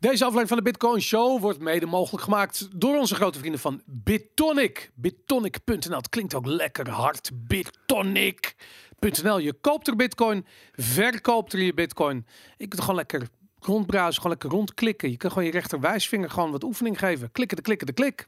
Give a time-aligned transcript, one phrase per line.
[0.00, 3.82] Deze aflevering van de Bitcoin Show wordt mede mogelijk gemaakt door onze grote vrienden van
[3.86, 4.90] Bitonic.
[4.94, 5.96] Bitonic.nl.
[5.96, 7.30] Het klinkt ook lekker hard.
[7.34, 9.38] Bitonic.nl.
[9.38, 12.26] Je koopt er Bitcoin, verkoopt er je Bitcoin.
[12.56, 15.10] Je kunt gewoon lekker rondbrowsen, gewoon lekker rondklikken.
[15.10, 17.32] Je kan gewoon je rechterwijsvinger gewoon wat oefening geven.
[17.32, 18.26] Klikken de klikken de klik.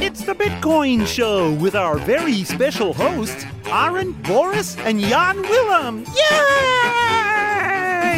[0.00, 6.02] It's the Bitcoin Show with our very special hosts, Aaron, Boris, and Jan Willem.
[6.14, 6.83] Yay!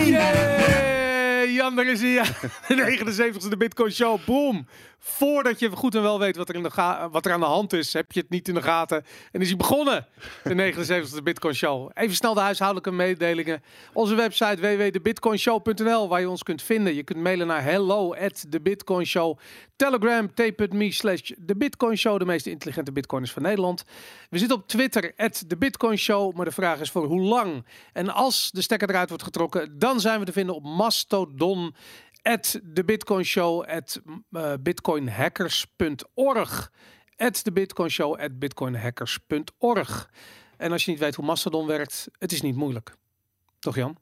[0.04, 1.52] Yay!
[1.52, 2.22] Jan, daar is hij.
[2.68, 2.96] De
[3.52, 4.18] 79ste Bitcoin Show.
[4.24, 4.66] Boom.
[5.08, 7.46] Voordat je goed en wel weet wat er, in de ga- wat er aan de
[7.46, 9.04] hand is, heb je het niet in de gaten.
[9.32, 10.06] En is hij begonnen.
[10.42, 11.90] De 79ste Bitcoin Show.
[11.94, 13.62] Even snel de huishoudelijke mededelingen.
[13.92, 16.94] Onze website www.debitcoinshow.nl waar je ons kunt vinden.
[16.94, 19.38] Je kunt mailen naar hello at the Bitcoin Show.
[19.76, 22.18] Telegram t.me slash de Bitcoin Show.
[22.18, 23.84] De meest intelligente bitcoiners van Nederland.
[24.30, 26.34] We zitten op Twitter at de Bitcoin Show.
[26.36, 27.66] Maar de vraag is voor hoe lang.
[27.92, 31.74] En als de stekker eruit wordt getrokken, dan zijn we te vinden op Mastodon
[32.26, 34.00] at de Bitcoin Show at
[34.30, 36.72] uh, bitcoinhackers.org.
[37.16, 40.10] At de Bitcoin Show at bitcoinhackers.org.
[40.56, 42.96] En als je niet weet hoe Mastodon werkt, het is niet moeilijk.
[43.58, 43.98] Toch Jan?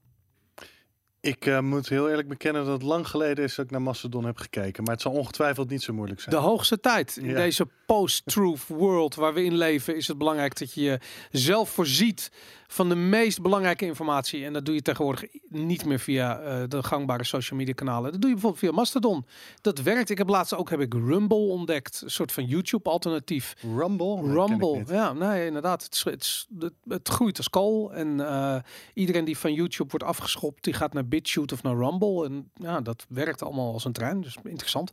[1.25, 4.25] Ik eh, moet heel eerlijk bekennen dat het lang geleden is dat ik naar Mastodon
[4.25, 4.85] heb gekeken.
[4.85, 6.35] Maar het zal ongetwijfeld niet zo moeilijk zijn.
[6.35, 7.17] De hoogste tijd.
[7.17, 7.35] In Ja.
[7.35, 12.31] deze post-truth world waar we in leven is het belangrijk dat je jezelf voorziet
[12.67, 14.45] van de meest belangrijke informatie.
[14.45, 18.13] En dat doe je tegenwoordig niet meer via eh, de gangbare social media kanalen.
[18.13, 19.27] Dat doe je bijvoorbeeld via Mastodon.
[19.61, 20.11] Dat werkt.
[20.11, 22.01] Ik heb laatst ook heb ik Rumble ontdekt.
[22.05, 23.55] Een soort van YouTube alternatief.
[23.77, 24.21] Rumble?
[24.33, 25.83] Rumble, ja, nee, inderdaad.
[26.05, 26.47] Het,
[26.89, 27.93] het groeit als kool.
[27.93, 28.57] En eh,
[28.95, 32.25] iedereen die van YouTube wordt afgeschopt, die gaat naar BitChute of naar Rumble.
[32.25, 34.21] En ja, dat werkt allemaal als een trein.
[34.21, 34.93] Dus interessant.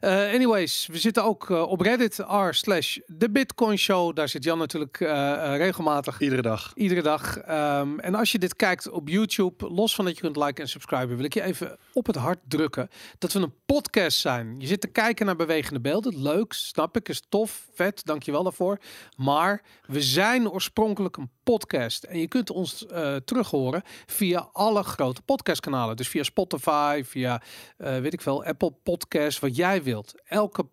[0.00, 4.16] Eh, anyways, we zitten ook eh, op Reddit, r slash de Bitcoin Show.
[4.16, 6.20] Daar zit Jan natuurlijk eh, regelmatig.
[6.20, 6.72] Iedere dag.
[6.74, 7.38] Iedere dag.
[7.38, 10.68] Ehm, en als je dit kijkt op YouTube, los van dat je kunt liken en
[10.68, 14.54] subscriben, wil ik je even op het hart drukken dat we een podcast zijn.
[14.60, 16.22] Je zit te kijken naar bewegende beelden.
[16.22, 18.78] Leuk, snap ik, is tof, vet, dankjewel daarvoor.
[19.16, 22.04] Maar we zijn oorspronkelijk een podcast.
[22.04, 25.96] En je kunt ons eh terug horen via alle grote podcastkanalen.
[25.96, 27.42] Dus via Spotify, via,
[27.76, 30.14] eh, weet ik veel, Apple Podcast, wat jij wilt.
[30.24, 30.66] Elke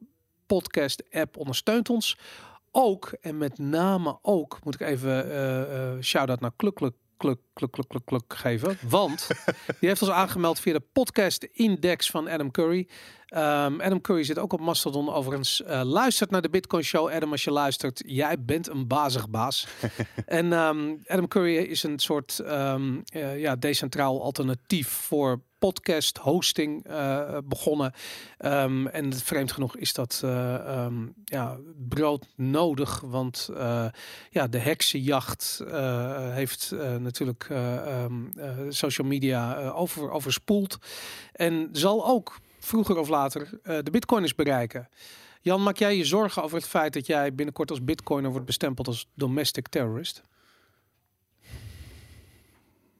[0.46, 2.18] podcast-app ondersteunt ons
[2.72, 6.80] ook, en met name ook, moet ik even eh eh shout-out naar Kluk
[7.18, 8.78] Kluk Kluk Kluk Kluk Kluk geven.
[8.90, 9.28] Want
[9.80, 12.88] die heeft ons aangemeld via de podcast index van Adam Curry.
[13.26, 15.64] Ehm, Adam Curry zit ook op Mastodon overigens.
[15.64, 17.10] Eh, luistert naar de Bitcoin Show.
[17.10, 19.68] Adam, als je luistert, jij bent een bazig baas.
[20.26, 26.86] en ehm, Adam Curry is een soort ehm, eh, ja, decentraal alternatief voor podcast hosting
[26.86, 27.94] eh, begonnen.
[28.38, 31.58] Ehm, en vreemd genoeg is dat ehm, ja,
[31.90, 33.86] brood nodig, want eh,
[34.30, 35.64] ja, de heksenjacht
[36.32, 40.78] heeft natuurlijk eh, ehm, eh, social media over, overspoeld
[41.32, 44.90] en zal ook vroeger of later de bitcoiners bereiken.
[45.42, 48.88] Jan, maak jij je zorgen over het feit dat jij binnenkort als bitcoiner wordt bestempeld
[48.88, 50.22] als domestic terrorist?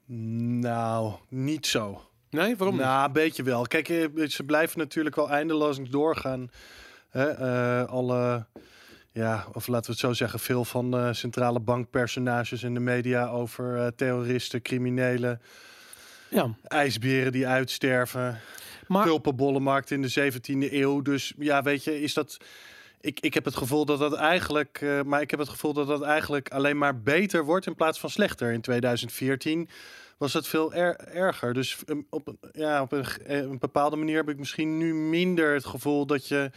[0.06, 2.02] Nou, niet zo.
[2.36, 2.86] Nee, waarom niet?
[2.86, 3.62] Nou, een beetje wel.
[3.62, 6.50] Kijk, eh, ze blijven natuurlijk wel eindeloos doorgaan.
[7.10, 8.46] Hè, eh, alle,
[9.12, 13.28] ja, of laten we het zo zeggen, veel van de centrale bankpersonages in de media
[13.28, 15.42] over terroristen, criminelen,
[16.30, 18.40] Ja, ijsberen die uitsterven,
[18.88, 21.02] maar tulpenbollenmarkt in de 17e eeuw.
[21.02, 22.38] Dus ja, weet je, is dat.
[23.02, 26.02] Ik, ik heb het gevoel dat dat eigenlijk, maar ik heb het gevoel dat dat
[26.02, 28.52] eigenlijk alleen maar beter wordt in plaats van slechter.
[28.52, 29.70] In 2014
[30.18, 31.54] was het veel er- erger.
[31.54, 35.66] Dus um, op, ja, op eh, een bepaalde manier heb ik misschien nu minder het
[35.66, 36.52] gevoel dat je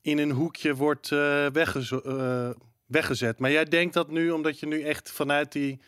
[0.00, 2.50] in een hoekje wordt eh, eh,
[2.86, 3.38] weggezet.
[3.38, 5.80] Maar jij denkt dat nu, omdat je nu echt vanuit die,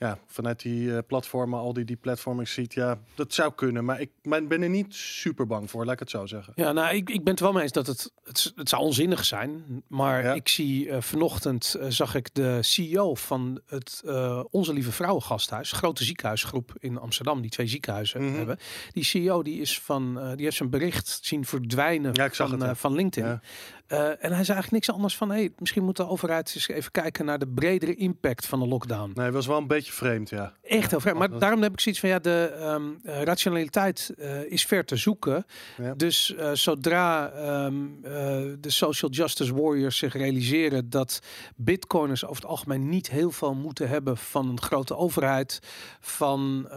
[0.00, 3.84] ja, vanuit die eh, platformen, al die, die platforming ziet, ja, dat zou kunnen.
[3.84, 6.52] Maar ik maar ben er niet super bang voor, laat ik het zo zeggen.
[6.56, 9.24] Ja, nou, ik, ik ben het wel mee eens dat het, het, het zou onzinnig
[9.24, 9.82] zijn.
[9.88, 10.34] Maar Ja.
[10.34, 14.02] ik zie eh, vanochtend eh, zag ik de CEO van het
[14.50, 18.36] Onze Lieve Vrouwen Gasthuis, grote ziekenhuisgroep in Amsterdam, die twee ziekenhuizen Mhm.
[18.36, 18.58] hebben.
[18.92, 22.60] Die CEO die is van, die heeft zijn bericht zien verdwijnen Ja, ik zag van,
[22.60, 23.30] het, van LinkedIn.
[23.30, 23.40] Ja.
[23.90, 26.90] Eh, en hij zei eigenlijk niks anders van, hey, misschien moet de overheid eens even
[26.90, 29.10] kijken naar de bredere impact van de lockdown.
[29.14, 30.52] Nee, was wel een beetje vreemd, ja.
[30.62, 31.18] Echt heel vreemd.
[31.18, 34.84] Maar dat- daarom heb ik zoiets van ja, de ehm, eh, rationaliteit eh, is ver
[34.84, 35.46] te zoeken.
[35.76, 35.94] Ja.
[35.94, 38.12] Dus zodra ehm, eh,
[38.60, 41.20] de social justice warriors zich realiseren dat
[41.56, 45.58] bitcoiners over het algemeen niet heel veel moeten hebben van een grote overheid,
[46.00, 46.68] van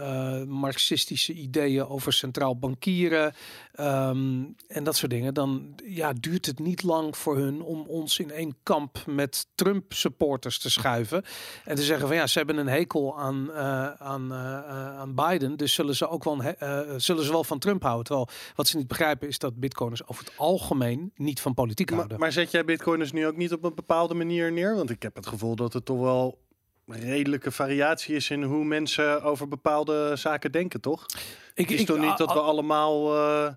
[0.47, 3.33] marxistische ideeën over centraal bankieren
[3.73, 7.85] ehm, en dat soort dingen, dan ja, duurt het niet lang belang voor hun om
[7.87, 11.23] ons in één kamp met Trump supporters te schuiven.
[11.65, 14.67] En te zeggen van ja, ze hebben een hekel aan, uh, aan, uh,
[14.99, 15.57] aan Biden.
[15.57, 16.41] Dus zullen ze ook wel,
[16.97, 18.03] zullen ze wel van Trump houden.
[18.03, 22.19] Terwijl wat ze niet begrijpen is dat bitcoiners over het algemeen niet van politiek houden.
[22.19, 24.75] Maar zet jij bitcoiners nu ook niet op een bepaalde manier neer?
[24.75, 26.41] Want ik heb het gevoel dat het toch wel
[26.85, 31.05] redelijke variatie is in hoe mensen over bepaalde zaken denken, toch?
[31.53, 33.51] Ik, is toch niet dat we allemaal uh,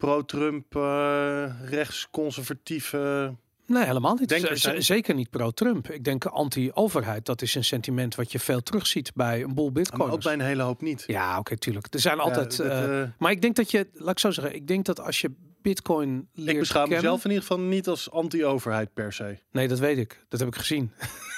[0.00, 3.34] pro-Trump, uh, rechtsconservatieve...
[3.66, 4.58] Nee, helemaal niet.
[4.78, 5.90] zeker niet pro-Trump.
[5.90, 7.26] Ik denk anti-overheid.
[7.26, 10.04] Dat is een sentiment wat je veel terugziet bij een boel bitcoins.
[10.04, 11.04] Maar ook bij een hele hoop niet.
[11.06, 11.86] Ja, oké, tuurlijk.
[11.94, 12.56] Er zijn altijd...
[12.56, 13.86] Ja, dat, uh, maar ik denk dat je...
[13.92, 14.54] Laat ik zo zeggen.
[14.54, 15.30] Ik denk dat als je
[15.62, 19.38] bitcoin leert Ik beschouw mezelf in ieder geval niet als anti-overheid per se.
[19.52, 20.24] Nee, dat weet ik.
[20.28, 20.92] Dat heb ik gezien.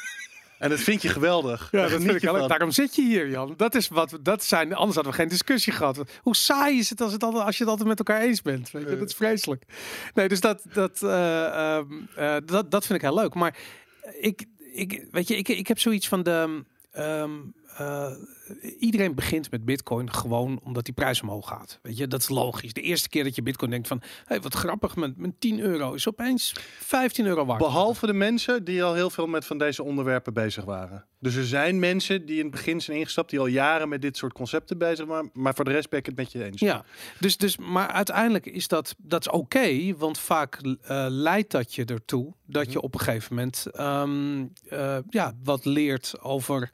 [0.62, 1.68] En dat vind je geweldig.
[1.70, 2.48] Ja, dat vind ik geweldig.
[2.48, 3.54] Daarom zit je hier, Jan.
[3.56, 4.74] Dat is wat dat zijn.
[4.74, 6.00] Anders hadden we geen discussie gehad.
[6.22, 8.70] Hoe saai is het als, het altijd, als je het altijd met elkaar eens bent?
[8.70, 8.98] Weet je?
[8.98, 9.64] Dat is vreselijk.
[10.14, 11.78] Nee, dus dat, dat, uh,
[12.18, 13.34] uh, dat, dat vind ik heel leuk.
[13.34, 13.56] Maar
[14.20, 16.62] ik, ik, weet je, ik, ik heb zoiets van de.
[16.98, 18.10] Um, uh,
[18.78, 21.78] iedereen begint met Bitcoin gewoon omdat die prijs omhoog gaat.
[21.82, 22.72] Weet je, dat is logisch.
[22.72, 25.92] De eerste keer dat je Bitcoin denkt van, hey, wat grappig, met, met 10 euro
[25.92, 27.58] is opeens 15 euro waard.
[27.58, 31.06] Behalve de mensen die al heel veel met van deze onderwerpen bezig waren.
[31.18, 34.16] Dus er zijn mensen die in het begin zijn ingestapt, die al jaren met dit
[34.16, 35.30] soort concepten bezig waren.
[35.32, 36.60] Maar voor de rest ben ik het met je eens.
[36.60, 36.84] Ja,
[37.18, 40.76] dus, dus maar uiteindelijk is dat, dat is oké, want vaak uh,
[41.08, 46.20] leidt dat je ertoe dat je op een gegeven moment um, uh, ja, wat leert
[46.20, 46.70] over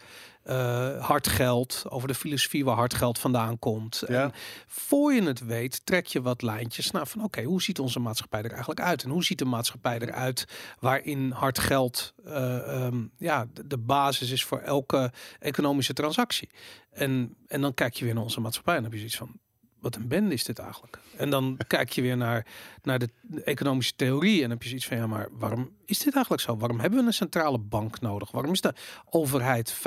[0.49, 4.03] uh, hard geld, over de filosofie waar hard geld vandaan komt.
[4.07, 4.23] Ja.
[4.23, 4.33] En
[4.67, 8.01] voor je het weet, trek je wat lijntjes naar van oké, okay, hoe ziet onze
[8.01, 9.03] maatschappij er eigenlijk uit?
[9.03, 10.45] En hoe ziet de maatschappij eruit
[10.81, 16.49] waarin hard geld uh, um, ja, de, de basis is voor elke economische transactie?
[16.91, 19.41] En, en dan kijk je weer naar onze maatschappij en dan heb je zoiets van
[19.81, 20.99] wat een bende is dit eigenlijk?
[21.17, 22.47] En dan kijk je weer naar,
[22.83, 23.09] naar de
[23.45, 26.57] economische theorie en heb je zoiets van ja, maar waarom is dit eigenlijk zo?
[26.57, 28.31] Waarom hebben we een centrale bank nodig?
[28.31, 28.75] Waarom is de
[29.11, 29.79] overheid 50%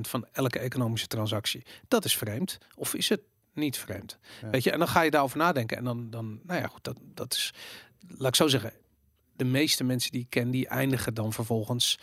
[0.00, 1.64] van elke economische transactie?
[1.88, 2.58] Dat is vreemd.
[2.74, 3.20] Of is het
[3.52, 4.18] niet vreemd?
[4.42, 4.50] Ja.
[4.50, 6.98] Weet je, en dan ga je daarover nadenken en dan, dan nou ja, goed, dat,
[7.02, 7.54] dat is,
[8.08, 8.72] laat ik zo zeggen,
[9.36, 11.98] de meeste mensen die ik ken, die eindigen dan vervolgens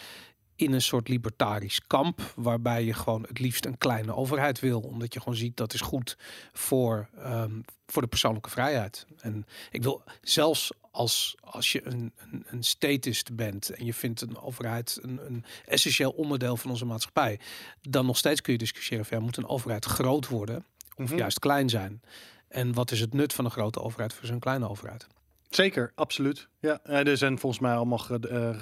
[0.64, 5.14] in een soort libertarisch kamp, waarbij je gewoon het liefst een kleine overheid wil, omdat
[5.14, 6.18] je gewoon ziet dat is goed
[6.54, 9.06] voor, um, voor de persoonlijke vrijheid.
[9.20, 14.22] En ik wil zelfs als, als je een, een, een statist bent en je vindt
[14.22, 17.40] een overheid een, een essentieel onderdeel van onze maatschappij,
[17.82, 21.06] dan nog steeds kun je discussiëren van ja, moet een overheid groot worden of mm
[21.06, 21.18] -hmm.
[21.18, 22.02] juist klein zijn.
[22.48, 25.08] En wat is het nut van een grote overheid voor zo'n kleine overheid?
[25.56, 26.48] Zeker, absoluut.
[26.60, 27.98] Ja, er zijn volgens mij allemaal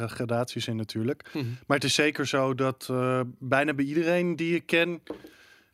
[0.08, 1.30] gradaties in natuurlijk.
[1.34, 1.58] Mm -hmm.
[1.68, 5.02] Maar het is zeker zo dat uh, bijna bij iedereen die ik ken,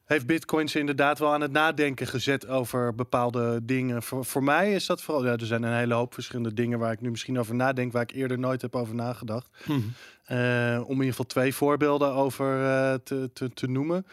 [0.05, 4.03] heeft bitcoins inderdaad wel aan het nadenken gezet over bepaalde dingen.
[4.03, 6.91] Voor, voor mij is dat vooral, ja, er zijn een hele hoop verschillende dingen waar
[6.91, 9.49] ik nu misschien over nadenk, waar ik eerder nooit heb over nagedacht.
[9.65, 10.37] Mm -hmm.
[10.37, 14.05] uh, om in ieder geval twee voorbeelden over uh, te, te, te, noemen.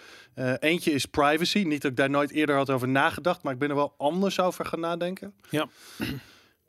[0.58, 1.62] Eentje is privacy.
[1.62, 4.40] Niet dat ik daar nooit eerder had over nagedacht, maar ik ben er wel anders
[4.40, 5.34] over gaan nadenken.
[5.50, 5.68] Ja.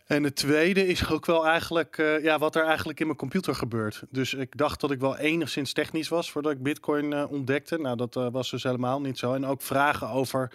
[0.06, 3.56] En het tweede is ook wel eigenlijk uh, ja, wat er eigenlijk in mijn computer
[3.56, 4.04] gebeurt.
[4.10, 7.78] Dus ik dacht dat ik wel enigszins technisch was voordat ik Bitcoin uh, ontdekte.
[7.78, 9.34] Nou, dat uh, was dus helemaal niet zo.
[9.34, 10.52] En ook vragen over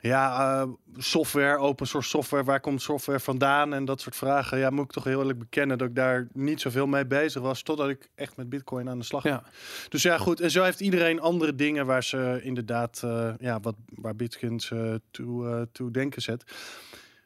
[0.00, 0.66] ja,
[0.96, 4.58] software, open source software, waar komt software vandaan en dat soort vragen.
[4.58, 7.62] Ja, moet ik toch heel eerlijk bekennen dat ik daar niet zoveel mee bezig was,
[7.62, 9.34] totdat ik echt met Bitcoin aan de slag ging.
[9.34, 9.44] Ja.
[9.88, 10.40] Dus ja, goed.
[10.40, 13.02] En zo heeft iedereen andere dingen waar ze inderdaad,
[13.38, 14.60] ja, wat, waar Bitcoin
[15.10, 16.44] toe, toe denken zet.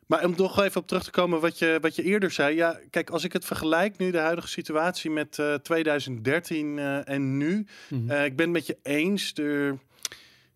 [0.07, 2.57] Maar om nog even op terug te komen wat je, wat je eerder zei.
[2.57, 7.37] Ja, kijk, als ik het vergelijk nu, de huidige situatie met uh, 2013 uh, en
[7.37, 7.55] nu.
[7.55, 8.11] Mm -hmm.
[8.11, 9.33] uh, ik ben het met je eens.
[9.35, 9.79] Er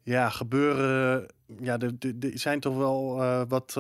[0.03, 1.27] ja, gebeuren.
[1.61, 3.17] Ja, er, er zijn toch wel
[3.49, 3.73] wat.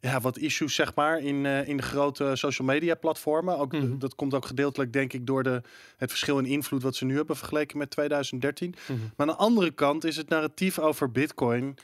[0.00, 3.58] ja, wat issues, zeg maar, in, in de grote social media platformen.
[3.58, 3.98] Ook, mm -hmm.
[3.98, 5.62] Dat komt ook gedeeltelijk, denk ik, door de,
[5.96, 8.68] het verschil in invloed wat ze nu hebben vergeleken met 2013.
[8.68, 9.00] Mm Mhm.
[9.00, 9.12] -hmm.
[9.16, 11.76] Maar aan de andere kant is het narratief over Bitcoin.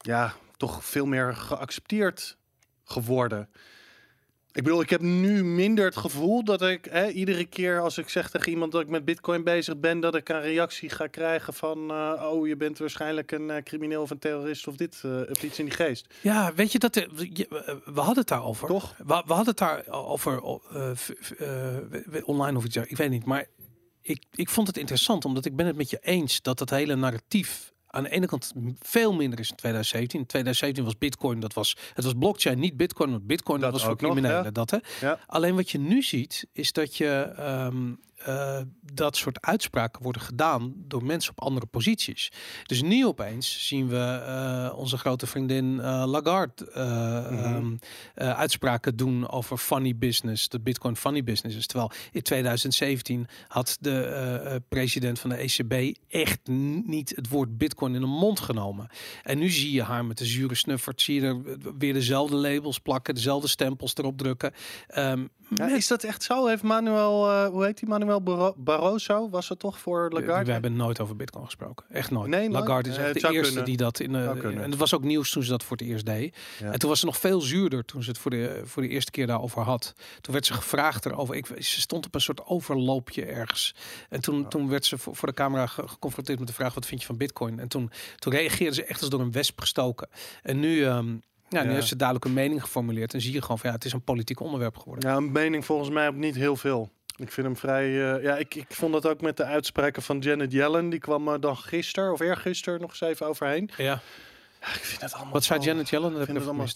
[0.00, 2.36] Ja, toch veel meer geaccepteerd
[2.84, 3.48] geworden.
[4.52, 8.08] Ik bedoel, ik heb nu minder het gevoel dat ik hè, iedere keer als ik
[8.08, 11.54] zeg tegen iemand dat ik met Bitcoin bezig ben, dat ik een reactie ga krijgen
[11.54, 15.20] van, uh, oh, je bent waarschijnlijk een uh, crimineel of een terrorist of dit uh,
[15.30, 16.14] of iets in die geest.
[16.20, 18.68] Ja, weet je dat we hadden het daarover.
[18.68, 18.94] Toch?
[18.98, 20.40] We, we hadden het daarover
[22.24, 22.76] online of iets.
[22.76, 23.46] Ik weet niet, maar
[24.02, 26.94] ik, ik vond het interessant omdat ik ben het met je eens dat dat hele
[26.94, 30.20] narratief aan de ene kant veel minder is in 2017.
[30.20, 33.80] In 2017 was Bitcoin, dat was het was blockchain, niet Bitcoin, want Bitcoin dat, dat
[33.80, 34.44] was voor criminelen.
[34.44, 34.50] Ja.
[34.50, 34.78] Dat hè.
[35.00, 35.18] Ja.
[35.26, 38.60] Alleen wat je nu ziet is dat je um, eh,
[38.92, 42.32] dat soort uitspraken worden gedaan door mensen op andere posities.
[42.66, 43.96] Dus nu opeens zien we
[44.26, 47.44] eh, onze grote vriendin eh, Lagarde Mhm.
[47.44, 47.76] ehm,
[48.14, 51.66] eh, uitspraken doen over funny business, de Bitcoin funny business is.
[51.66, 56.38] Terwijl in 2017 had de president van de ECB echt
[56.84, 58.88] niet het woord Bitcoin in de mond genomen.
[59.22, 61.42] En nu zie je haar met de zure snuffert, zie je er
[61.78, 64.52] weer dezelfde labels plakken, dezelfde stempels erop drukken.
[64.86, 66.46] Ehm, Ja, met- is dat echt zo?
[66.46, 69.28] Heeft Manuel, hoe heet die Manuel Baro- Barroso?
[69.30, 70.44] Was het toch voor Lagarde?
[70.44, 71.86] We hebben nooit over Bitcoin gesproken.
[71.90, 72.30] Echt nooit.
[72.30, 72.52] Nee, nooit?
[72.66, 73.64] Lagarde is Eh, echt de eerste kunnen.
[73.64, 74.10] die dat in.
[74.38, 74.62] Kunnen.
[74.62, 76.36] en het was ook nieuws toen ze dat voor het eerst deed.
[76.60, 76.72] Ja.
[76.72, 79.10] En toen was ze nog veel zuurder toen ze het voor de, voor de eerste
[79.10, 79.92] keer daarover had.
[80.20, 81.34] Toen werd ze gevraagd erover.
[81.34, 83.74] Ik, ze stond op een soort overloopje ergens.
[84.08, 86.86] En toen, toen werd ze voor, voor de camera ge- geconfronteerd met de vraag: wat
[86.86, 87.58] vind je van Bitcoin?
[87.58, 90.08] En toen, toen reageerde ze echt als door een wesp gestoken.
[90.42, 90.84] En nu.
[90.84, 91.06] ehm,
[91.48, 91.74] ja, nu Ja.
[91.74, 93.14] heeft ze duidelijk een mening geformuleerd.
[93.14, 95.10] En zie je gewoon van ja, het is een politiek onderwerp geworden.
[95.10, 96.90] Ja, een mening volgens mij op niet heel veel.
[97.20, 98.14] Ik vind hem vrij.
[98.14, 100.88] eh, ja, ik, ik vond dat ook met de uitspraken van Janet Yellen.
[100.88, 103.70] Die kwam er dan gisteren of eergisteren nog eens even overheen.
[103.76, 103.84] Ja.
[103.84, 105.32] Ja, ik vind het allemaal.
[105.32, 106.10] Wat zei Janet Yellen?
[106.10, 106.72] Dat heb vind ik het allemaal-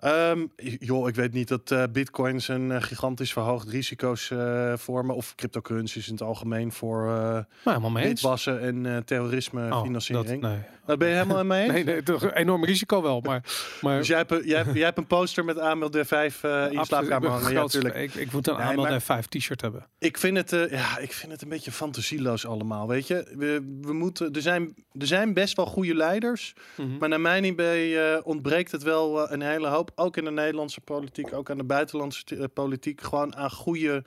[0.00, 0.46] Ehm,
[0.78, 5.14] joh, ik weet niet dat eh, bitcoins een eh, gigantisch verhoogd risico's eh, vormen.
[5.16, 7.08] Of cryptocurrencies in het algemeen voor
[7.64, 8.02] eens.
[8.02, 10.42] witwassen en terrorisme Oh, financiering.
[10.42, 10.50] dat,
[10.86, 10.96] nee.
[10.96, 11.72] ben je helemaal mee eens?
[11.72, 13.44] Nee, nee, toch een enorm risico wel, maar...
[13.80, 16.78] maar Dus jij hebt, jij, hebt, jij hebt een poster met AML D5 eh, in
[16.78, 17.52] je slaapkamer hangen.
[17.52, 17.94] Ja, natuurlijk.
[17.94, 19.86] ik, ik moet een Nee, AML maar- 5 t-shirt hebben.
[19.98, 23.32] Ik vind het, ja, ik vind het een beetje fantasieloos allemaal, weet je.
[23.36, 26.98] We, we moeten, er, zijn, er zijn best wel goede leiders, Mhm.
[26.98, 29.89] maar naar mijn idee ontbreekt het wel een hele hoop.
[29.94, 34.04] Ook in de Nederlandse politiek, ook aan de buitenlandse eh, politiek, gewoon aan goede,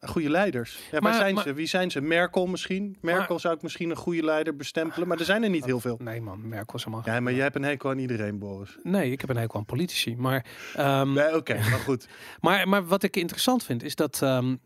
[0.00, 0.74] goede leiders.
[0.76, 1.52] Ja, Maar- waar zijn maar- ze?
[1.52, 2.00] Wie zijn ze?
[2.00, 2.96] Merkel misschien?
[3.00, 5.98] Merkel zou ik misschien een goede leider bestempelen, maar er zijn er niet heel veel.
[6.02, 7.02] Nee man, Merkel is allemaal...
[7.14, 8.76] Ja, maar jij hebt een hekel aan iedereen, Boris.
[8.82, 10.16] Nee, ik heb een hekel aan politici.
[10.16, 12.08] Maar, ehm, Nee, oké, maar goed.
[12.40, 14.22] maar, maar wat ik interessant vind, is dat...
[14.22, 14.56] ehm,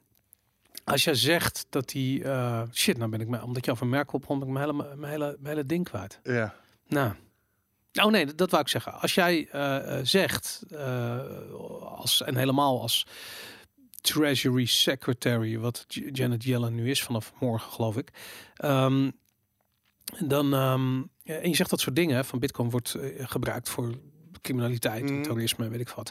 [0.85, 2.25] als je zegt dat die...
[2.25, 3.29] eh, shit, nou ben ik...
[3.29, 5.85] me- Omdat je over Merkel begon, ben ik mijn hele, mijn hele, mijn hele ding
[5.85, 6.21] kwijt.
[6.23, 6.55] Ja.
[6.89, 7.13] Nou...
[8.01, 9.01] Oh nee, dat, wou ik zeggen.
[9.01, 11.19] Als jij eh, eh, zegt, eh,
[11.81, 13.07] als, en helemaal als
[14.01, 18.11] Treasury Secretary, wat Janet Yellen nu is vanaf morgen, geloof ik.
[18.57, 19.11] ehm,
[20.19, 23.95] dan, ehm, en je zegt dat soort dingen, van Bitcoin wordt gebruikt voor
[24.41, 25.23] criminaliteit, en Mhm.
[25.23, 26.11] terrorisme, weet ik wat.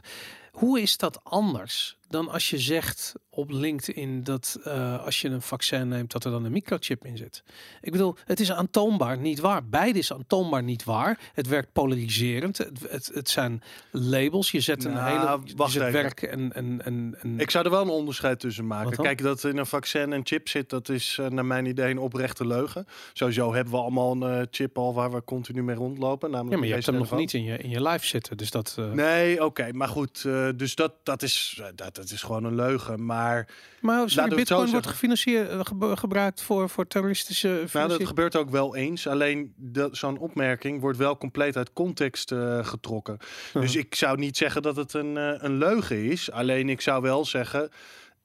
[0.52, 5.42] Hoe is dat anders dan als je zegt op LinkedIn dat eh, als je een
[5.42, 7.44] vaccin neemt, dat er dan een microchip in zit?
[7.82, 9.66] Ik bedoel, het is aantoonbaar niet waar.
[9.66, 11.20] Beide is aantoonbaar niet waar.
[11.34, 12.58] Het werkt polariserend.
[12.58, 14.52] Het, het, het zijn labels.
[14.52, 17.66] Je zet een Nou, hele je wacht zet werk en, en, en, en Ik zou
[17.66, 18.98] er wel een onderscheid tussen maken.
[18.98, 22.00] Kijk, dat in een vaccin een chip zit, dat is eh, naar mijn idee een
[22.00, 22.86] oprechte leugen.
[23.14, 26.32] Sowieso hebben we allemaal een eh, chip al waar we continu mee rondlopen.
[26.32, 28.38] Namelijk ja, maar je hebt hem nog niet in je, in je lijf zitten.
[28.38, 28.78] Dus dat.
[28.94, 30.22] Nee, oké, maar goed.
[30.56, 33.06] dus dat, dat, is, dat, dat is gewoon een leugen.
[33.06, 33.48] Maar
[33.82, 37.48] Maar sorry, het Bitcoin wordt gefinancierd, eh, ge- gebruikt voor, voor terroristische.
[37.74, 39.08] nou, dat gebeurt ook wel eens.
[39.08, 43.18] Alleen dat- zo'n opmerking wordt wel compleet uit context eh, getrokken.
[43.54, 46.32] Dus ik zou niet zeggen dat het een, eh, een leugen is.
[46.32, 47.70] Alleen ik zou wel zeggen.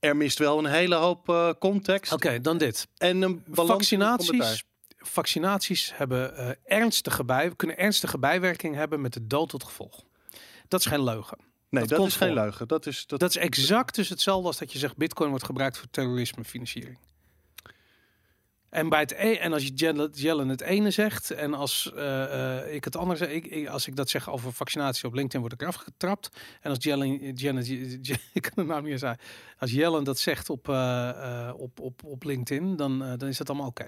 [0.00, 2.12] Er mist wel een hele hoop eh, context.
[2.12, 2.88] Oké, dan dit.
[2.96, 3.98] En een balans het.
[4.00, 4.64] Vaccinaties.
[4.98, 10.04] Vaccinaties hebben eh, ernstige bij, kunnen ernstige bijwerkingen hebben met de dood tot gevolg.
[10.68, 11.38] Dat is geen leugen.
[11.68, 12.36] Nee, Dat is geen voor.
[12.36, 12.68] leugen.
[12.68, 15.78] Dat is, dat, Dat is exact dus hetzelfde als dat je zegt Bitcoin wordt gebruikt
[15.78, 16.98] voor terrorisme financiering.
[18.70, 22.58] En, bij het e en als je Janet Yellen het ene zegt en als eh,
[22.64, 25.40] eh, ik het andere zeg, ik, ik- als ik dat zeg over vaccinatie op LinkedIn
[25.40, 26.28] word ik eraf getrapt.
[26.60, 27.68] En als Yellen, Janet,
[28.32, 29.04] ik kan het nou niet
[29.58, 33.68] als Yellen dat zegt op, eh, op, op, op LinkedIn, dan, dan is dat allemaal
[33.68, 33.86] oké.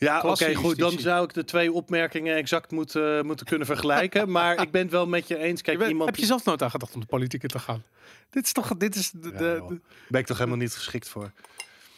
[0.00, 0.78] Ja, oké, goed.
[0.78, 4.30] Dan zou ik de twee opmerkingen exact moeten, moeten kunnen vergelijken.
[4.36, 5.62] maar ik ben het wel met je eens.
[5.62, 6.10] Kijk, Je bent- iemand.
[6.10, 7.82] Heb je zelf nooit aan gedacht om de politiek in te gaan?
[8.30, 9.68] Dit is toch, dit is de, Ja, de, joh.
[9.68, 11.32] de- Ben ik toch helemaal niet geschikt voor?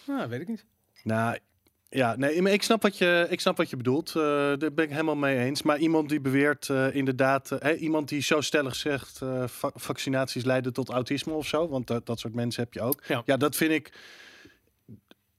[0.06, 0.64] nou, weet ik niet.
[1.02, 1.38] Nou,
[1.88, 4.08] ja, nee, maar ik snap wat je, ik snap wat je bedoelt.
[4.08, 4.22] Eh,
[4.58, 5.62] daar ben ik helemaal mee eens.
[5.62, 9.70] Maar iemand die beweert eh, inderdaad, eh, hè, iemand die zo stellig zegt, eh, va-
[9.74, 13.02] vaccinaties leiden tot autisme of zo, want dat, dat soort mensen heb je ook.
[13.24, 13.36] Ja.
[13.36, 13.92] dat vind ik.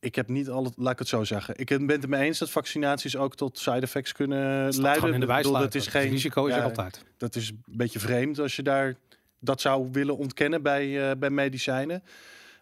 [0.04, 1.54] Ik heb niet al het, laat ik het zo zeggen.
[1.58, 5.14] Ik ben het mee eens dat vaccinaties ook tot side effects kunnen leiden.
[5.14, 7.04] in de bedoel, dat is Het geen risico is ja, er altijd.
[7.18, 8.96] Dat is een beetje vreemd als je daar
[9.40, 12.04] dat zou willen ontkennen bij, eh, bij medicijnen.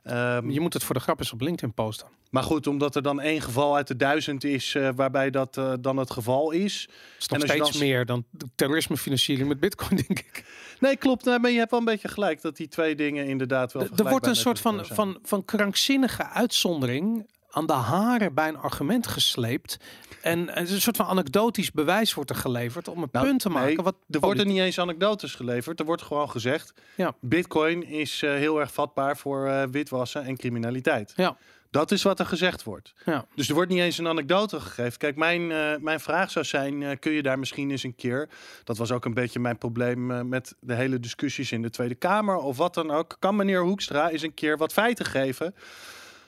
[0.03, 2.07] Ehm, Je moet het voor de grap eens op LinkedIn posten.
[2.29, 5.73] maar goed, omdat er dan één geval uit de duizend is eh, waarbij dat eh,
[5.79, 6.85] dan het geval is.
[6.87, 10.45] Dat is nog steeds dan- meer dan terrorismefinanciering met bitcoin, denk ik.
[10.79, 11.25] Nee, klopt.
[11.25, 13.83] Nee, maar je hebt wel een beetje gelijk dat die twee dingen inderdaad wel.
[13.83, 18.57] Er- Er wordt een soort van, van, van krankzinnige uitzondering aan de haren bij een
[18.57, 19.77] argument gesleept.
[20.21, 23.67] En een soort van anekdotisch bewijs wordt er geleverd om een Nou, punt te maken.
[23.67, 25.79] nee, wat Er worden politiek- niet eens anekdotes geleverd.
[25.79, 27.13] Er wordt gewoon gezegd: Ja.
[27.21, 31.13] Bitcoin is eh, heel erg vatbaar voor eh, witwassen en criminaliteit.
[31.15, 31.37] Ja.
[31.69, 32.93] Dat is wat er gezegd wordt.
[33.05, 33.25] Ja.
[33.35, 34.97] Dus er wordt niet eens een anekdote gegeven.
[34.97, 38.29] Kijk, mijn, eh, mijn vraag zou zijn: kun je daar misschien eens een keer.
[38.63, 42.35] Dat was ook een beetje mijn probleem met de hele discussies in de Tweede Kamer
[42.37, 43.15] of wat dan ook.
[43.19, 45.55] Kan meneer Hoekstra eens een keer wat feiten geven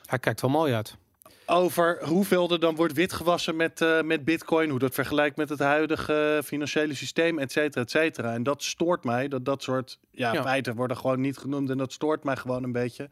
[0.05, 0.97] Hij kijkt wel mooi uit.
[1.45, 5.59] Over hoeveel er dan wordt witgewassen met, eh, met bitcoin, hoe dat vergelijkt met het
[5.59, 8.33] huidige financiële systeem, et cetera, et cetera.
[8.33, 10.41] En dat stoort mij, dat dat soort ja, Ja.
[10.43, 13.09] feiten worden gewoon niet genoemd en dat stoort mij gewoon een beetje.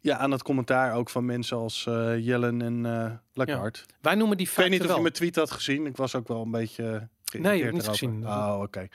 [0.00, 2.82] Ja, aan het commentaar ook van mensen als eh, Jellen en
[3.34, 3.78] Lagarde.
[4.00, 6.14] Wij noemen die Ik weet feiten niet of je mijn tweet had gezien, ik was
[6.14, 8.26] ook wel een beetje Nee, ik heb niet gezien.
[8.26, 8.88] Oh, oké.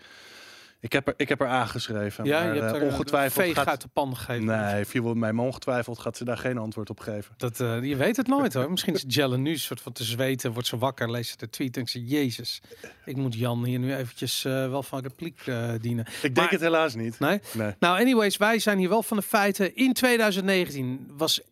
[0.84, 3.56] Ik heb er, ik heb er aangeschreven, Ja, maar je hebt eh, er ongetwijfeld veeg
[3.56, 3.68] gaat...
[3.68, 4.46] uit de pan gegeven.
[4.46, 7.34] Nee, viel mij, maar ongetwijfeld gaat ze daar geen antwoord op geven.
[7.38, 8.72] Dat, eh, je weet het nooit hoor.
[8.72, 11.50] Misschien is Jellen nu een soort van te zweten, wordt ze wakker, leest ze de
[11.50, 12.62] tweet en ze, jezus,
[13.06, 16.06] ik moet Jan hier nu eventjes eh, wel van repliek eh, dienen.
[16.22, 17.20] Ik denk het helaas niet.
[17.20, 17.40] Nee?
[17.54, 17.74] Nee.
[17.80, 19.76] Nou, anyways, wij zijn hier wel van de feiten.
[19.76, 21.48] In 2019 was 1,1%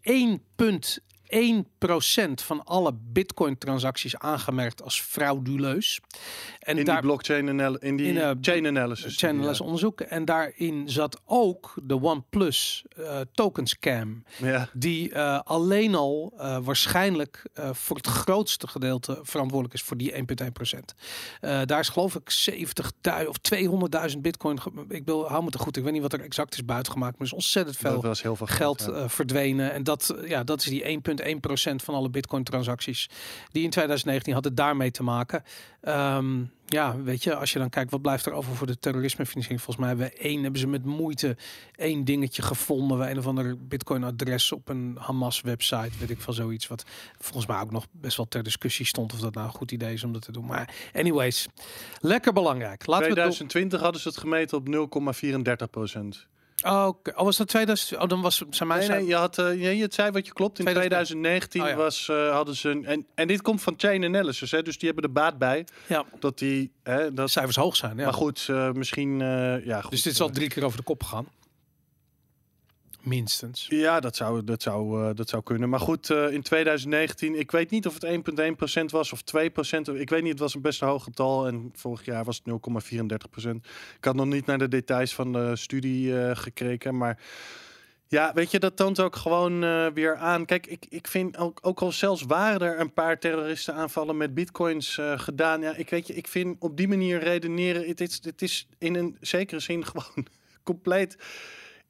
[2.41, 5.99] van alle Bitcoin-transacties aangemerkt als frauduleus.
[6.59, 9.17] En In daar die blockchain anal in die in, eh, chain analysis.
[9.17, 9.63] channel is ja.
[9.63, 10.01] onderzoek.
[10.01, 14.23] En daarin zat ook de OnePlus eh token scam.
[14.37, 14.69] Ja.
[14.73, 20.13] Die eh, alleen al eh, waarschijnlijk eh, voor het grootste gedeelte verantwoordelijk is voor die
[20.13, 20.95] 1,1%.
[21.41, 23.35] Eh daar is geloof ik 70.000 of
[24.11, 24.59] 200.000 bitcoin.
[24.89, 25.77] Ik wil, hou me te goed.
[25.77, 27.11] Ik weet niet wat er exact is buitgemaakt.
[27.11, 28.91] Maar er is ontzettend veel Dat was heel veel geld ja.
[28.91, 29.71] eh, verdwenen.
[29.71, 31.20] En dat, eh, ja, dat is die 1,1%
[31.83, 33.09] van alle bitcoin-transacties
[33.51, 35.43] die in 2019 hadden daarmee te maken.
[35.81, 39.61] Ehm, ja, weet je, als je dan kijkt, wat blijft er over voor de terrorismefinanciering?
[39.61, 41.37] Volgens mij hebben we één, hebben ze met moeite
[41.75, 42.97] één dingetje gevonden.
[42.97, 46.67] Waar een of ander bitcoin-adres op een Hamas-website, weet ik van zoiets.
[46.67, 46.85] Wat
[47.17, 49.93] volgens mij ook nog best wel ter discussie stond of dat nou een goed idee
[49.93, 50.45] is om dat te doen.
[50.45, 51.47] Maar anyways,
[51.99, 52.85] lekker belangrijk.
[52.85, 56.27] Het 2020 hadden ze het gemeten op 0,34 procent.
[56.63, 57.11] Oh, oké.
[57.15, 58.01] oh, was dat 2000?
[58.01, 60.25] Oh, dan was zijn mij Nee, nee, je had, eh, je, je het zei wat
[60.25, 60.59] je klopt.
[60.59, 61.75] In 2019 2019 Oh, ja.
[61.75, 64.89] was, eh, hadden ze een, en, en dit komt van chain analysis, hè, dus die
[64.89, 67.29] hebben er baat bij ja, dat die, hè, dat.
[67.29, 67.97] cijfers hoog zijn.
[67.97, 68.03] Ja.
[68.03, 69.19] Maar goed, eh, misschien,
[69.65, 69.91] ja, goed.
[69.91, 71.27] Dus dit is al drie keer over de kop gegaan.
[73.03, 73.65] Minstens.
[73.69, 75.69] Ja, dat zou, dat zou, eh, dat zou kunnen.
[75.69, 79.87] Maar goed, eh, in 2019, ik weet niet of het 1,1% was of 2%.
[79.87, 81.47] Ik weet niet, het was een best hoog getal.
[81.47, 83.65] En vorig jaar was het 0,34%.
[83.97, 86.97] Ik had nog niet naar de details van de studie eh, gekeken.
[86.97, 87.19] Maar
[88.07, 89.59] ja, weet je, dat toont ook gewoon
[89.93, 90.45] weer aan.
[90.45, 94.33] Kijk, ik, ik vind ook, ook al zelfs waren er een paar terroristen aanvallen met
[94.33, 95.61] bitcoins gedaan.
[95.61, 98.95] Ja, ik weet je, ik vind op die manier redeneren, het is, het is in
[98.95, 100.27] een zekere zin gewoon
[100.63, 101.17] compleet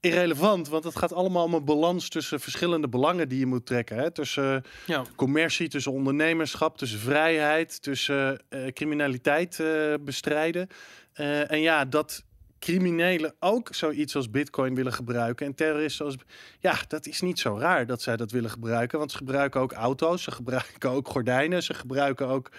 [0.02, 0.68] irrelevant.
[0.70, 3.98] Want het gaat allemaal om een balans tussen verschillende belangen die je moet trekken.
[3.98, 4.12] Hè?
[4.12, 5.04] Tussen Ja.
[5.16, 10.68] commercie, tussen ondernemerschap, tussen vrijheid, tussen eh, criminaliteit eh, bestrijden.
[11.14, 12.24] Eh, en ja, dat
[12.60, 16.16] criminelen ook zoiets als bitcoin willen gebruiken en terroristen als
[16.60, 19.72] ja, dat is niet zo raar dat zij dat willen gebruiken, want ze gebruiken ook
[19.72, 22.52] auto's, ze gebruiken ook gordijnen, ze gebruiken ook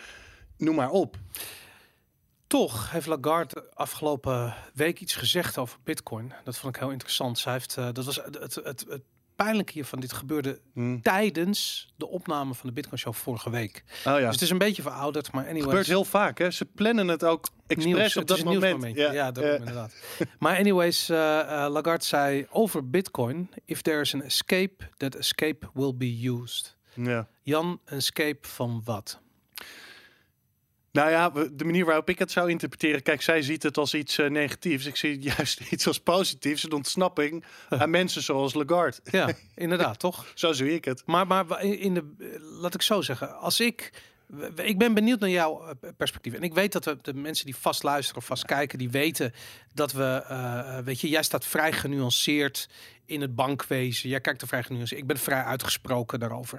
[0.57, 1.17] noem maar op.
[2.53, 6.33] Toch heeft Lagarde afgelopen week iets gezegd over Bitcoin.
[6.45, 7.38] Dat vond ik heel interessant.
[7.38, 9.03] Zij heeft, eh, dat was het, het, het, het
[9.37, 10.01] pijnlijke hiervan.
[10.01, 11.01] Dit gebeurde Hm.
[11.01, 13.85] tijdens de opname van de Bitcoin Show vorige week.
[13.88, 14.19] Oh ja.
[14.19, 15.65] Dus het is een beetje verouderd, maar anyways.
[15.65, 16.51] gebeurt heel vaak, hè?
[16.51, 18.62] Ze plannen het ook expres Nieuws, op dat is moment.
[18.62, 19.12] nieuwsmomentje.
[19.12, 19.59] Ja, daarom ja.
[19.59, 19.95] inderdaad.
[20.38, 25.69] maar anyways, eh, eh, Lagarde zei over Bitcoin: if there is an escape, that escape
[25.75, 26.77] will be used.
[26.95, 27.29] ja.
[27.43, 29.21] Jan, een escape van wat?
[30.93, 33.03] Nou ja, de manier waarop ik het zou interpreteren.
[33.03, 34.87] Kijk, zij ziet het als iets eh, negatiefs.
[34.87, 36.63] Ik zie het juist iets als positiefs.
[36.63, 38.97] Een ontsnapping aan mensen zoals Lagarde.
[39.05, 40.27] Ja, inderdaad, toch?
[40.35, 41.03] Zo zie ik het.
[41.07, 43.93] Maar, maar in de, laat ik zo zeggen, als ik,
[44.57, 46.35] ik ben benieuwd naar jouw eh, perspectief.
[46.35, 49.33] En ik weet dat we, de mensen die vast luisteren of vast kijken, die weten
[49.75, 52.69] dat we, eh, weet je, jij staat vrij genuanceerd
[53.07, 54.09] in het bankwezen.
[54.09, 55.01] Jij kijkt er vrij genuanceerd.
[55.01, 56.59] Ik ben vrij uitgesproken daarover.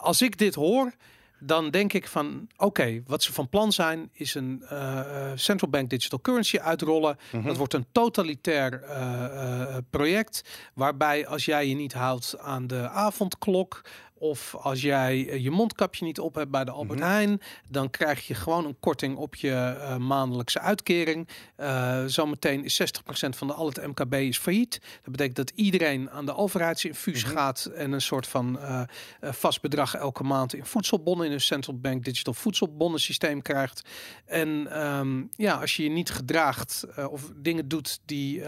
[0.00, 0.92] Als ik dit hoor,
[1.40, 5.70] dan denk ik van, oké, wat ze van plan zijn, is een eh, eh, central
[5.70, 7.18] bank digital currency uitrollen.
[7.44, 13.82] Dat wordt een totalitair eh, project, waarbij als jij je niet houdt aan de avondklok,
[14.20, 18.26] of als jij eh, je mondkapje niet op hebt bij de Albert Heijn, dan krijg
[18.26, 21.28] je gewoon een korting op je eh, maandelijkse uitkering.
[21.56, 22.84] Eh zometeen is 60%
[23.28, 24.80] van de, al het MKB is failliet.
[25.02, 28.82] Dat betekent dat iedereen aan de overheidsinfuus gaat en een soort van eh,
[29.22, 33.82] vast bedrag elke maand in voedselbonnen in een central bank digital voedselbonnen systeem krijgt.
[34.26, 38.42] En ehm, ja, als je je niet gedraagt of dingen doet die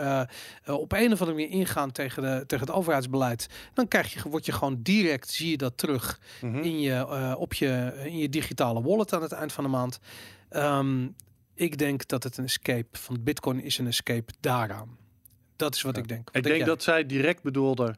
[0.67, 4.47] op een of andere manier ingaan tegen, de, tegen het overheidsbeleid, dan krijg je, word
[4.47, 6.57] je gewoon direct, zie je dat terug Mhm.
[6.59, 9.99] in je, eh, op je, in je digitale wallet aan het eind van de maand.
[10.49, 11.09] Ehm,
[11.55, 14.97] ik denk dat het een escape van Bitcoin is een escape daaraan.
[15.57, 16.03] Dat is wat Ja.
[16.03, 16.25] ik denk.
[16.25, 17.97] Wat Ik denk dat zij direct bedoelde.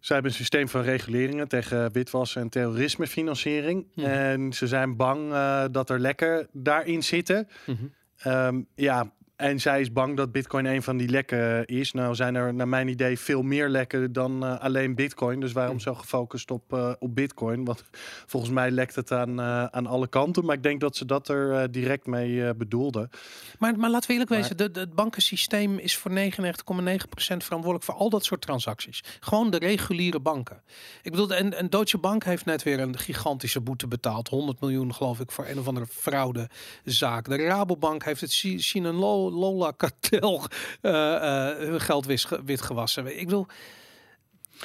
[0.00, 3.86] Zij hebben een systeem van reguleringen tegen witwassen en terrorismefinanciering.
[3.94, 4.06] Mhm.
[4.06, 7.48] En ze zijn bang eh, dat er lekken daarin zitten.
[7.66, 7.84] Mhm.
[8.18, 11.92] Ehm, ja, en zij is bang dat Bitcoin een van die lekken is.
[11.92, 15.40] Nou zijn er naar mijn idee veel meer lekken dan eh, alleen Bitcoin.
[15.40, 15.82] Dus waarom Mhm.
[15.84, 17.64] zo gefocust op, eh, op Bitcoin?
[17.64, 17.84] Want
[18.32, 20.44] volgens mij lekt het aan, eh, aan alle kanten.
[20.44, 23.10] Maar ik denk dat ze dat er eh, direct mee eh, bedoelden.
[23.58, 27.84] Maar, maar laten we eerlijk Maar- wezen, de, de- het bankensysteem is voor 99,9% verantwoordelijk
[27.84, 29.04] voor al dat soort transacties.
[29.20, 30.62] Gewoon de reguliere banken.
[31.02, 34.28] Ik bedoel, en, en Deutsche Bank heeft net weer een gigantische boete betaald.
[34.28, 37.24] 100 miljoen geloof ik voor een of andere fraudezaak.
[37.28, 39.27] De Rabobank heeft het Si- Sinalola
[39.76, 40.42] kartel
[40.80, 41.14] eh,
[41.50, 43.18] eh, hun geld wis- witgewassen.
[43.18, 43.46] Ik bedoel,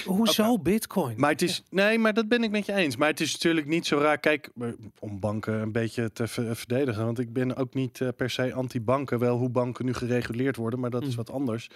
[0.06, 1.14] hoezo Bitcoin?
[1.18, 2.96] Maar het is, nee, maar dat ben ik met je eens.
[2.96, 4.18] Maar het is natuurlijk niet zo raar.
[4.18, 4.68] Kijk, eh,
[5.00, 7.06] om banken een beetje te ver- verdedigen.
[7.06, 9.20] Want ik ben ook niet per se anti-banken.
[9.20, 11.16] Wel hoe banken nu gereguleerd worden, maar dat is Mm.
[11.16, 11.68] wat anders.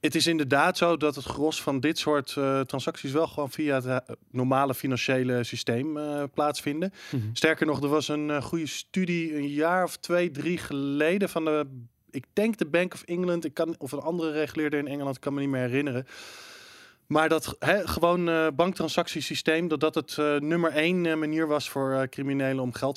[0.00, 3.74] Het is inderdaad zo dat het gros van dit soort eh, transacties wel gewoon via
[3.74, 3.96] het eh,
[4.30, 6.92] normale financiële systeem eh, plaatsvinden.
[7.10, 7.22] Mhm.
[7.32, 11.66] Sterker nog, er was een goede studie een jaar of twee, drie geleden van de,
[12.10, 15.20] ik denk de Bank of England, ik kan, of een andere reguleerder in Engeland, ik
[15.20, 16.06] kan me niet meer herinneren.
[17.06, 22.08] Maar dat gewoon eh banktransactiesysteem, dat dat het eh, nummer één eh, manier was voor
[22.08, 22.96] criminelen om geld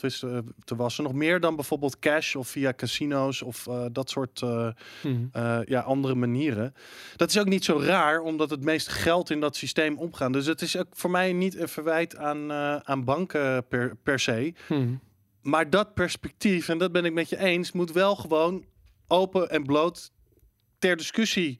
[0.63, 1.04] te wassen.
[1.04, 5.62] Nog meer dan bijvoorbeeld cash of via casino's of dat soort Mhm.
[5.65, 6.74] ja, andere manieren.
[7.15, 10.32] Dat is ook niet zo raar, omdat het meeste geld in dat systeem omgaan.
[10.32, 12.52] Dus het is ook voor mij niet een verwijt aan,
[12.84, 14.54] aan banken per, per se.
[14.67, 14.93] Mhm.
[15.41, 18.65] Maar dat perspectief, en dat ben ik met je eens, moet wel gewoon
[19.08, 20.12] open en bloot
[20.80, 21.60] ter discussie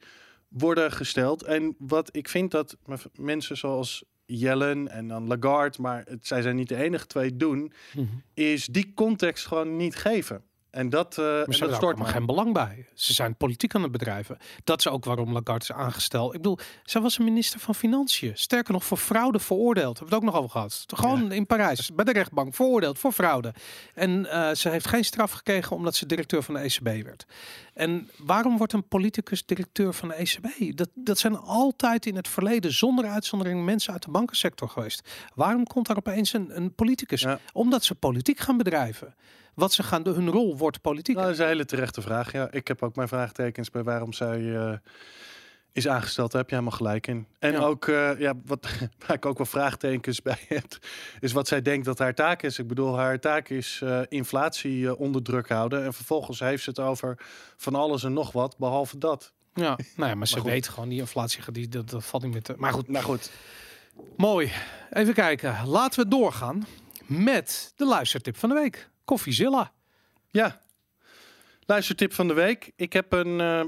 [0.50, 1.42] worden gesteld.
[1.42, 6.42] En wat ik vind dat me- mensen zoals Yellen en dan Lagarde, maar het, zij
[6.42, 8.06] zijn niet de enige twee doen, Mhm.
[8.34, 10.44] is die context gewoon niet geven.
[10.70, 12.86] En dat, en Maar ze dat stort geen belang bij.
[12.94, 14.38] Ze zijn politiek aan het bedrijven.
[14.64, 16.34] Dat is ook waarom Lagarde is aangesteld.
[16.34, 18.32] Ik bedoel, zij was een minister van Financiën.
[18.34, 19.98] Sterker nog, voor fraude veroordeeld.
[19.98, 20.84] Hebben we het ook nog over gehad.
[20.86, 23.54] Gewoon in Parijs, bij de rechtbank, veroordeeld voor fraude.
[23.94, 27.26] En eh, ze heeft geen straf gekregen omdat ze directeur van de ECB werd.
[27.74, 30.76] En waarom wordt een politicus directeur van de ECB?
[30.76, 35.08] Dat, dat zijn altijd in het verleden, zonder uitzondering, mensen uit de bankensector geweest.
[35.34, 37.20] Waarom komt daar opeens een, een politicus?
[37.20, 37.38] Ja.
[37.52, 39.14] Omdat ze politiek gaan bedrijven.
[39.54, 41.14] Wat ze gaan, hun rol wordt politiek.
[41.14, 42.32] Nou, dat is een hele terechte vraag.
[42.32, 44.72] Ja, ik heb ook mijn vraagtekens bij waarom zij eh,
[45.72, 46.30] is aangesteld.
[46.32, 47.26] Daar heb je helemaal gelijk in.
[47.38, 47.58] En Ja.
[47.58, 48.66] ook, eh, ja, wat,
[49.06, 50.78] waar ik ook wel vraagtekens bij heb,
[51.20, 52.58] is wat zij denkt dat haar taak is.
[52.58, 55.84] Ik bedoel, haar taak is eh, inflatie onder druk houden.
[55.84, 57.18] En vervolgens heeft ze het over
[57.56, 59.32] van alles en nog wat, behalve dat.
[59.54, 60.50] Ja, nou ja, maar ze goed.
[60.50, 62.54] weet gewoon die inflatie, die, dat, dat valt niet meer te...
[62.56, 63.30] Maar goed, Nou goed.
[64.16, 64.52] mooi.
[64.90, 65.66] Even kijken.
[65.66, 66.66] Laten we doorgaan
[67.06, 68.89] met de luistertip van de week.
[69.10, 69.72] Koffiezilla.
[70.28, 70.60] Ja.
[71.66, 72.72] Luistertip van de week.
[72.76, 73.40] Ik heb een.
[73.40, 73.62] eh,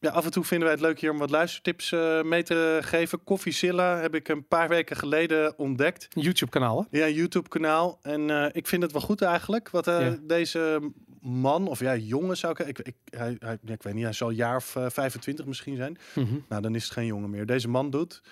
[0.00, 2.78] ja, af en toe vinden wij het leuk hier om wat luistertips eh, mee te
[2.82, 3.24] geven.
[3.24, 6.06] Koffiezilla heb ik een paar weken geleden ontdekt.
[6.10, 6.98] YouTube kanaal, hè?
[6.98, 7.98] Ja, YouTube kanaal.
[8.02, 9.70] En eh, ik vind het wel goed eigenlijk.
[9.70, 10.16] Wat Ja.
[10.22, 12.66] deze man, of ja, jongen zou ik...
[12.66, 15.98] ik, ik hij, ik weet niet, hij zal een jaar of eh, 25 misschien zijn.
[16.14, 16.34] Mhm.
[16.48, 17.46] Nou, dan is het geen jongen meer.
[17.46, 18.22] Deze man doet,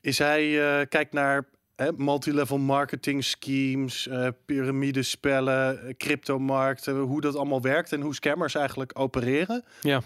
[0.00, 7.62] is hij kijkt naar hè, multilevel marketing schemes, eh piramidespellen, eh, cryptomarkten, hoe dat allemaal
[7.62, 9.64] werkt en hoe scammers eigenlijk opereren.
[9.80, 10.00] Ja.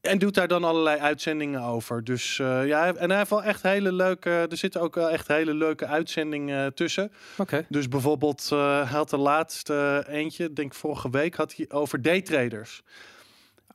[0.00, 2.04] En doet daar dan allerlei uitzendingen over.
[2.04, 4.30] Dus eh, ja, en hij heeft wel echt hele leuke.
[4.30, 7.12] Er zitten ook wel echt hele leuke uitzendingen tussen.
[7.36, 7.66] Oké.
[7.68, 12.82] Dus bijvoorbeeld, hij had de laatste eentje, denk vorige week, had hij over daytraders.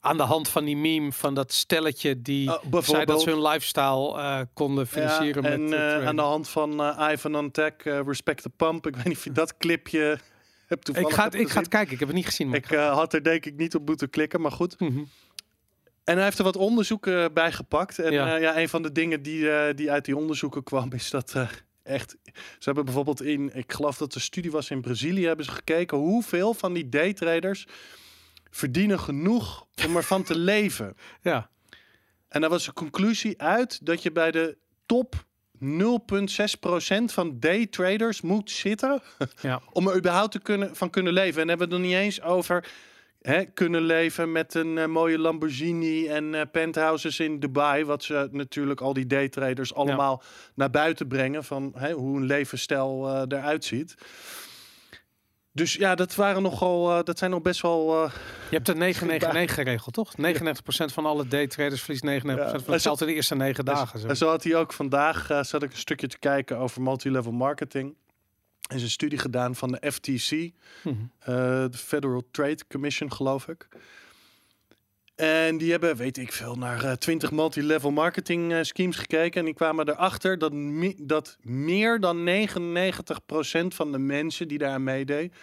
[0.05, 3.41] Aan de hand van die meme van dat stelletje die Oh, zei dat ze hun
[3.41, 5.59] lifestyle eh, konden financieren Ja, met...
[5.59, 8.87] en eh, eh, aan de hand van eh, Ivan on Tech, eh, Respect the Pump.
[8.87, 10.19] Ik weet niet of je dat clipje
[10.65, 11.93] hebt toevallig ik ga, het, ik ga het kijken.
[11.93, 12.47] Ik heb het niet gezien.
[12.47, 14.79] Maar Ik eh, had er denk ik niet op moeten klikken, maar goed.
[14.79, 15.03] Mhm.
[16.03, 17.99] En hij heeft er wat onderzoeken bij gepakt.
[17.99, 18.35] En Ja.
[18.35, 18.57] ja.
[18.57, 21.49] een van de dingen die, eh, die uit die onderzoeken kwam, is dat eh,
[21.83, 22.17] echt.
[22.33, 25.97] Ze hebben bijvoorbeeld in, ik geloof dat de studie was in Brazilië, hebben ze gekeken
[25.97, 27.65] hoeveel van die daytraders
[28.55, 30.95] verdienen genoeg om ervan te leven.
[31.21, 31.49] Ja.
[32.27, 35.25] En daar was de conclusie uit dat je bij de top
[35.63, 35.67] 0,6%
[37.05, 39.01] van daytraders moet zitten
[39.41, 39.61] Ja.
[39.71, 41.41] om er überhaupt te kunnen, van kunnen leven.
[41.41, 42.71] En hebben we het nog niet eens over
[43.21, 47.85] hè, kunnen leven met een eh, mooie Lamborghini en eh, penthouses in Dubai.
[47.85, 50.23] Wat ze natuurlijk al die daytraders allemaal
[50.55, 53.95] naar buiten brengen van hè, hoe een levensstijl eh, eruit ziet.
[55.55, 58.03] Dus ja, dat waren nogal, uh, dat zijn nog best wel.
[58.03, 58.11] Uh,
[58.49, 60.13] je hebt de 999 geregeld, toch?
[60.91, 64.09] 99% van alle daytraders verliest 99% ja, van het geld in de eerste negen dagen.
[64.09, 67.31] En zo had hij ook vandaag, uh, zat ik een stukje te kijken over multilevel
[67.31, 67.95] marketing.
[68.69, 71.11] Er is een studie gedaan van de FTC, mm -hmm.
[71.71, 73.67] de Federal Trade Commission, geloof ik.
[75.15, 79.39] En die hebben, weet ik veel, naar uh, 20 multilevel marketing uh, schemes gekeken.
[79.39, 80.53] En die kwamen erachter dat,
[80.97, 85.33] dat meer dan 99% van de mensen die daar meedeed,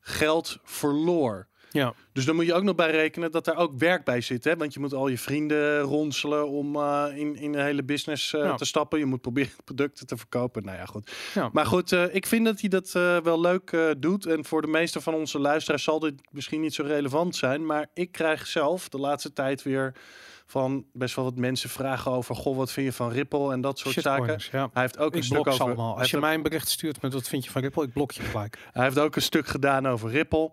[0.00, 1.46] geld verloor.
[1.74, 1.94] Ja.
[2.12, 4.44] Dus dan moet je ook nog bij rekenen dat daar ook werk bij zit.
[4.44, 4.56] Hè?
[4.56, 8.44] Want je moet al je vrienden ronselen om uh, in, in de hele business uh,
[8.44, 8.54] ja.
[8.54, 8.98] te stappen.
[8.98, 10.64] Je moet proberen producten te verkopen.
[10.64, 11.12] Nou ja, goed.
[11.34, 11.50] Ja.
[11.52, 14.26] Maar goed, uh, ik vind dat hij dat wel leuk doet.
[14.26, 17.66] En voor de meeste van onze luisteraars zal dit misschien niet zo relevant zijn.
[17.66, 19.94] Maar ik krijg zelf de laatste tijd weer
[20.46, 23.78] van best wel wat mensen vragen over, goh, wat vind je van Ripple en dat
[23.78, 24.40] soort zaken.
[24.52, 24.70] Ja.
[24.72, 25.60] Hij heeft ook ik een stuk over.
[25.60, 25.98] Allemaal.
[25.98, 28.22] Als je mij een bericht stuurt met wat vind je van Ripple, ik blok je
[28.22, 28.58] gelijk.
[28.72, 30.52] Hij heeft ook een stuk gedaan over Ripple.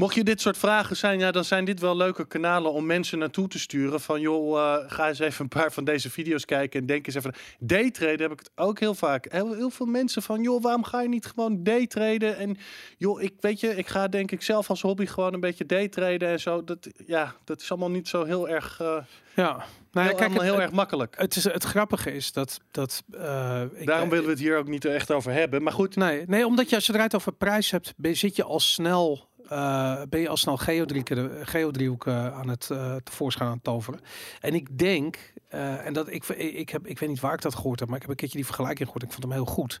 [0.00, 3.18] Mocht je dit soort vragen zijn, ja, dan zijn dit wel leuke kanalen om mensen
[3.18, 4.00] naartoe te sturen.
[4.00, 7.16] Van joh, uh, ga eens even een paar van deze video's kijken en denk eens
[7.16, 7.34] even.
[7.58, 9.26] Daytraden heb ik het ook heel vaak.
[9.32, 12.36] Heel, heel veel mensen van joh, waarom ga je niet gewoon daytraden?
[12.36, 12.56] En
[12.96, 16.28] joh, ik weet je, ik ga denk ik zelf als hobby gewoon een beetje daytraden
[16.28, 16.64] en zo.
[16.64, 18.80] Dat, ja, dat is allemaal niet zo heel erg.
[18.82, 18.96] Uh,
[19.34, 19.64] ja.
[19.92, 21.14] Nou, heel, kijk, het, heel erg makkelijk.
[21.18, 22.60] Het, is, het grappige is dat...
[22.70, 25.62] dat uh, ik, Daarom willen we het hier ook niet echt over hebben.
[25.62, 25.96] Maar goed.
[25.96, 30.02] Nee, nee omdat je als je het over prijs hebt, zit je al snel uh,
[30.08, 34.00] ben je al snel geodriehoeken, geodriehoeken aan het uh, tevoorschijn aan het toveren.
[34.40, 37.54] En ik denk, uh, en dat ik, ik, heb, ik weet niet waar ik dat
[37.54, 39.04] gehoord heb, maar ik heb een keertje die vergelijking gehoord.
[39.04, 39.80] Ik vond hem heel goed.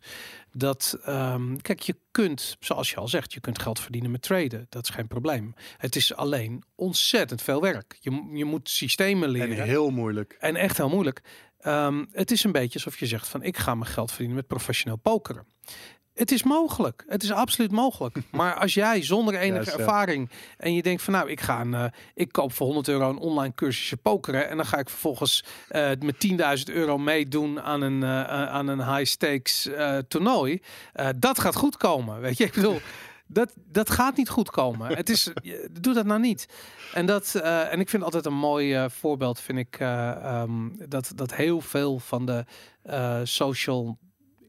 [0.52, 4.66] Dat, um, kijk, je kunt, zoals je al zegt, je kunt geld verdienen met traden.
[4.68, 5.54] Dat is geen probleem.
[5.76, 7.96] Het is alleen ontzettend veel werk.
[8.00, 9.58] Je, je moet systemen leren.
[9.58, 10.36] En heel moeilijk.
[10.40, 11.22] En echt heel moeilijk.
[11.66, 14.46] Um, het is een beetje alsof je zegt van ik ga mijn geld verdienen met
[14.46, 15.46] professioneel pokeren.
[16.20, 17.04] Het is mogelijk.
[17.08, 18.16] Het is absoluut mogelijk.
[18.30, 21.84] Maar als jij zonder enige ervaring en je denkt van nou, ik ga een, uh,
[22.14, 25.90] ik koop voor 100 euro een online cursusje pokeren en dan ga ik vervolgens uh,
[25.98, 26.26] met
[26.68, 29.68] 10.000 euro meedoen aan een, uh, aan een high stakes
[30.08, 30.62] toernooi.
[31.16, 32.20] dat gaat goed komen.
[32.20, 32.80] Weet je, ik bedoel.
[33.32, 34.96] Dat, dat gaat niet goed komen.
[34.96, 35.32] Het is,
[35.80, 36.48] doe dat nou niet.
[36.94, 41.60] En, dat, en ik vind altijd een mooi voorbeeld, vind ik, um, dat, dat heel
[41.60, 42.44] veel van de
[43.24, 43.98] social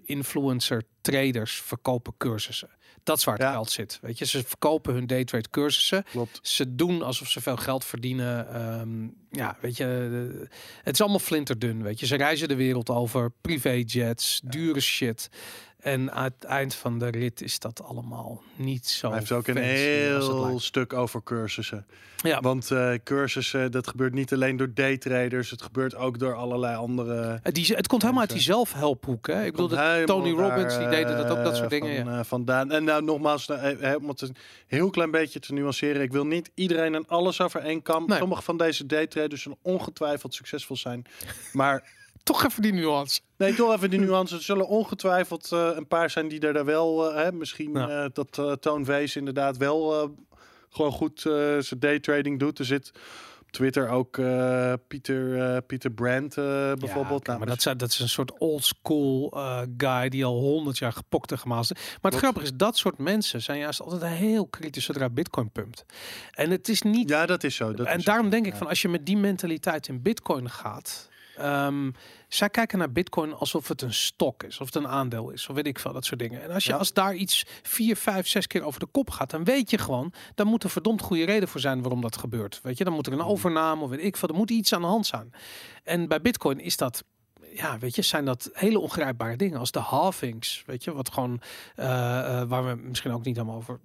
[0.05, 2.69] influencer traders verkopen cursussen.
[3.03, 3.99] Dat is waar het geld zit.
[4.01, 6.03] Weet je, ze verkopen hun daytrade cursussen.
[6.11, 6.39] Klopt.
[6.41, 8.61] Ze doen alsof ze veel geld verdienen.
[8.79, 9.85] Um, ja, weet je,
[10.83, 11.83] het is allemaal flinterdun.
[11.83, 15.29] Weet je, ze reizen de wereld over, privéjets, dure shit.
[15.81, 19.07] En aan het eind van de rit is dat allemaal niet zo.
[19.07, 21.85] Hij heeft ook een heel stuk over cursussen.
[22.23, 22.39] Ja.
[22.39, 25.49] Want uh, cursussen, dat gebeurt niet alleen door daytraders.
[25.49, 27.39] Het gebeurt ook door allerlei andere.
[27.43, 29.27] Die, het komt helemaal uit die zelfhelphoek.
[29.27, 29.45] Hè?
[29.45, 32.03] Ik bedoel, Tony Robbins, die deden dat ook, dat soort dingen.
[32.03, 32.19] Van, ja.
[32.19, 32.71] uh, vandaan.
[32.71, 34.35] En nou, nogmaals, uh, om het een
[34.67, 36.01] heel klein beetje te nuanceren.
[36.01, 38.05] Ik wil niet iedereen en alles over één kam.
[38.07, 38.17] Nee.
[38.17, 41.05] Sommige van deze daytraders zullen ongetwijfeld succesvol zijn.
[41.53, 41.83] Maar
[42.23, 43.21] toch even die nuance.
[43.37, 44.35] Nee, toch even die nuance.
[44.35, 48.03] Er zullen ongetwijfeld uh, een paar zijn die er daar wel, uh, hè, misschien ja.
[48.03, 50.11] uh, dat uh, Toon Wees inderdaad wel
[50.69, 51.21] gewoon goed
[51.59, 52.59] zijn daytrading doet.
[52.59, 52.91] Er zit
[53.41, 54.19] op Twitter ook
[54.87, 57.25] Pieter, Pieter Brandt bijvoorbeeld.
[57.27, 59.37] Ja, okay, maar dat, is, dat is een soort old school
[59.77, 61.79] guy die al honderd jaar gepokt en gemasterd.
[62.01, 65.85] Maar het grappige is, dat soort mensen zijn juist altijd heel kritisch zodra Bitcoin pumpt.
[66.31, 67.09] En het is niet...
[67.09, 67.73] Ja, dat is zo.
[67.73, 68.31] Dat en is daarom zo.
[68.31, 68.57] denk ik ja.
[68.57, 71.09] van, als je met die mentaliteit in Bitcoin gaat...
[71.39, 71.93] Um,
[72.27, 75.55] zij kijken naar Bitcoin alsof het een stok is, of het een aandeel is, of
[75.55, 76.43] weet ik veel, dat soort dingen.
[76.43, 76.77] En als je Ja.
[76.77, 80.13] als daar iets vier, vijf, zes keer over de kop gaat, dan weet je gewoon,
[80.35, 82.59] dan moet er verdomd goede reden voor zijn waarom dat gebeurt.
[82.63, 84.81] Weet je, dan moet er een overname, of weet ik veel, er moet iets aan
[84.81, 85.33] de hand zijn.
[85.83, 87.03] En bij Bitcoin is dat
[87.53, 91.41] ja, weet je, zijn dat hele ongrijpbare dingen als de halvings, weet je, wat gewoon,
[91.75, 93.79] uh, uh, waar we misschien ook niet allemaal over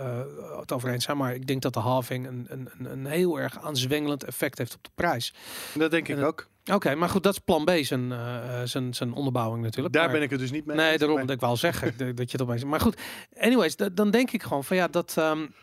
[0.00, 3.40] uh, het over eens zijn, maar ik denk dat de halving een, een, een heel
[3.40, 5.34] erg aanzwengelend effect heeft op de prijs.
[5.74, 6.50] Dat denk ik En ook.
[6.62, 9.94] Oké, okay, maar goed, dat is plan B, zijn, uh, zijn, zijn onderbouwing natuurlijk.
[9.94, 10.76] Daar maar, ben ik het dus niet mee.
[10.76, 12.64] Nee, daarom dat ik wel zeggen dat, je het opeens.
[12.64, 13.00] Maar goed,
[13.38, 15.54] anyways, da- dan denk ik gewoon van ja, dat um,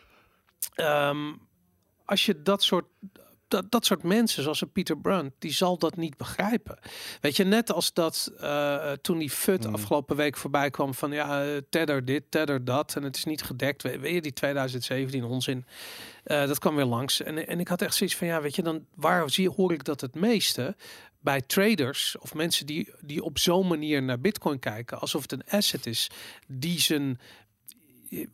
[0.76, 1.40] um,
[2.04, 2.86] als je dat soort
[3.50, 6.78] dat, dat soort mensen, zoals een Peter Brunt, die zal dat niet begrijpen.
[7.20, 9.74] Weet je, net als dat uh, toen die FUT Mm.
[9.74, 13.42] afgelopen week voorbij kwam van ja, uh, Tether dit, Tether dat en het is niet
[13.42, 13.82] gedekt.
[13.82, 15.64] We- Weet je, die 2017 onzin.
[16.26, 17.22] Uh, dat kwam weer langs.
[17.22, 19.84] En, en ik had echt zoiets van ja, weet je, dan waar zie, hoor ik
[19.84, 20.76] dat het meeste?
[21.22, 25.44] Bij traders of mensen die, die op zo'n manier naar Bitcoin kijken, alsof het een
[25.48, 26.10] asset is,
[26.46, 27.18] die zijn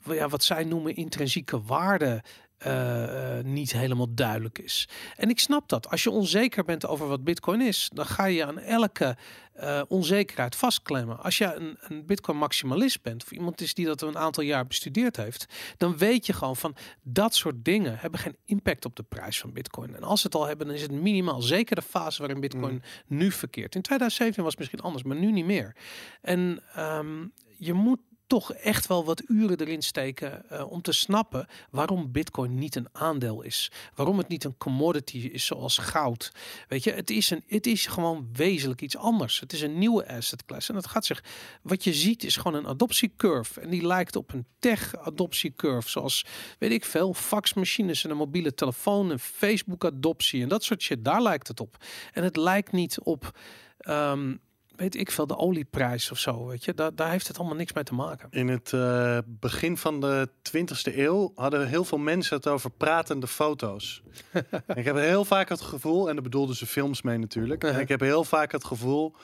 [0.05, 2.23] ja, wat zij noemen intrinsieke waarde
[2.59, 4.89] eh, eh, niet helemaal duidelijk is.
[5.17, 5.91] En ik snap dat.
[5.91, 9.17] Als je onzeker bent over wat Bitcoin is, dan ga je aan elke
[9.53, 11.23] eh, onzekerheid vastklemmen.
[11.23, 14.67] Als je een, een Bitcoin maximalist bent, of iemand is die dat een aantal jaar
[14.67, 19.03] bestudeerd heeft, dan weet je gewoon van dat soort dingen hebben geen impact op de
[19.03, 19.97] prijs van Bitcoin.
[19.97, 21.43] En als ze het al hebben, dan is het minimaal.
[21.43, 23.75] Zeker de fase waarin Bitcoin nu verkeert.
[23.75, 25.77] In 2017 was het misschien anders, maar nu niet meer.
[26.21, 27.27] En ehm,
[27.59, 32.55] je moet toch echt wel wat uren erin steken eh, om te snappen waarom Bitcoin
[32.55, 33.71] niet een aandeel is.
[33.95, 36.33] Waarom het niet een commodity is zoals goud.
[36.69, 39.41] Weet je, het is, een, het is gewoon wezenlijk iets anders.
[39.41, 40.69] Het is een nieuwe asset class.
[40.69, 41.25] En dat gaat zich.
[41.63, 43.61] Wat je ziet is gewoon een adoptiecurve.
[43.61, 45.89] En die lijkt op een tech-adoptiecurve.
[45.89, 46.25] Zoals,
[46.59, 51.05] weet ik veel, faxmachines en een mobiele telefoon en Facebook-adoptie en dat soort shit.
[51.05, 51.77] Daar lijkt het op.
[52.13, 53.39] En het lijkt niet op.
[53.79, 54.35] ehm,
[54.77, 56.75] weet ik veel, de olieprijs of zo, weet je.
[56.75, 58.29] Daar, daar heeft het allemaal niks mee te maken.
[58.31, 63.27] In het eh, begin van de 20e eeuw hadden heel veel mensen het over pratende
[63.27, 64.03] foto's.
[64.75, 67.65] ik heb heel vaak het gevoel, en daar bedoelden ze films mee natuurlijk.
[67.65, 67.81] Uh-huh.
[67.81, 69.15] ik heb heel vaak het gevoel,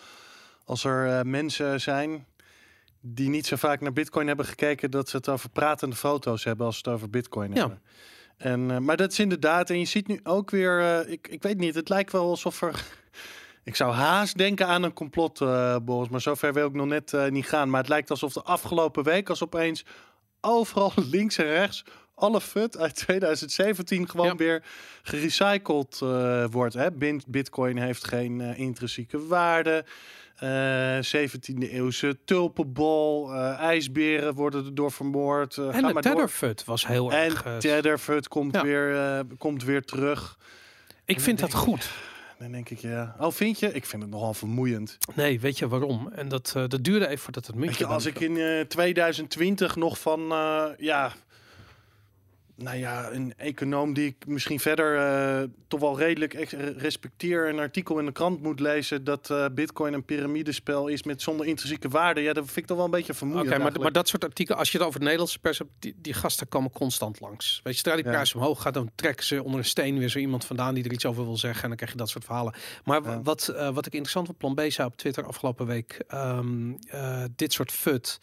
[0.65, 2.27] als er eh, mensen zijn
[3.01, 6.67] die niet zo vaak naar Bitcoin hebben gekeken, dat ze het over pratende foto's hebben
[6.67, 7.59] als ze het over Bitcoin Ja.
[7.61, 7.83] hebben.
[8.37, 11.59] En, eh, maar dat is inderdaad, en je ziet nu ook weer, ik, ik weet
[11.59, 12.85] niet, het lijkt wel alsof er.
[13.64, 17.12] Ik zou haast denken aan een complot, eh Boris, maar zover wil ik nog net
[17.12, 17.70] eh, niet gaan.
[17.70, 19.85] Maar het lijkt alsof de afgelopen week, als opeens
[20.40, 24.35] overal links en rechts alle fut uit 2017 gewoon Ja.
[24.37, 24.62] weer
[25.03, 26.75] gerecycled eh, wordt.
[26.75, 26.88] Hè?
[27.27, 29.85] Bitcoin heeft geen intrinsieke waarde.
[30.37, 35.57] Eh 17e eeuwse tulpenbol, ijsberen worden erdoor vermoord.
[35.57, 35.92] En de.
[36.01, 37.44] Tetherfut was heel En erg...
[37.44, 38.62] eh, Tetherfut komt, Ja.
[38.62, 40.38] weer, komt weer terug.
[41.05, 41.90] ik vind dat goed.
[42.42, 43.14] Dan denk ik, ja.
[43.18, 43.72] Oh, vind je?
[43.72, 44.98] Ik vind het nogal vermoeiend.
[45.14, 46.09] Nee, weet je waarom?
[46.14, 47.85] En dat, eh, dat duurde even voordat het Weet muntje...
[47.85, 51.12] je, als ik in eh, 2020 nog van, eh, ja,
[52.57, 56.33] nou ja, een econoom die ik misschien verder eh, toch wel redelijk
[56.77, 61.23] respecteer, een artikel in de krant moet lezen dat eh, Bitcoin een piramidespel is met
[61.23, 62.21] zonder intrinsieke waarde.
[62.21, 63.49] Ja, dat vind ik toch wel een beetje vermoeiend.
[63.49, 65.95] Oké, maar, maar dat soort artikelen, als je het over de Nederlandse pers hebt, die,
[65.97, 67.61] die gasten komen constant langs.
[67.62, 68.11] Weet je, zodra die Ja.
[68.11, 70.93] prijs omhoog gaat, dan trekken ze onder een steen weer zo iemand vandaan die er
[70.93, 71.62] iets over wil zeggen.
[71.62, 72.55] En dan krijg je dat soort verhalen.
[72.85, 73.23] Maar Ja.
[73.23, 77.25] wat, eh, wat ik interessant op Plan B zei op Twitter afgelopen week, ehm, eh,
[77.37, 78.19] dit soort fut.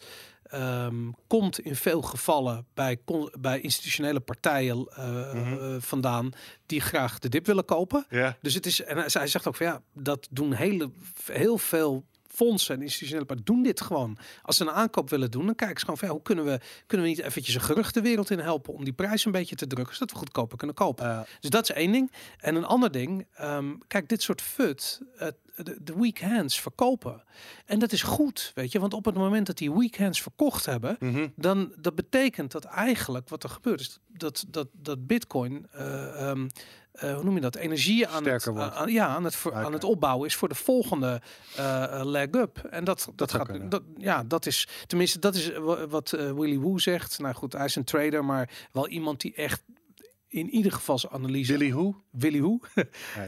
[0.50, 2.98] Ehm, komt in veel gevallen bij,
[3.38, 5.52] bij institutionele partijen eh, Mhm.
[5.58, 6.30] eh, vandaan
[6.66, 8.06] die graag de dip willen kopen.
[8.08, 8.36] ja.
[8.40, 10.90] Dus het is, en hij hij zegt ook van ja, dat doen hele,
[11.32, 12.04] heel veel
[12.40, 14.18] fondsen en institutionele partijen doen dit gewoon.
[14.42, 16.60] Als ze een aankoop willen doen, dan kijken ze gewoon van ja, hoe kunnen we,
[16.86, 19.94] kunnen we niet eventjes een geruchtenwereld in helpen om die prijs een beetje te drukken,
[19.94, 21.26] zodat we goedkoper kunnen kopen.
[21.40, 22.12] Dus dat is één ding.
[22.38, 27.22] En een ander ding, ehm, kijk, dit soort fut, eh, de, de weak hands verkopen.
[27.66, 30.66] En dat is goed, weet je, want op het moment dat die weak hands verkocht
[30.66, 31.28] hebben, mhm.
[31.36, 36.48] dan dat betekent dat eigenlijk wat er gebeurt is dat dat dat Bitcoin, eh, ehm,
[36.92, 38.74] eh, hoe noem je dat, energie aan het, Sterker wordt.
[38.74, 41.20] aan- ja, aan het voor- aan het opbouwen is voor de volgende
[41.56, 42.58] eh, eh, leg up.
[42.70, 46.58] En dat dat, gaat, dat ja, dat is tenminste dat is wa- wat eh, Willy
[46.58, 47.18] Woo zegt.
[47.18, 49.62] Nou goed, hij is een trader, maar wel iemand die echt
[50.32, 51.94] in ieder geval zijn analyse Billy Hoe?
[52.10, 52.60] Willy Woo,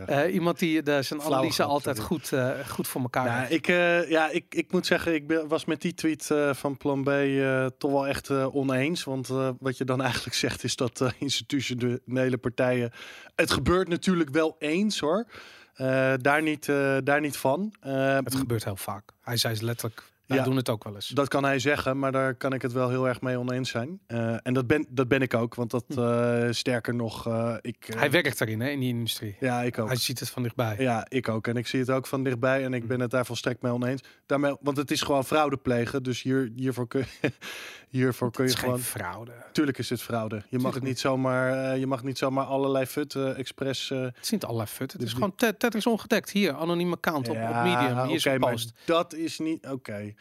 [0.07, 2.11] Eh, iemand die de, zijn Flauw analyse grap, altijd sorry.
[2.11, 3.53] goed, eh, goed voor elkaar Ja, heeft.
[3.53, 6.77] ik, eh, ja ik, ik moet zeggen, ik ben, was met die tweet eh, van
[6.77, 9.05] Plan B eh, toch wel echt eh, oneens.
[9.05, 12.91] Want eh, wat je dan eigenlijk zegt is dat eh, institutionele partijen...
[13.35, 15.27] Het gebeurt natuurlijk wel eens hoor.
[15.73, 17.75] Eh, daar, niet, eh, daar niet van.
[17.81, 19.11] Eh, Het gebeurt heel vaak.
[19.21, 20.45] Hij zei ze letterlijk, wij Ja.
[20.45, 21.09] doen het ook wel eens.
[21.09, 24.01] dat kan hij zeggen, maar daar kan ik het wel heel erg mee oneens zijn.
[24.07, 27.27] Eh, en dat ben, dat ben ik ook, want dat eh, sterker nog...
[27.27, 29.37] eh, ik, Hij werkt daarin, hè, in die industrie.
[29.41, 29.87] Ja, ik ook.
[29.87, 30.77] Hij ziet het van dichtbij.
[30.79, 31.47] Ja, ik ook.
[31.47, 32.65] En ik zie het ook van dichtbij.
[32.65, 34.03] En ik ben het daar volstrekt mee oneens.
[34.27, 36.03] Daarmee, want het is gewoon fraude plegen.
[36.03, 37.33] Dus hier, hiervoor kun je,
[37.89, 38.79] hiervoor kun Het je is gewoon...
[38.81, 39.33] geen fraude.
[39.53, 40.37] Tuurlijk is dit fraude.
[40.37, 43.89] Je mag Tuurlijk niet zomaar, je mag niet zomaar allerlei fut expres.
[43.89, 44.93] Het is niet allerlei fut.
[44.93, 46.31] Het De- is gewoon Ted, Ted is ongedekt.
[46.31, 48.07] Hier, anoniem account op, op ja, Medium.
[48.07, 48.73] Hier is een maar post.
[48.85, 50.12] dat is niet oké.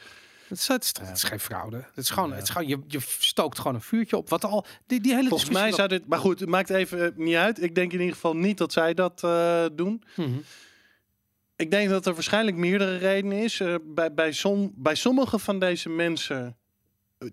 [0.48, 1.78] Het is, het, is, het is geen fraude.
[1.78, 2.36] Het is gewoon, Ja.
[2.36, 4.30] het is gewoon je, je stookt gewoon een vuurtje op.
[4.30, 7.18] Wat al, die, die hele Volgens mij zou dit, maar goed, het maakt even eh,
[7.18, 7.62] niet uit.
[7.64, 10.04] Ik denk in ieder geval niet dat zij dat eh, doen.
[10.16, 10.30] Mhm.
[11.56, 13.60] Ik denk dat er waarschijnlijk meerdere redenen is.
[13.60, 16.58] Eh, bij, bij, som, bij sommige van deze mensen,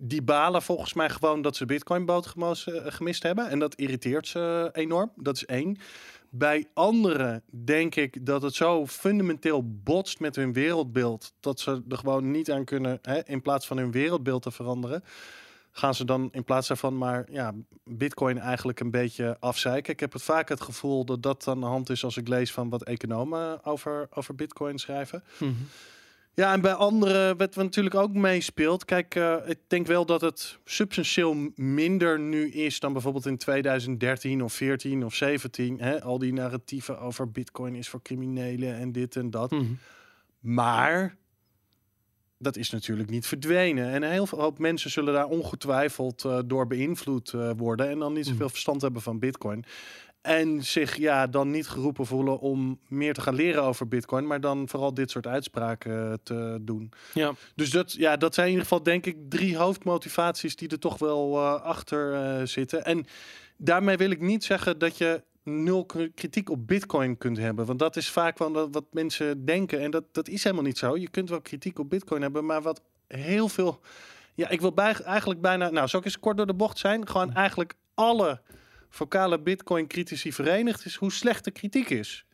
[0.00, 3.48] die balen volgens mij gewoon dat ze bitcoinboot gemos- eh, gemist hebben.
[3.48, 5.12] En dat irriteert ze enorm.
[5.16, 5.78] Dat is één.
[6.30, 11.32] Bij anderen denk ik dat het zo fundamenteel botst met hun wereldbeeld.
[11.40, 15.04] Dat ze er gewoon niet aan kunnen, hè, in plaats van hun wereldbeeld te veranderen.
[15.70, 19.92] Gaan ze dan in plaats daarvan maar ja, bitcoin eigenlijk een beetje afzeiken.
[19.92, 22.52] Ik heb het vaak het gevoel dat dat aan de hand is als ik lees
[22.52, 25.22] van wat economen over, over bitcoin schrijven.
[25.38, 25.52] Mhm.
[26.38, 28.84] Ja, en bij anderen, wat wat natuurlijk ook meespeelt.
[28.84, 34.42] Kijk, eh, ik denk wel dat het substantieel minder nu is dan bijvoorbeeld in 2013
[34.42, 35.80] of 14 of 17.
[35.80, 36.02] Hè?
[36.02, 39.50] Al die narratieven over Bitcoin is voor criminelen en dit en dat.
[39.50, 39.64] Mhm.
[40.40, 41.16] Maar
[42.38, 43.88] dat is natuurlijk niet verdwenen.
[43.90, 47.88] En een heel veel hoop mensen zullen daar ongetwijfeld eh, door beïnvloed eh, worden.
[47.88, 48.50] En dan niet zoveel Mhm.
[48.50, 49.64] verstand hebben van Bitcoin.
[50.20, 54.26] En zich ja, dan niet geroepen voelen om meer te gaan leren over Bitcoin.
[54.26, 56.92] Maar dan vooral dit soort uitspraken eh, te doen.
[57.14, 57.32] Ja.
[57.54, 60.98] Dus dat, ja, dat zijn in ieder geval denk ik drie hoofdmotivaties die er toch
[60.98, 62.84] wel eh, achter eh, zitten.
[62.84, 63.06] En
[63.56, 67.66] daarmee wil ik niet zeggen dat je nul kritiek op Bitcoin kunt hebben.
[67.66, 69.80] Want dat is vaak wel wat- wat mensen denken.
[69.80, 70.96] En dat, dat is helemaal niet zo.
[70.96, 73.80] Je kunt wel kritiek op Bitcoin hebben, maar wat heel veel.
[74.34, 75.70] Ja, ik wil bij, eigenlijk bijna.
[75.70, 77.08] Nou, zal ik eens kort door de bocht zijn?
[77.08, 78.40] Gewoon eigenlijk alle
[78.90, 82.24] vocale Bitcoin-critici verenigd is hoe slecht de kritiek is.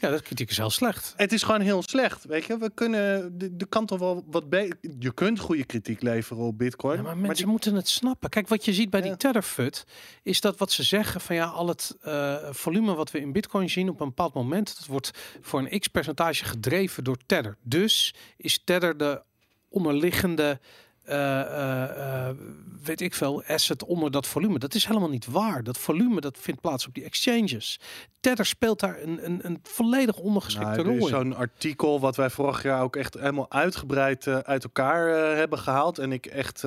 [0.00, 1.12] ja, dat kritiek is heel slecht.
[1.16, 2.58] Het is gewoon heel slecht, weet je.
[2.58, 4.78] We kunnen, de, de kan toch wel wat beter.
[4.98, 6.96] Je kunt goede kritiek leveren op Bitcoin.
[6.96, 8.30] Ja, maar maar mensen die- moeten het snappen.
[8.30, 9.16] Kijk, wat je ziet bij die.
[9.16, 9.84] Tetherfut,
[10.22, 13.70] is dat wat ze zeggen van ja, al het eh, volume wat we in Bitcoin
[13.70, 17.56] zien op een bepaald moment, dat wordt voor een x percentage gedreven door Tether.
[17.62, 19.22] Dus is Tether de
[19.68, 20.60] onderliggende,
[21.08, 22.36] eh, eh, eh,
[22.84, 24.58] weet ik veel, asset onder dat volume.
[24.58, 25.62] Dat is helemaal niet waar.
[25.62, 27.80] Dat volume dat vindt plaats op die exchanges.
[28.20, 31.14] Tether speelt daar een, een, een volledig ondergeschikte Nou, is rol in.
[31.14, 35.98] zo'n artikel wat wij vorig jaar ook echt helemaal uitgebreid uit elkaar hebben gehaald.
[35.98, 36.64] En ik echt,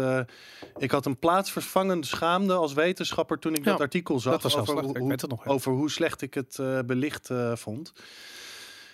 [0.77, 4.55] ik had een plaatsvervangende schaamde als wetenschapper toen ik Ja, dat artikel zag Dat was
[4.55, 5.45] over, hoe, nog.
[5.45, 7.93] over hoe slecht ik het belicht vond.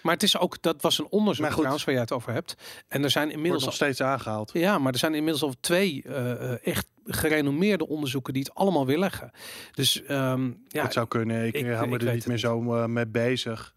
[0.07, 1.57] Maar het is ook, dat was een onderzoek Maar goed.
[1.59, 2.55] trouwens waar jij het over hebt.
[2.87, 4.51] En er zijn inmiddels nog steeds aangehaald.
[4.53, 9.31] Ja, maar er zijn inmiddels al twee eh, echt gerenommeerde onderzoeken die het allemaal weerleggen.
[9.71, 11.45] Dus ehm, ja, het zou kunnen.
[11.45, 13.73] Ik, ik- eh, hou me er niet meer zo eh, mee bezig.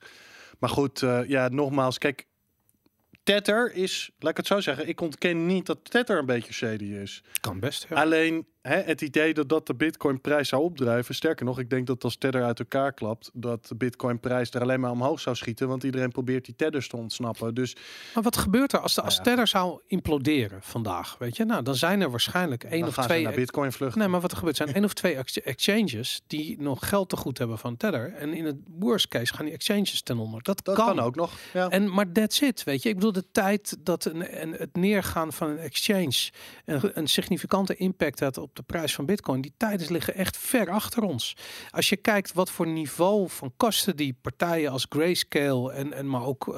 [0.59, 2.27] Maar goed, ja, nogmaals, kijk.
[3.23, 6.85] Tether is, laat ik het zo zeggen, ik ontken niet dat Tether een beetje shady
[6.85, 7.23] is.
[7.41, 7.87] kan best.
[7.89, 7.97] Ja.
[8.03, 11.15] Alleen hè, het idee dat dat de Bitcoin-prijs zou opdrijven.
[11.15, 14.81] Sterker nog, ik denk dat als Tether uit elkaar klapt, dat de Bitcoin-prijs er alleen
[14.81, 15.69] maar omhoog zou schieten.
[15.69, 17.55] Want iedereen probeert die Tethers te ontsnappen.
[17.55, 17.77] Dus
[18.15, 19.23] Maar wat gebeurt er als de als ja.
[19.23, 21.19] Tether zou imploderen vandaag?
[21.19, 23.23] Weet je, nou dan zijn er waarschijnlijk één dan of gaan ze twee.
[23.23, 23.99] naar Bitcoin vluchten.
[24.01, 27.17] Nee, maar wat er gebeurt zijn één of twee ex- exchanges die nog geld te
[27.17, 28.15] goed hebben van Tether.
[28.15, 30.43] En in het worst case gaan die exchanges ten onder.
[30.43, 30.87] Dat, dat kan.
[30.87, 31.01] kan.
[31.01, 31.33] ook nog.
[31.53, 31.69] Ja.
[31.69, 32.89] En maar that's it, weet je.
[32.89, 36.31] Ik bedoel, de tijd dat een, een, het neergaan van een exchange
[36.65, 40.71] een, een significante impact had op de prijs van Bitcoin, die tijden liggen echt ver
[40.71, 41.37] achter ons.
[41.71, 46.55] Als je kijkt wat voor niveau van custody partijen als Grayscale en, en maar ook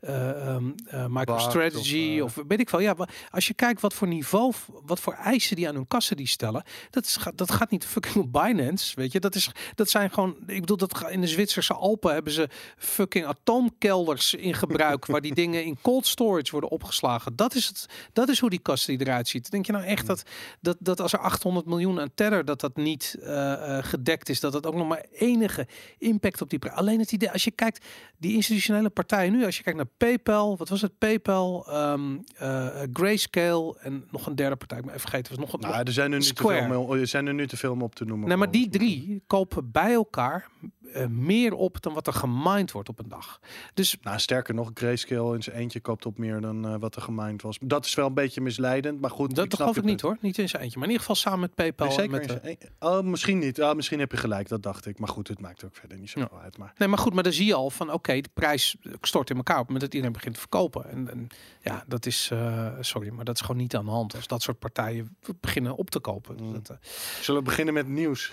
[0.00, 2.80] ehm, eh, MicroStrategy of, of, weet ik veel.
[2.80, 2.96] Ja,
[3.30, 4.52] als je kijkt wat voor niveau,
[4.84, 8.32] wat voor eisen die aan hun custody stellen, dat, is, dat gaat niet fucking op
[8.32, 9.20] Binance, weet je.
[9.20, 13.26] Dat, is, dat zijn gewoon, ik bedoel, dat in de Zwitserse Alpen hebben ze fucking
[13.26, 17.36] atoomkelders in gebruik waar die dingen in cold storage worden opgeslagen.
[17.36, 19.50] Dat is, het, dat is hoe die custody eruit ziet.
[19.50, 20.22] Denk je nou echt dat,
[20.60, 24.40] dat, dat als er 800 miljoen aan Tether, dat dat niet eh, eh, gedekt is,
[24.40, 25.66] dat dat ook nog maar enige
[25.98, 26.76] impact op die prijs.
[26.76, 27.86] Alleen het idee, als je kijkt,
[28.18, 30.98] die institutionele partijen nu, als je kijkt naar PayPal, wat was het?
[30.98, 35.60] PayPal, ehm, eh, Grayscale en nog een derde partij, ben even vergeten, was nog een.
[35.70, 37.94] Nou, er zijn er, nu te veel, er zijn er nu te veel om op
[37.94, 38.28] te noemen.
[38.28, 40.48] Nee, maar die drie kopen bij elkaar
[40.92, 43.40] eh, meer op dan wat er gemined wordt op een dag.
[43.74, 47.02] Dus Nou, sterker nog, Grayscale in zijn eentje koopt op meer dan eh, wat er
[47.02, 47.58] gemined was.
[47.60, 49.34] Dat is wel een beetje misleidend, maar goed.
[49.34, 50.16] dat, snap geloof ik niet hoor.
[50.20, 50.78] Niet in zijn eentje.
[50.78, 51.86] Maar in ieder geval samen met PayPal.
[51.86, 53.60] Nee, zeker met in de- zijn een- Oh, misschien niet.
[53.62, 54.98] Ah, misschien heb je gelijk, dat dacht ik.
[54.98, 56.58] Maar goed, het maakt ook verder niet zoveel uit.
[56.58, 59.36] Maar Nee, maar goed, maar dan zie je al van oké, de prijs stort in
[59.36, 60.90] elkaar op het dat iedereen begint te verkopen.
[60.90, 61.26] En, en
[61.62, 64.42] ja, dat is, eh, sorry, maar dat is gewoon niet aan de hand als dat
[64.42, 66.36] soort partijen beginnen op te kopen.
[66.40, 66.52] Mm.
[66.52, 66.76] Dat, eh,
[67.20, 68.32] zullen we beginnen met nieuws?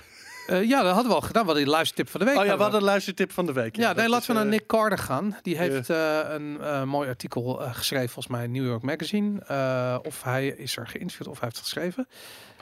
[0.50, 1.42] Eh, ja, dat hadden we al gedaan.
[1.42, 2.38] We hadden die luistertip van de week.
[2.38, 3.76] Oh ja, we hadden een luistertip van de week.
[3.76, 5.38] Ja, nee, dat laten we naar eh, Nick Carter gaan.
[5.42, 9.40] Die heeft eh, een mooi artikel geschreven, volgens mij in New York Magazine.
[10.06, 12.08] Of hij is er geïnterviewd of hij heeft het geschreven.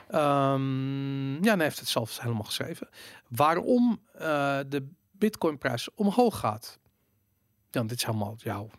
[0.08, 2.88] Ehm, ja, hij heeft het zelfs helemaal geschreven.
[3.28, 4.00] Waarom
[4.68, 6.78] de Bitcoinprijs omhoog gaat.
[7.70, 8.70] Ja, dit is helemaal jouw.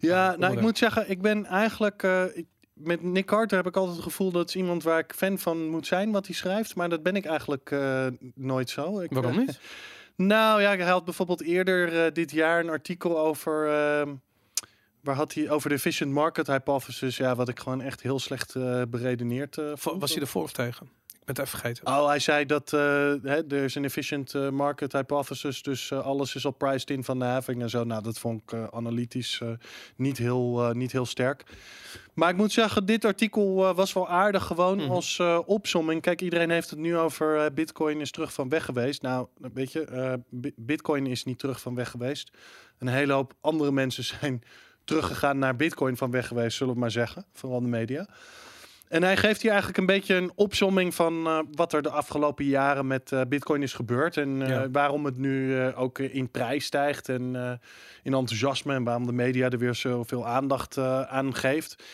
[0.00, 2.02] Ja, nou, ik moet zeggen, ik ben eigenlijk...
[2.34, 2.46] ik-
[2.76, 5.68] met Nick Carter heb ik altijd het gevoel dat is iemand waar ik fan van
[5.68, 6.74] moet zijn wat hij schrijft.
[6.74, 9.00] Maar dat ben ik eigenlijk eh, nooit zo.
[9.00, 9.60] Ik, Waarom eh, niet?
[10.16, 13.68] Nou ja, hij had bijvoorbeeld eerder eh, dit jaar een artikel over.
[13.68, 14.14] ehm,
[15.00, 17.16] waar had hij over de efficient market hypothesis?
[17.16, 18.52] Ja, wat ik gewoon echt heel slecht
[18.90, 20.00] beredeneerd vond.
[20.00, 20.88] Was hij ervoor of tegen?
[21.26, 21.86] Het even vergeten.
[21.86, 26.34] Oh, hij zei dat eh, er is een efficient eh, market hypothesis, dus eh, alles
[26.34, 27.84] is al priced in van de having en zo.
[27.84, 29.40] Nou, dat vond ik analytisch
[29.96, 31.42] niet, heel, niet heel sterk.
[32.14, 34.90] Maar ik moet zeggen, dit artikel was wel aardig gewoon Mhm.
[34.90, 36.00] als opsomming.
[36.02, 39.02] Kijk, iedereen heeft het nu over Bitcoin is terug van weg geweest.
[39.02, 42.30] Nou, weet je, Bi- Bitcoin is niet terug van weg geweest.
[42.78, 44.42] Een hele hoop andere mensen zijn
[44.84, 47.24] teruggegaan naar Bitcoin van weg geweest, zullen we maar zeggen.
[47.32, 48.08] Vooral de media.
[48.88, 52.44] En hij geeft hier eigenlijk een beetje een opsomming van eh, wat er de afgelopen
[52.44, 54.16] jaren met eh, Bitcoin is gebeurd.
[54.16, 54.70] En eh, Ja.
[54.70, 57.34] waarom het nu ook in prijs stijgt en
[58.02, 58.74] in enthousiasme.
[58.74, 60.78] En waarom de media er weer zoveel aandacht
[61.08, 61.84] aan geeft.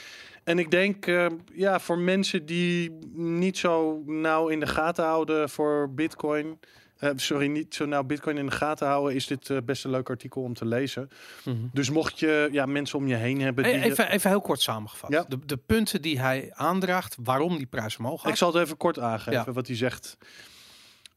[0.45, 1.07] En ik denk,
[1.53, 6.59] ja, voor mensen die niet zo nauw in de gaten houden voor Bitcoin.
[7.03, 9.91] Eh, sorry, niet zo nauw Bitcoin in de gaten houden, is dit eh, best een
[9.91, 11.11] leuk artikel om te lezen.
[11.45, 11.57] Mhm.
[11.73, 13.65] Dus mocht je ja, mensen om je heen hebben.
[13.65, 15.11] Die, Even, even heel kort samengevat.
[15.11, 15.25] Ja.
[15.29, 18.31] De, de punten die hij aandraagt, waarom die prijs omhoog gaat.
[18.31, 19.53] Ik zal het even kort aangeven Ja.
[19.53, 20.17] wat hij zegt.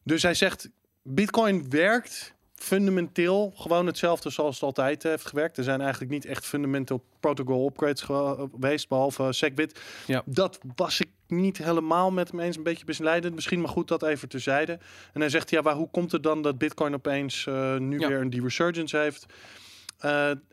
[0.04, 0.70] Dus hij zegt:
[1.02, 5.58] Bitcoin werkt fundamenteel gewoon hetzelfde zoals het altijd heeft gewerkt.
[5.58, 9.80] Er zijn eigenlijk niet echt fundamenteel protocol upgrades geweest, behalve SegWit.
[10.08, 10.24] Ja.
[10.26, 12.58] Dat was ik niet helemaal met hem eens.
[12.58, 13.36] Een beetje misleidend.
[13.36, 14.80] Misschien maar goed dat even terzijde.
[15.14, 18.08] En hij zegt: Ja, waar, hoe komt het dan dat Bitcoin opeens eh, nu Ja.
[18.08, 19.26] weer een die resurgence heeft?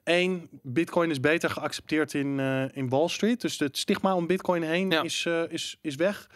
[0.04, 3.40] Eén, Bitcoin is beter geaccepteerd in, eh, in Wall Street.
[3.40, 5.02] Dus het stigma om Bitcoin heen Ja.
[5.02, 6.28] is, eh, is, is weg.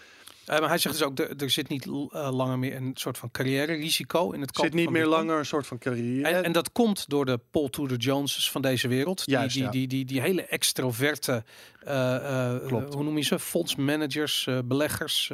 [0.46, 3.18] Eh, maar hij zegt dus ook, er, er zit niet eh, langer meer een soort
[3.18, 6.28] van carrière-risico in het kopen zit niet meer langer een soort van carrière.
[6.28, 9.24] En, en dat komt door de Paul Tudor Joneses van deze wereld.
[9.24, 9.70] Die, Juist, die, ja.
[9.70, 11.44] die, die, die hele extroverte,
[11.80, 13.38] eh, hoe noem je ze?
[13.38, 15.32] Fondsmanagers, beleggers.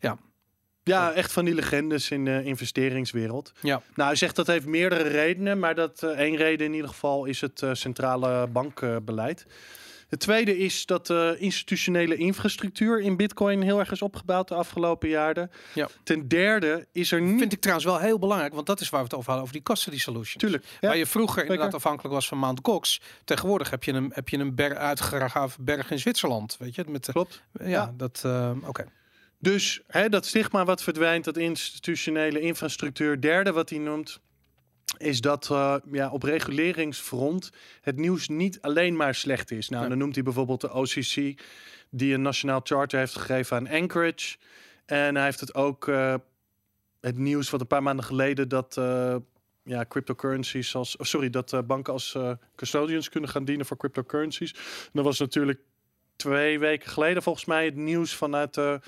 [0.00, 0.18] ja.
[0.82, 3.52] ja, echt van die legendes in de investeringswereld.
[3.60, 3.82] Ja.
[3.94, 7.24] Nou, hij zegt dat heeft meerdere redenen, maar dat eh, één reden in ieder geval
[7.24, 9.46] is het centrale bankbeleid.
[10.12, 15.08] Het tweede is dat de institutionele infrastructuur in Bitcoin heel erg is opgebouwd de afgelopen
[15.08, 15.50] jaren.
[15.74, 15.88] Ja.
[16.02, 17.38] Ten derde is er niet.
[17.38, 19.54] Vind ik trouwens wel heel belangrijk, want dat is waar we het over hadden, over
[19.56, 20.36] die custody solutions.
[20.42, 20.64] Tuurlijk.
[20.80, 20.88] Ja.
[20.88, 21.78] Waar je vroeger inderdaad zeker.
[21.78, 23.00] afhankelijk was van Mount Gox.
[23.24, 26.56] Tegenwoordig heb je een, heb je een ber uitgegraven berg in Zwitserland.
[26.58, 27.42] Weet je, met de, Klopt.
[27.52, 27.92] ja, Ja.
[27.96, 28.84] dat, eh, oké.
[29.38, 33.20] Dus hè, dat stigma wat verdwijnt, dat institutionele infrastructuur.
[33.20, 34.20] Derde wat hij noemt,
[34.98, 39.68] is dat eh, ja, op reguleringsfront het nieuws niet alleen maar slecht is.
[39.68, 39.88] Nou, Ja.
[39.88, 41.42] dan noemt hij bijvoorbeeld de OCC,
[41.90, 44.36] die een nationaal charter heeft gegeven aan Anchorage.
[44.86, 46.14] En hij heeft het ook eh,
[47.00, 49.16] het nieuws van een paar maanden geleden dat eh,
[49.62, 52.18] ja, cryptocurrencies als, oh, sorry, dat banken als
[52.56, 54.54] custodians kunnen gaan dienen voor cryptocurrencies.
[54.92, 55.60] Dat was natuurlijk
[56.16, 58.80] twee weken geleden volgens mij het nieuws vanuit de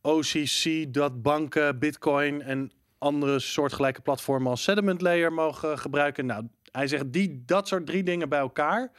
[0.00, 2.72] OCC dat banken Bitcoin en
[3.04, 6.26] andere soortgelijke platformen als settlement layer mogen gebruiken.
[6.26, 8.92] Nou, hij zegt die dat soort drie dingen bij elkaar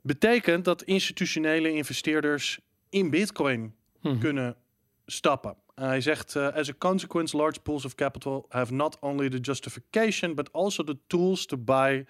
[0.00, 2.60] betekent dat institutionele investeerders
[2.90, 4.18] in Bitcoin Mhm.
[4.18, 4.56] kunnen
[5.06, 5.56] stappen.
[5.74, 10.34] Hij zegt, eh, as a consequence, large pools of capital have not only the justification,
[10.34, 12.06] but also the tools to buy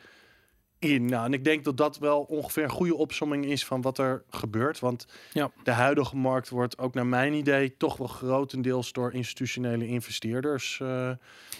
[0.82, 1.04] in.
[1.06, 4.22] Nou, en ik denk dat dat wel ongeveer een goede opsomming is van wat er
[4.30, 4.78] gebeurt.
[4.78, 5.50] Want Ja.
[5.62, 10.78] de huidige markt wordt ook naar mijn idee toch wel grotendeels door institutionele investeerders.
[10.80, 10.86] eh,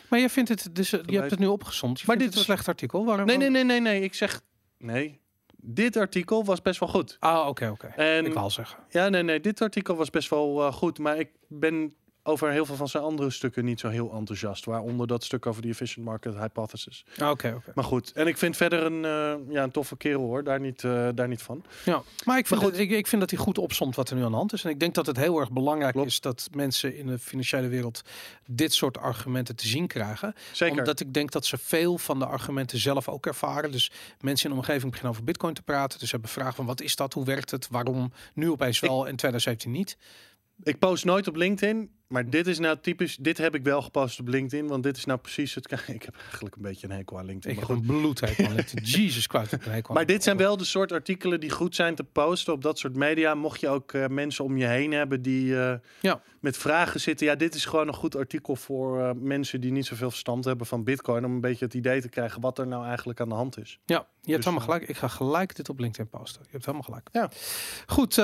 [0.09, 2.01] Maar jij vindt het, dus, eh, je hebt het nu opgezond.
[2.01, 3.05] Je Maar dit het een slecht artikel.
[3.05, 3.27] Waarom?
[3.27, 4.03] Nee, nee, nee, nee, nee.
[4.03, 4.41] Ik zeg
[4.79, 5.21] nee.
[5.65, 7.17] Dit artikel was best wel goed.
[7.21, 7.87] Ah, oké, oké.
[7.87, 8.79] En Ik wou al zeggen.
[8.89, 9.41] Ja, nee, nee.
[9.41, 10.99] Dit artikel was best wel eh, goed.
[10.99, 14.65] Maar ik ben over heel veel van zijn andere stukken niet zo heel enthousiast.
[14.65, 17.05] Waaronder dat stuk over die efficient market hypothesis.
[17.19, 17.73] Ah, Oké, oké.
[17.75, 18.13] Maar goed.
[18.13, 20.45] En ik vind verder een, eh, ja, een toffe kerel hoor.
[20.45, 21.65] Daar niet, eh, daar niet van.
[21.85, 24.17] Ja, maar ik vind, Maar dat, ik, ik vind dat hij goed opsomt wat er
[24.17, 24.65] nu aan de hand is.
[24.65, 26.09] En ik denk dat het heel erg belangrijk Klopt.
[26.09, 28.03] is dat mensen in de financiële wereld
[28.47, 30.35] dit soort argumenten te zien krijgen.
[30.53, 30.79] Zeker.
[30.79, 33.73] Omdat ik denk dat ze veel van de argumenten zelf ook ervaren.
[33.73, 35.99] Dus mensen in de omgeving beginnen over bitcoin te praten.
[35.99, 38.99] Dus ze hebben vragen van wat is dat, hoe werkt het, waarom nu opeens wel
[39.09, 39.97] en 2017 niet.
[40.63, 41.91] Ik post nooit op LinkedIn.
[42.13, 43.17] Maar dit is nou typisch.
[43.17, 44.67] Dit heb ik wel gepost op LinkedIn.
[44.69, 45.71] Want dit is nou precies het.
[45.87, 47.51] Ik heb eigenlijk een beetje een hekel aan LinkedIn.
[47.51, 47.89] Ik maar heb goed.
[47.95, 48.85] een bloedhekel aan LinkedIn.
[49.03, 52.63] Jesus Christ, Maar dit zijn wel de soort artikelen die goed zijn te posten op
[52.63, 53.35] dat soort media.
[53.35, 56.21] Mocht je ook eh, mensen om je heen hebben die eh, Ja.
[56.41, 57.27] met vragen zitten.
[57.27, 60.67] Ja, dit is gewoon een goed artikel voor eh, mensen die niet zoveel verstand hebben
[60.67, 61.25] van Bitcoin.
[61.25, 63.79] Om een beetje het idee te krijgen wat er nou eigenlijk aan de hand is.
[63.85, 64.01] Ja, je
[64.33, 64.89] hebt Dus, helemaal gelijk.
[64.89, 66.43] Ik ga gelijk dit op LinkedIn posten.
[66.45, 67.09] Je hebt helemaal gelijk.
[67.13, 67.31] Ja.
[67.87, 68.17] Goed,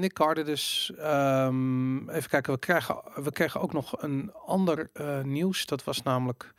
[0.00, 0.92] Nick Carter dus.
[0.98, 5.66] Ehm, even kijken, we krijgen, we kregen ook nog een ander eh, nieuws.
[5.66, 6.54] Dat was namelijk,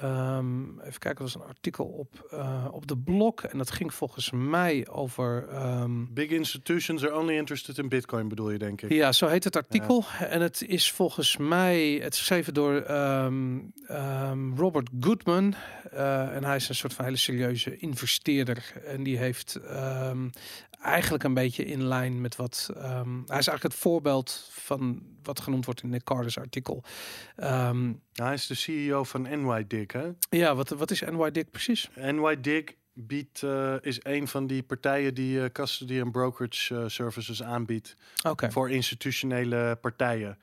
[0.00, 3.34] ehm, even kijken, dat was een artikel op, eh, op de blog.
[3.34, 5.48] En dat ging volgens mij over...
[5.48, 8.90] ehm, Big institutions are only interested in Bitcoin, bedoel je, denk ik.
[8.92, 10.04] ja, zo heet het artikel.
[10.18, 15.54] En het is volgens mij, het is geschreven door ehm, Robert Goodman.
[15.90, 18.72] Eh, en hij is een soort van hele serieuze investeerder.
[18.86, 19.60] En die heeft
[20.80, 22.70] eigenlijk een beetje in lijn met wat...
[22.74, 26.82] hij is eigenlijk het voorbeeld van wat genoemd wordt in Nick Carter's artikel.
[27.36, 30.10] Ehm, Hij is de CEO van NYDIG, hè?
[30.30, 31.90] ja, wat, wat is NYDIG precies?
[31.94, 37.42] NYDIG biedt, eh, is een van die partijen die eh, custody en brokerage eh, services
[37.42, 37.96] aanbiedt.
[38.28, 40.38] Oké, voor institutionele partijen.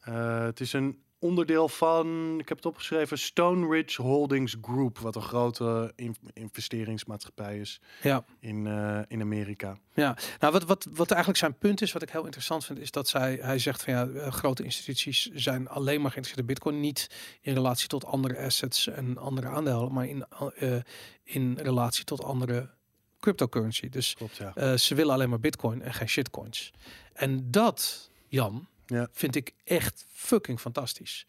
[0.00, 5.22] Het is een onderdeel van, ik heb het opgeschreven, Stone Ridge Holdings Group, wat een
[5.22, 8.24] grote in- investeringsmaatschappij is Ja.
[8.40, 9.78] in, eh, in Amerika.
[9.94, 12.90] Ja, nou wat, wat, wat eigenlijk zijn punt is, wat ik heel interessant vind, is
[12.90, 16.80] dat zij, hij zegt van ja, eh, grote instituties zijn alleen maar geïnteresseerd in Bitcoin,
[16.80, 17.10] niet
[17.40, 20.24] in relatie tot andere assets en andere aandelen, maar in,
[20.56, 20.76] eh,
[21.22, 22.70] in relatie tot andere
[23.20, 23.88] cryptocurrency.
[23.88, 24.76] Dus Klopt, ja.
[24.76, 26.70] ze willen alleen maar Bitcoin en geen shitcoins.
[27.12, 29.08] En dat, Jan, Ja.
[29.12, 31.26] vind ik echt fucking fantastisch.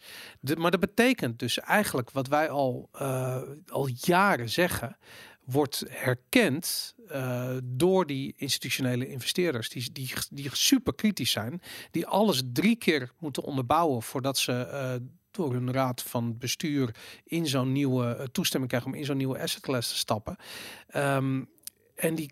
[0.58, 4.98] Maar dat betekent dus eigenlijk wat wij al, eh, al jaren zeggen,
[5.46, 12.42] wordt herkend eh, door die institutionele investeerders, die, die, die super kritisch zijn, die alles
[12.54, 14.96] drie keer moeten onderbouwen voordat ze eh,
[15.32, 19.62] door hun raad van bestuur in zo'n nieuwe toestemming krijgen om in zo'n nieuwe asset
[19.62, 20.36] class te stappen.
[20.88, 21.44] Ehm,
[21.96, 22.32] en die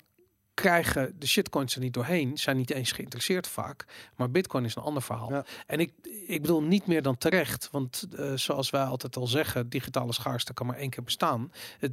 [0.58, 3.86] krijgen de shitcoins er niet doorheen, zijn niet eens geïnteresseerd vaak.
[4.16, 5.32] Maar Bitcoin is een ander verhaal.
[5.32, 5.46] Ja.
[5.68, 5.94] En ik,
[6.28, 10.54] ik bedoel niet meer dan terecht, want eh, zoals wij altijd al zeggen, digitale schaarste
[10.54, 11.52] kan maar één keer bestaan.
[11.80, 11.92] Het,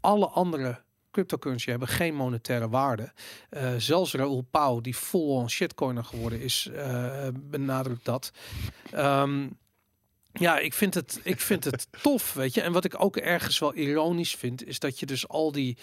[0.00, 3.12] alle andere cryptocurrency hebben geen monetaire waarde.
[3.50, 8.32] Eh, zelfs Raoul Pauw, die full-on shitcoiner geworden is, eh, benadrukt dat.
[8.90, 9.46] Ehm,
[10.32, 12.60] ja, ik vind, het, ik vind het tof, weet je.
[12.60, 15.76] En wat ik ook ergens wel ironisch vind, is dat je dus al die,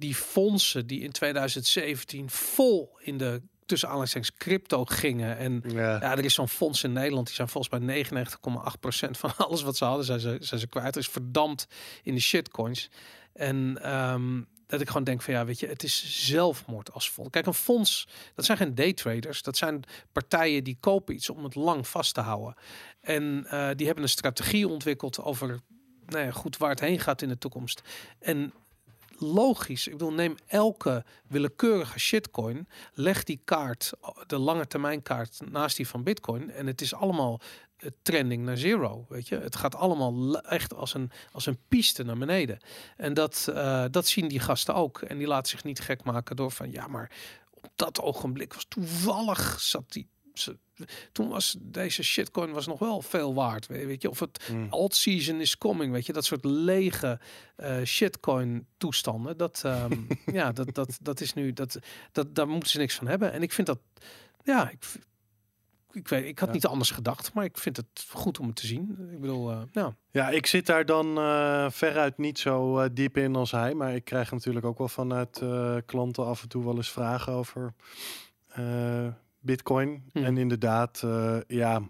[0.00, 6.00] die fondsen die in 2017 vol in de tussen aanhalingstekens crypto gingen en Ja.
[6.00, 7.26] ja, er is zo'n fonds in Nederland.
[7.26, 10.94] Die zijn volgens mij 99,8% van alles wat ze hadden, zijn ze, zijn ze kwijt.
[10.94, 11.66] Er is verdampt
[12.02, 12.90] in de shitcoins.
[13.32, 17.30] En ehm, dat ik gewoon denk van ja, weet je, het is zelfmoord als fonds.
[17.30, 19.42] Kijk, een fonds, dat zijn geen daytraders.
[19.42, 19.82] Dat zijn
[20.12, 22.54] partijen die kopen iets om het lang vast te houden.
[23.00, 25.60] En eh, die hebben een strategie ontwikkeld over
[26.06, 27.82] nou ja, goed waar het heen gaat in de toekomst.
[28.18, 28.52] En
[29.20, 33.92] logisch, ik bedoel, neem elke willekeurige shitcoin, leg die kaart,
[34.26, 36.50] de lange termijn kaart, naast die van Bitcoin.
[36.50, 37.40] En het is allemaal
[37.76, 39.38] eh, trending naar zero, weet je.
[39.38, 42.58] Het gaat allemaal le- echt als een, als een piste naar beneden.
[42.96, 45.02] En dat, eh, dat zien die gasten ook.
[45.02, 47.10] En die laten zich niet gek maken door van, ja, maar
[47.50, 50.08] op dat ogenblik was toevallig zat die...
[51.12, 54.10] Toen was deze shitcoin was nog wel veel waard, weet je.
[54.10, 54.66] Of het Mm.
[54.70, 56.12] alt season is coming, weet je.
[56.12, 57.20] Dat soort lege
[57.56, 59.36] eh, shitcoin toestanden.
[59.36, 59.92] Dat, ehm,
[60.38, 61.78] ja, dat, dat, dat is nu, dat,
[62.12, 63.32] dat, daar moeten ze niks van hebben.
[63.32, 63.78] En ik vind dat,
[64.44, 64.84] ja, ik,
[65.92, 66.54] ik weet, ik had Ja.
[66.54, 69.08] niet anders gedacht, maar ik vind het goed om het te zien.
[69.12, 69.96] Ik bedoel, eh ja.
[70.10, 73.74] Ja, ik zit daar dan eh, veruit niet zo diep in als hij.
[73.74, 75.42] Maar ik krijg natuurlijk ook wel vanuit
[75.86, 77.74] klanten af en toe wel eens vragen over
[79.40, 80.02] Bitcoin.
[80.12, 80.24] Hmm.
[80.24, 81.82] En inderdaad, eh, ja,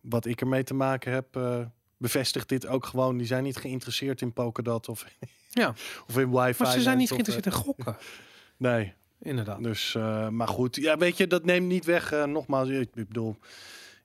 [0.00, 1.60] wat ik ermee te maken heb, eh,
[1.96, 3.16] bevestigt dit ook gewoon.
[3.16, 5.04] Die zijn niet geïnteresseerd in Polkadot of,
[5.48, 5.68] Ja.
[6.08, 6.62] of in wifi.
[6.62, 7.96] Maar ze zijn niet of, eh, geïnteresseerd in gokken,
[8.56, 9.62] Nee, inderdaad.
[9.62, 9.92] dus,
[10.30, 10.76] maar goed.
[10.76, 12.26] Ja, weet je, dat neemt niet weg.
[12.26, 13.36] nogmaals, ik, ik bedoel,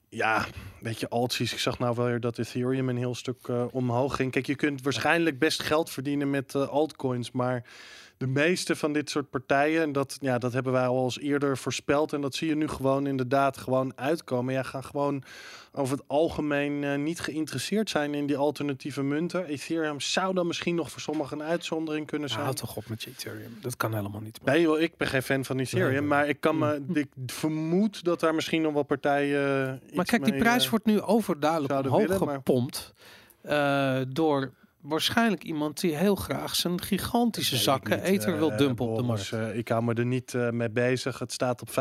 [0.10, 0.46] ja,
[0.80, 1.54] weet je, altsies.
[1.54, 3.38] Ik zag nou wel weer dat Ethereum een heel stuk
[3.72, 4.32] omhoog ging.
[4.32, 7.64] Kijk, je kunt waarschijnlijk best geld verdienen met altcoins, maar
[8.22, 11.58] de meeste van dit soort partijen, en dat, ja, dat hebben wij al eens eerder
[11.58, 14.54] voorspeld, en dat zie je nu gewoon inderdaad gewoon uitkomen.
[14.54, 15.24] Ja, gaan gewoon
[15.72, 19.46] over het algemeen eh, niet geïnteresseerd zijn in die alternatieve munten.
[19.46, 22.42] Ethereum zou dan misschien nog voor sommigen een uitzondering kunnen zijn.
[22.44, 23.58] houd toch op met je Ethereum.
[23.62, 24.40] Dat kan helemaal niet.
[24.44, 26.08] Nee, joh, ik ben geen fan van Ethereum, Nee, nee.
[26.10, 29.68] maar ik kan me, ik vermoed dat daar misschien nog wel partijen.
[29.68, 32.94] eh, iets Maar kijk, die mee, prijs eh, wordt nu overduidelijk omhoog willen, maar- gepompt.
[33.42, 34.52] eh, door
[34.82, 38.96] waarschijnlijk iemand die heel graag zijn gigantische ik zakken niet, ether wil eh, dumpen op
[38.98, 39.32] de markt.
[39.32, 41.20] eh, ik hou me er niet eh, mee bezig.
[41.20, 41.74] Het staat op 25%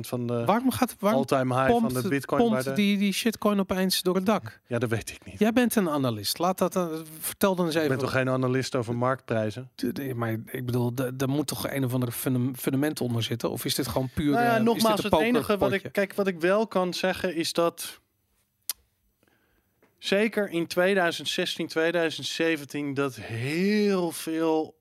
[0.00, 2.42] van de waarom gaat waarom all-time high van de Bitcoin.
[2.42, 4.60] pompt die, die shitcoin opeens door het dak?
[4.66, 5.38] Ja, dat weet ik niet.
[5.38, 6.38] Jij bent een analist.
[6.38, 6.88] Laat dat
[7.20, 7.96] vertel dan eens Ik even.
[7.96, 9.70] ben toch geen analist over marktprijzen?
[10.14, 13.50] Maar ik bedoel, da- daar moet toch een of andere fundam- fundament onder zitten?
[13.50, 14.30] Of is dit gewoon puur...
[14.32, 18.00] Nou ja, nogmaals, het enige wat ik, kijk, wat ik wel kan zeggen is dat
[20.02, 24.78] zeker in 2016, 2017 dat heel veel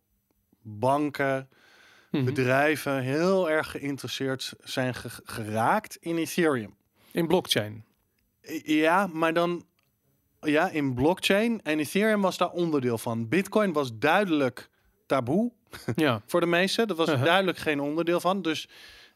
[0.61, 1.49] banken,
[2.11, 2.23] Mhm.
[2.25, 6.75] bedrijven heel erg geïnteresseerd zijn ge- geraakt in Ethereum.
[7.11, 7.83] In blockchain.
[8.63, 9.65] Ja, maar dan
[10.41, 13.29] ja, in blockchain en Ethereum was daar onderdeel van.
[13.29, 14.69] Bitcoin was duidelijk
[15.05, 15.51] taboe
[15.95, 16.21] ja.
[16.27, 16.87] voor de meesten.
[16.87, 17.23] Dat was Uh-huh.
[17.23, 18.41] duidelijk geen onderdeel van.
[18.41, 18.67] Dus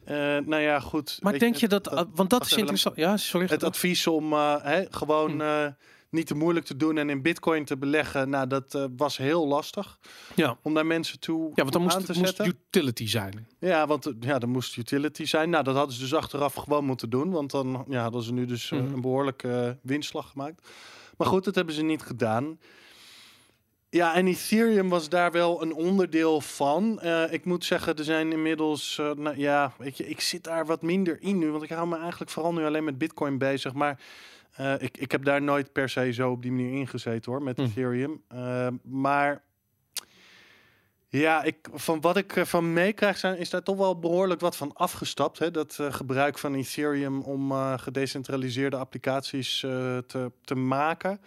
[0.03, 1.17] eh, nou ja, goed.
[1.21, 1.83] Maar denk je dat...
[1.83, 2.95] dat- uh, want dat is interessant.
[2.95, 3.47] Ja, sorry.
[3.47, 5.67] het advies om eh, gewoon eh,
[6.09, 9.47] niet te moeilijk te doen en in bitcoin te beleggen, nou dat eh, was heel
[9.47, 9.99] lastig
[10.35, 10.57] Ja.
[10.61, 12.55] om daar mensen toe Ja, want dan aan moest te het moest zetten.
[12.67, 13.47] utility zijn.
[13.59, 15.49] Ja, want eh, ja, dan moest utility zijn.
[15.49, 18.45] Nou, dat hadden ze dus achteraf gewoon moeten doen, want dan ja, hadden ze nu
[18.45, 18.93] dus eh, Mhm.
[18.93, 20.67] een behoorlijke eh, winstslag gemaakt.
[21.17, 22.59] Maar goed, dat hebben ze niet gedaan.
[23.89, 27.01] Ja, en Ethereum was daar wel een onderdeel van.
[27.31, 31.17] Ik moet zeggen, er zijn inmiddels, nou ja, weet je, ik zit daar wat minder
[31.21, 33.73] in nu, want ik hou me eigenlijk vooral nu alleen met Bitcoin bezig.
[33.73, 33.99] Maar
[34.55, 37.57] Eh, ik, ik heb daar nooit per se zo op die manier ingezeten hoor, met
[37.57, 37.63] Hm.
[37.63, 38.21] Ethereum.
[38.27, 39.43] Eh, maar
[41.07, 44.73] ja, ik, van wat ik ervan meekrijg, zijn, is daar toch wel behoorlijk wat van
[44.73, 45.39] afgestapt.
[45.39, 45.51] Hè?
[45.51, 51.21] Dat eh, gebruik van Ethereum om gedecentraliseerde applicaties te, te maken.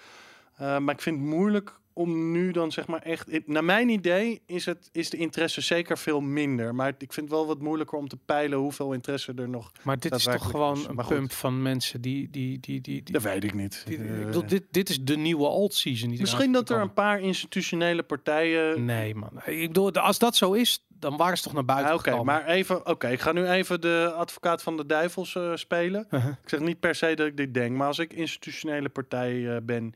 [0.58, 3.46] Maar ik vind het moeilijk om nu dan zeg maar echt...
[3.46, 6.74] Naar mijn idee is, het, is de interesse zeker veel minder.
[6.74, 9.72] Maar ik vind het wel wat moeilijker om te peilen hoeveel interesse er nog...
[9.82, 12.30] Maar dit is toch gewoon een pump van mensen die...
[12.30, 13.84] die, die, die, Dat weet ik niet.
[13.88, 16.10] Eh, dit, dit is de nieuwe old season.
[16.18, 18.84] Misschien dat er een paar institutionele partijen...
[18.84, 21.98] Nee man, ik bedoel, als dat zo is, dan waren ze toch naar buiten Ah,
[21.98, 26.06] Oké, maar even, oké, ik ga nu even de advocaat van de duivels eh, spelen.
[26.10, 26.30] Uh-huh.
[26.42, 29.62] Ik zeg niet per se dat ik dit denk, maar als ik institutionele partij eh,
[29.62, 29.94] ben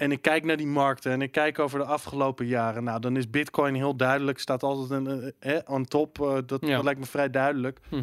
[0.00, 3.16] en ik kijk naar die markten en ik kijk over de afgelopen jaren, nou, dan
[3.16, 6.20] is Bitcoin heel duidelijk, staat altijd een eh, eh, on top.
[6.20, 6.74] eh, dat, Ja.
[6.74, 7.78] dat lijkt me vrij duidelijk.
[7.88, 8.02] Hm.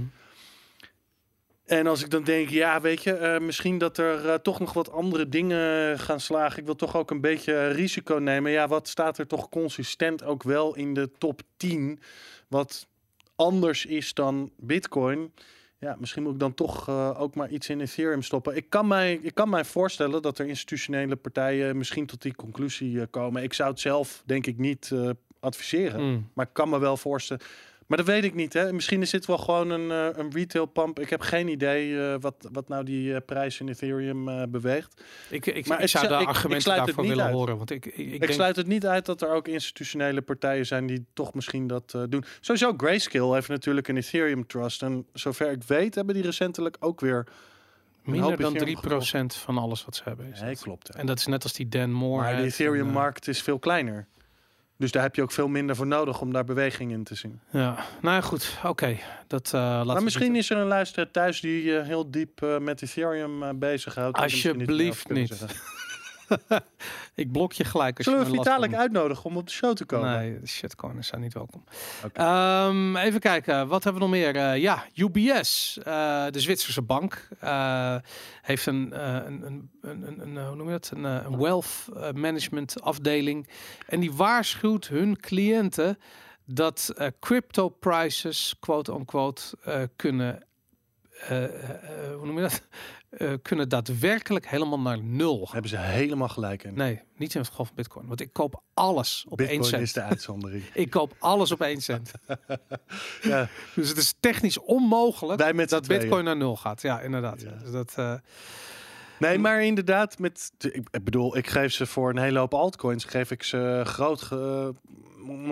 [1.65, 4.73] En als ik dan denk, ja, weet je, eh, misschien dat er eh, toch nog
[4.73, 6.59] wat andere dingen gaan slagen.
[6.59, 8.51] Ik wil toch ook een beetje eh, risico nemen.
[8.51, 11.99] Ja, wat staat er toch consistent ook wel in de top 10?
[12.47, 12.87] Wat
[13.35, 15.33] anders is dan Bitcoin.
[15.79, 18.55] Ja, misschien moet ik dan toch eh, ook maar iets in Ethereum stoppen.
[18.55, 23.01] Ik kan, mij, ik kan mij voorstellen dat er institutionele partijen misschien tot die conclusie
[23.01, 23.43] eh, komen.
[23.43, 25.09] Ik zou het zelf, denk ik, niet eh,
[25.39, 25.99] adviseren.
[25.99, 26.19] Hm.
[26.33, 27.43] Maar ik kan me wel voorstellen.
[27.87, 28.53] Maar dat weet ik niet.
[28.53, 28.73] Hè.
[28.73, 30.99] Misschien is dit wel gewoon een, eh, een retail pump.
[30.99, 35.01] Ik heb geen idee eh, wat, wat nou die eh, prijs in Ethereum beweegt.
[35.29, 37.33] Ik, ik, Maar ik zou de argumenten daarvoor willen uit.
[37.33, 37.57] horen.
[37.57, 40.65] Want ik, ik, ik Ik, denk, sluit het niet uit dat er ook institutionele partijen
[40.65, 42.23] zijn die toch misschien dat doen.
[42.39, 44.83] Sowieso Grayscale heeft natuurlijk een Ethereum Trust.
[44.83, 47.27] En zover ik weet hebben die recentelijk ook weer...
[48.03, 50.31] minder dan 3% Ethereum van alles wat ze hebben.
[50.31, 50.87] Is Nee, klopt.
[50.87, 50.99] hè.
[50.99, 52.23] En dat is net als die Dan Moore.
[52.23, 54.07] Maar de Ethereum-markt is veel kleiner.
[54.77, 57.39] Dus daar heb je ook veel minder voor nodig om daar beweging in te zien.
[57.49, 58.57] Ja, nou ja, goed.
[58.63, 58.97] Oké,
[59.27, 62.57] dat eh laten Maar misschien is er een luisteraar thuis die eh, heel diep eh,
[62.57, 64.17] met Ethereum eh, bezighoudt.
[64.17, 65.45] Alsjeblieft niet.
[67.15, 67.97] Ik blok je gelijk.
[67.97, 70.17] Als Zullen we je me Vitalik uitnodigen om op de show te komen?
[70.17, 71.63] Nee, shitcoiners zijn niet welkom.
[72.13, 74.35] Ehm, even kijken, wat hebben we nog meer?
[74.35, 77.95] Eh, ja, UBS, eh, de Zwitserse bank, eh,
[78.41, 80.91] heeft een, een, een, een, hoe noem je dat?
[80.95, 83.47] Een, wealth management afdeling.
[83.87, 85.97] En die waarschuwt hun cliënten
[86.47, 90.45] dat crypto prices, quote unquote, eh, kunnen,
[92.17, 92.61] hoe noem je dat?
[93.09, 95.53] Eh, kunnen daadwerkelijk helemaal naar nul gaan.
[95.53, 96.73] Hebben ze helemaal gelijk in.
[96.73, 98.07] Nee, niet in het geval van Bitcoin.
[98.07, 99.81] Want ik koop alles op één Bitcoin cent.
[99.81, 100.63] is de uitzondering.
[100.73, 102.11] Ik koop alles op één cent.
[103.21, 105.99] ja, Dus het is technisch onmogelijk dat tweeën.
[106.01, 106.81] Bitcoin naar nul gaat.
[106.81, 107.41] Ja, inderdaad.
[107.41, 107.49] Ja.
[107.49, 107.57] Ja.
[107.63, 108.13] Dus dat, eh,
[109.19, 113.31] Nee, maar inderdaad, met, ik, bedoel, ik geef ze voor een hele hoop altcoins, geef
[113.31, 114.73] ik ze groot, ge-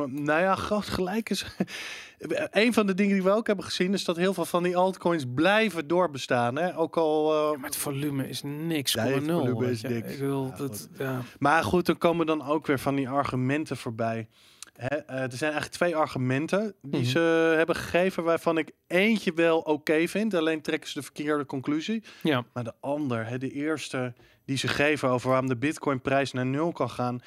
[0.08, 1.46] nou ja, groot gelijk is.
[2.52, 4.78] een van de dingen die we ook hebben gezien is dat heel veel van die
[4.78, 6.56] altcoins blijven doorbestaan.
[6.56, 6.78] Hè?
[6.78, 8.96] Ook al, eh, maar het volume is niks.
[8.96, 9.40] Nee, het nul.
[9.40, 10.12] volume is niks.
[10.14, 11.22] Ik bedoel, Ja, dat, ja.
[11.40, 14.28] Maar goed, dan komen dan ook weer van die argumenten voorbij.
[14.76, 17.10] Eh, er zijn eigenlijk twee argumenten die Mhm.
[17.10, 20.34] ze hebben gegeven, waarvan ik eentje wel oké vind.
[20.34, 22.04] Alleen trekken ze de verkeerde conclusie.
[22.24, 22.46] ja.
[22.54, 24.14] Maar de ander, de eerste
[24.46, 27.20] die ze geven over waarom de Bitcoin-prijs naar nul kan gaan.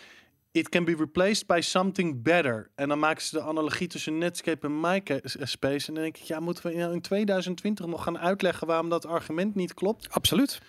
[0.52, 2.70] It can be replaced by something better.
[2.74, 5.88] En dan maken ze de analogie tussen Netscape en MySpace.
[5.88, 9.54] En dan denk ik, ja, moeten we in 2020 nog gaan uitleggen waarom dat argument
[9.54, 10.10] niet klopt?
[10.10, 10.60] Absoluut.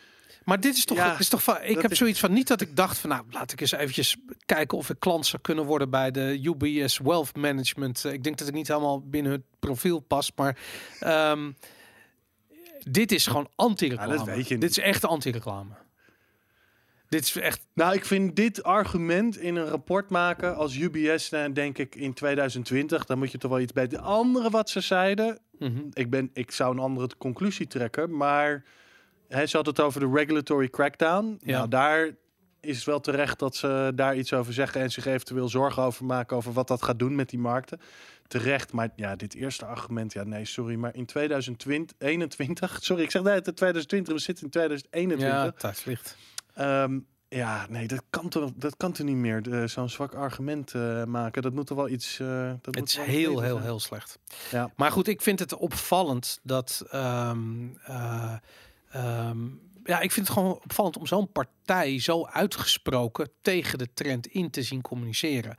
[0.44, 2.48] Maar dit is toch, Ja, dit is toch van, ik heb is- zoiets van niet
[2.48, 4.16] dat ik dacht van nou laat ik eens eventjes
[4.46, 8.06] kijken of ik klant zou kunnen worden bij de UBS Wealth Management.
[8.06, 10.58] Eh, Ik denk dat ik niet helemaal binnen het profiel pas, maar
[11.00, 11.52] ehm,
[12.84, 14.12] dit is gewoon anti-reclame.
[14.12, 15.74] Ja, dat weet je Dit is echt anti-reclame.
[17.10, 21.54] Dit is echt Nou, ik vind dit argument in een rapport maken als UBS, dan
[21.54, 24.82] denk ik in 2020, dan moet je toch wel iets bij de andere wat ze
[24.82, 25.40] zeiden.
[25.60, 25.82] mhm.
[25.94, 28.64] Ik, ben, ik zou een andere conclusie trekken, maar
[29.30, 31.40] hij had het over de regulatory crackdown.
[31.44, 31.58] Ja.
[31.58, 32.10] Nou, daar
[32.60, 36.06] is het wel terecht dat ze daar iets over zeggen en zich eventueel zorgen over
[36.06, 37.80] maken over wat dat gaat doen met die markten.
[38.28, 43.22] Terecht, maar ja, dit eerste argument, ja, nee, sorry, maar in 2021, sorry, ik zeg
[43.22, 45.28] net 2020, we zitten in 2021.
[45.28, 46.18] ja, tijd vliegt.
[46.54, 49.52] Ehm, ja, nee, dat kan toch, dat kan toch niet meer.
[49.52, 51.42] eh, Zo'n zwak argument eh, maken.
[51.42, 52.20] Dat moet er wel iets.
[52.20, 54.20] eh dat Het is heel, heel, heel slecht.
[54.52, 54.72] Ja.
[54.76, 56.86] Maar goed, ik vind het opvallend dat.
[56.92, 57.68] ehm,
[58.90, 59.48] eh, ehm,
[59.84, 64.50] ja, ik vind het gewoon opvallend om zo'n partij zo uitgesproken tegen de trend in
[64.50, 65.58] te zien communiceren.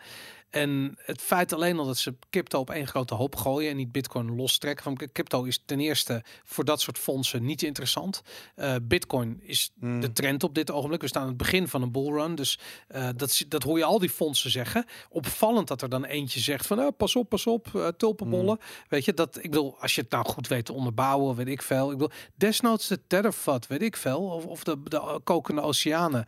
[0.51, 3.93] En het feit alleen al dat ze crypto op één grote hoop gooien en niet
[3.93, 4.85] bitcoin lostrekken.
[4.85, 8.23] Van crypto is ten eerste voor dat soort fondsen niet interessant.
[8.57, 10.01] Uh, bitcoin is Hmm.
[10.01, 11.01] de trend op dit ogenblik.
[11.01, 12.35] We staan aan het begin van een bullrun.
[12.35, 12.59] Dus
[12.95, 14.85] uh, dat, dat hoor je al die fondsen zeggen.
[15.09, 18.59] Opvallend dat er dan eentje zegt van oh, pas op, pas op, uh, tulpenbollen.
[18.89, 21.63] Weet je, dat ik bedoel, als je het nou goed weet te onderbouwen, weet ik
[21.63, 21.91] veel.
[21.91, 24.21] Ik bedoel, desnoods de Tethervat, weet ik veel.
[24.21, 26.27] Of, of de, de kokende oceanen.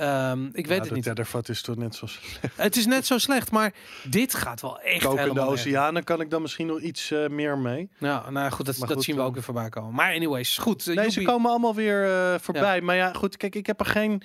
[0.00, 1.04] Um, ik weet het de niet.
[1.04, 2.56] Tethervat is toch net zo slecht.
[2.56, 3.61] Het is net zo slecht, maar
[4.02, 7.58] dit gaat wel echt Kokende helemaal oceanen kan ik dan misschien nog iets eh, meer
[7.58, 7.88] mee.
[7.98, 9.94] Ja, nou goed, dat, Maar dat goed, zien we eh, ook weer voorbij komen.
[9.94, 10.86] Maar anyways, goed.
[10.86, 12.80] eh, Nee, ze komen allemaal weer eh, voorbij.
[12.80, 14.22] Maar ja, goed, kijk, ik heb er geen...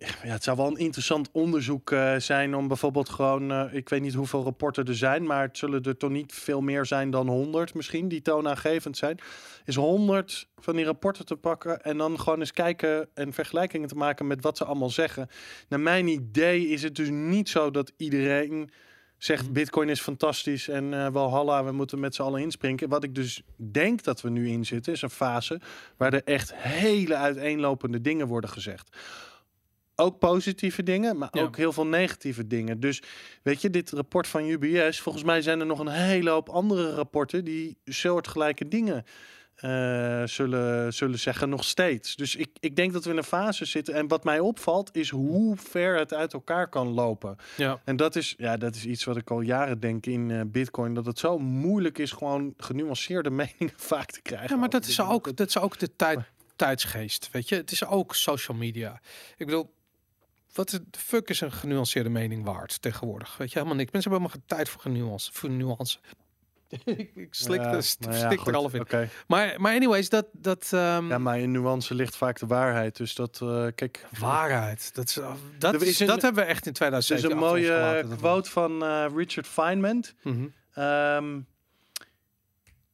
[0.00, 3.50] Ja, het zou wel een interessant onderzoek eh, zijn om bijvoorbeeld gewoon...
[3.50, 6.60] eh, ik weet niet hoeveel rapporten er zijn, maar het zullen er toch niet veel
[6.60, 9.18] meer zijn dan 100 misschien, die toonaangevend zijn.
[9.64, 13.94] Is 100 van die rapporten te pakken en dan gewoon eens kijken en vergelijkingen te
[13.94, 15.28] maken met wat ze allemaal zeggen.
[15.68, 18.70] Naar mijn idee is het dus niet zo dat iedereen
[19.16, 22.88] zegt bitcoin is fantastisch en eh Walhalla, we moeten met z'n allen inspringen.
[22.88, 25.60] Wat ik dus denk dat we nu in zitten, is een fase
[25.96, 28.96] waar er echt hele uiteenlopende dingen worden gezegd.
[30.00, 31.42] Ook positieve dingen, maar Ja.
[31.42, 32.80] ook heel veel negatieve dingen.
[32.80, 33.02] Dus
[33.42, 36.94] weet je, dit rapport van UBS, volgens mij zijn er nog een hele hoop andere
[36.94, 39.04] rapporten die soortgelijke dingen
[39.54, 42.16] eh, zullen, zullen zeggen, nog steeds.
[42.16, 43.94] Dus ik, ik denk dat we in een fase zitten.
[43.94, 47.36] En wat mij opvalt, is hoe ver het uit elkaar kan lopen.
[47.56, 47.80] Ja.
[47.84, 50.94] En dat is, ja, dat is iets wat ik al jaren denk in eh, Bitcoin.
[50.94, 54.48] Dat het zo moeilijk is gewoon genuanceerde meningen vaak te krijgen.
[54.50, 56.18] ja, maar dat is, ook, dat is ook de tijd,
[56.56, 57.54] tijdsgeest, weet je.
[57.54, 59.00] Het is ook social media.
[59.36, 59.76] Ik bedoel,
[60.58, 63.36] wat de fuck is een genuanceerde mening waard tegenwoordig?
[63.36, 63.92] Weet je, helemaal niks.
[63.92, 65.32] Mensen hebben helemaal geen tijd voor genuance.
[65.32, 65.98] Voor nuance.
[66.84, 68.86] ik, ik slik, Ja, er, st- nou ja, stik goed, er half in.
[69.26, 70.26] Maar, maar anyways, dat...
[70.32, 72.96] dat ehm, Ja, maar in nuance ligt vaak de waarheid.
[72.96, 74.06] Dus dat, eh, kijk...
[74.18, 74.94] Waarheid.
[74.94, 75.18] Dat, is,
[75.58, 77.58] dat, Er is, is een- dat hebben we echt in Er is 2007 een achter
[77.58, 80.04] ons mooie dat quote van eh, Richard Feynman.
[80.22, 80.46] Mhm.
[80.84, 81.46] Um,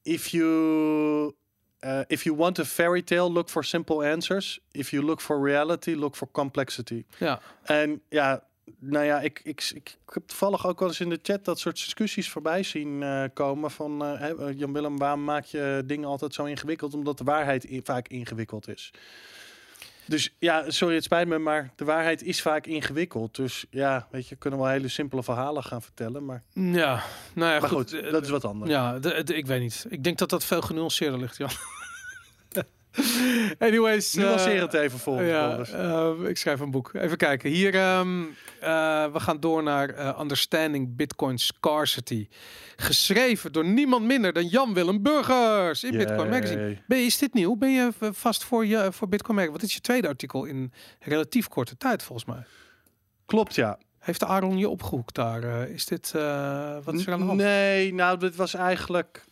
[0.02, 1.34] if you
[1.84, 4.60] uh, if you want a fairy tale, look for simple answers.
[4.70, 7.04] If you look for reality, look for complexity.
[7.18, 8.44] Ja, En ja,
[8.78, 11.74] nou ja, ik, ik, ik, heb toevallig ook wel eens in de chat dat soort
[11.74, 13.70] discussies voorbij zien eh, komen.
[13.70, 16.94] Van eh, Jan Willem, waarom maak je dingen altijd zo ingewikkeld?
[16.94, 18.90] Omdat de waarheid vaak ingewikkeld is.
[20.06, 23.36] Dus ja, sorry, het spijt me, maar de waarheid is vaak ingewikkeld.
[23.36, 26.24] Dus ja, weet je, kunnen wel hele simpele verhalen gaan vertellen.
[26.24, 27.02] Maar, ja.
[27.34, 27.90] nou ja, maar goed.
[27.90, 28.70] goed, dat is wat anders.
[28.70, 29.86] Ja, ik weet niet.
[29.88, 31.50] Ik denk dat dat veel genuanceerder ligt, Jan.
[33.58, 34.14] Anyways.
[34.14, 36.90] Nuanceer eh, het even volgens Ja, eh, ik schrijf een boek.
[36.94, 37.50] Even kijken.
[37.50, 38.22] Hier, ehm,
[38.60, 42.28] eh, we gaan door naar Understanding Bitcoin Scarcity.
[42.76, 46.82] Geschreven door niemand minder dan Jan-Willem Burgers in Bitcoin Magazine.
[46.86, 47.56] Ben je, is dit nieuw?
[47.56, 49.58] Ben je vast voor, je, voor Bitcoin Magazine?
[49.58, 52.44] Wat is je tweede artikel in relatief korte tijd, volgens mij?
[53.26, 53.78] Klopt, ja.
[53.98, 55.68] Heeft Aaron je opgehoekt daar?
[55.68, 56.12] Is dit...
[56.84, 57.38] wat is er aan de hand?
[57.38, 59.24] Nee, nou, dit was eigenlijk...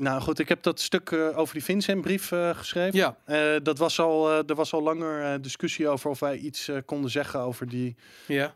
[0.00, 2.98] Nou goed, ik heb dat stuk eh, over die Vincent-brief eh, geschreven.
[2.98, 7.10] Ja, Eh, dat was al, er was al langer discussie over of wij iets konden
[7.10, 7.96] zeggen over die
[8.26, 8.54] ja.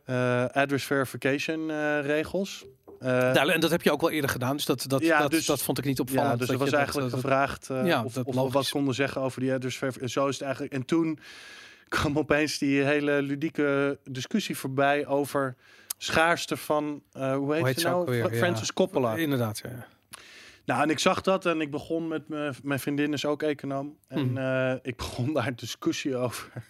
[0.53, 1.71] address verification
[2.01, 2.65] regels.
[3.01, 5.47] Ja, en dat heb je ook wel eerder gedaan, dus dat, dat, Ja, dat, dus-
[5.47, 6.31] dat vond ik niet opvallend.
[6.31, 8.95] ja, dus er dat was eigenlijk dat- gevraagd Ja, of, dat of we wat konden
[8.95, 10.23] zeggen over die address verification.
[10.23, 10.75] Zo is het eigenlijk.
[10.75, 11.19] En toen
[11.89, 15.57] kwam opeens die hele ludieke discussie voorbij over
[15.99, 18.37] schaarste van, hoe heet heet ze ze nou?
[18.37, 19.15] Francis Coppola.
[19.17, 19.87] Inderdaad, ja.
[20.65, 23.97] Nou, en ik zag dat en ik begon met mijn, mijn vriendin is ook econoom.
[24.09, 24.39] En Mhm.
[24.39, 26.53] eh, ik begon daar een discussie over.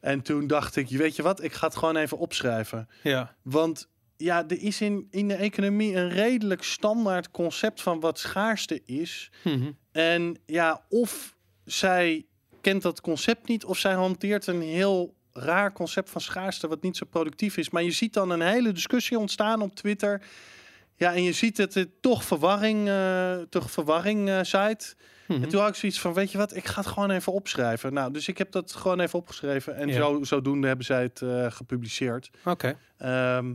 [0.00, 2.88] En toen dacht ik, je weet je wat, ik ga het gewoon even opschrijven.
[3.02, 8.18] Ja, Want ja, er is in, in de economie een redelijk standaard concept van wat
[8.18, 9.30] schaarste is.
[9.44, 9.70] Mhm.
[9.92, 12.26] En ja, of zij
[12.60, 16.96] kent dat concept niet, of zij hanteert een heel raar concept van schaarste wat niet
[16.96, 17.70] zo productief is.
[17.70, 20.22] Maar je ziet dan een hele discussie ontstaan op Twitter.
[20.96, 24.96] Ja, en je ziet dat het toch verwarring, eh toch verwarring eh zaait.
[25.28, 25.42] Mhm.
[25.42, 27.92] En toen had ik zoiets van, weet je wat, ik ga het gewoon even opschrijven.
[27.92, 29.76] Nou, dus ik heb dat gewoon even opgeschreven.
[29.76, 29.94] En Ja.
[29.94, 32.30] zo, zodoende hebben zij het eh, gepubliceerd.
[32.44, 32.78] Oké.
[32.98, 33.54] Ehm,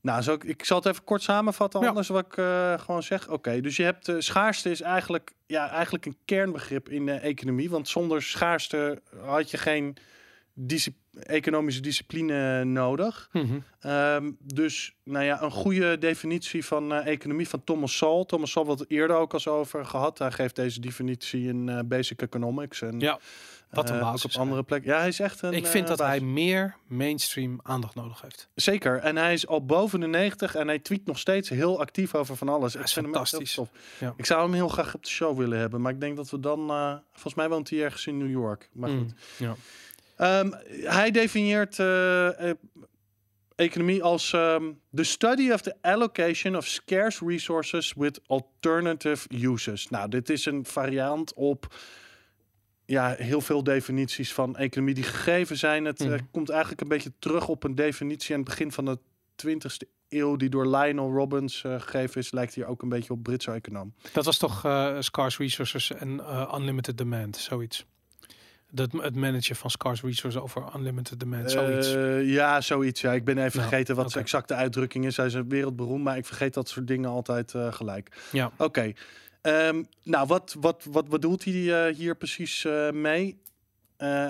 [0.00, 1.88] nou, zo, ik zal het even kort samenvatten, Ja.
[1.88, 2.32] anders wat ik
[2.80, 3.28] gewoon zeg.
[3.28, 7.70] Oké, dus je hebt uh, schaarste is eigenlijk, ja, eigenlijk een kernbegrip in de economie.
[7.70, 9.96] Want zonder schaarste had je geen
[10.52, 13.28] discip- economische discipline nodig.
[13.32, 13.58] Mhm.
[13.80, 18.24] Ehm, dus nou ja, een goede definitie van eh, economie van Thomas Sowell.
[18.24, 20.18] Thomas Sowell had het eerder ook al eens over gehad.
[20.18, 22.82] Hij geeft deze definitie in eh, Basic Economics.
[22.82, 23.18] En, Ja,
[23.70, 24.90] wat een basis, op andere plekken.
[24.90, 25.52] Ja, hij is echt een.
[25.52, 28.48] Ik vind eh, dat hij meer mainstream aandacht nodig heeft.
[28.54, 28.98] Zeker.
[28.98, 32.36] En hij is al boven de 90 en hij tweet nog steeds heel actief over
[32.36, 32.72] van alles.
[32.72, 33.74] Dat Ik vind hem echt heel fantastisch.
[33.98, 34.14] Ja.
[34.16, 35.80] Ik zou hem heel graag op de show willen hebben.
[35.80, 36.66] Maar ik denk dat we dan...
[37.12, 38.70] volgens mij woont hij ergens in New York.
[38.72, 38.98] Maar goed.
[38.98, 39.54] Mm, Ja.
[40.16, 40.50] Ehm,
[40.82, 41.78] hij definieert...
[41.78, 42.56] eh, eh,
[43.56, 49.88] economie als ehm, the study of the allocation of scarce resources with alternative uses.
[49.88, 51.74] Nou, dit is een variant op
[52.86, 55.84] ja, heel veel definities van economie die gegeven zijn.
[55.84, 56.18] Het eh, Mhm.
[56.30, 58.98] komt eigenlijk een beetje terug op een definitie aan het begin van de
[59.36, 62.32] 20ste eeuw die door Lionel Robbins gegeven is.
[62.32, 63.94] Lijkt hier ook een beetje op Britse econoom.
[64.12, 64.58] Dat was toch
[64.98, 66.20] scarce resources en
[66.54, 67.86] unlimited demand, zoiets.
[68.74, 71.94] Dat, het managen van scarce resources over unlimited demand, zoiets.
[71.94, 73.00] Eh, ja, zoiets.
[73.00, 73.12] Ja.
[73.12, 75.16] Ik ben even Nou, vergeten wat de exacte uitdrukking is.
[75.16, 78.16] Hij is wereldberoemd, maar ik vergeet dat soort dingen altijd eh, gelijk.
[78.32, 78.50] ja.
[78.56, 78.92] Oké.
[79.42, 83.42] Ehm, nou, wat, wat, wat bedoelt hij eh, hier precies mee?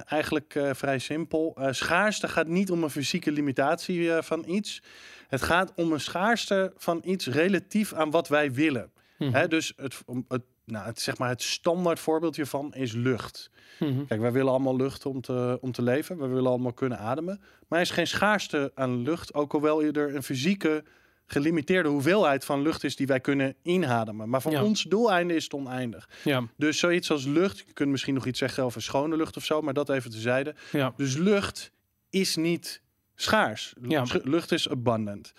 [0.07, 1.59] Eigenlijk vrij simpel.
[1.71, 4.83] Schaarste gaat niet om een fysieke limitatie van iets.
[5.29, 8.91] Het gaat om een schaarste van iets relatief aan wat wij willen.
[9.19, 13.51] Hè, dus het, om het, nou, het, zeg maar het standaard voorbeeld hiervan is lucht.
[13.79, 14.05] Mhm.
[14.05, 16.19] Kijk, wij willen allemaal lucht om te, om te leven.
[16.19, 17.41] We willen allemaal kunnen ademen.
[17.69, 19.35] Maar er is geen schaarste aan lucht.
[19.35, 20.85] Ook alhoewel er een fysieke
[21.27, 24.29] gelimiteerde hoeveelheid van lucht is die wij kunnen inademen.
[24.29, 24.63] Maar voor Ja.
[24.65, 26.09] ons doeleinde is het oneindig.
[26.25, 27.59] Ja, Dus zoiets als lucht.
[27.59, 29.61] Je kunt misschien nog iets zeggen over schone lucht of zo.
[29.63, 30.55] Maar dat even tezijde.
[30.73, 30.93] ja.
[30.97, 31.73] Dus lucht
[32.11, 32.83] is niet
[33.15, 33.75] schaars.
[33.89, 34.05] Ja.
[34.23, 35.33] Lucht is abundant.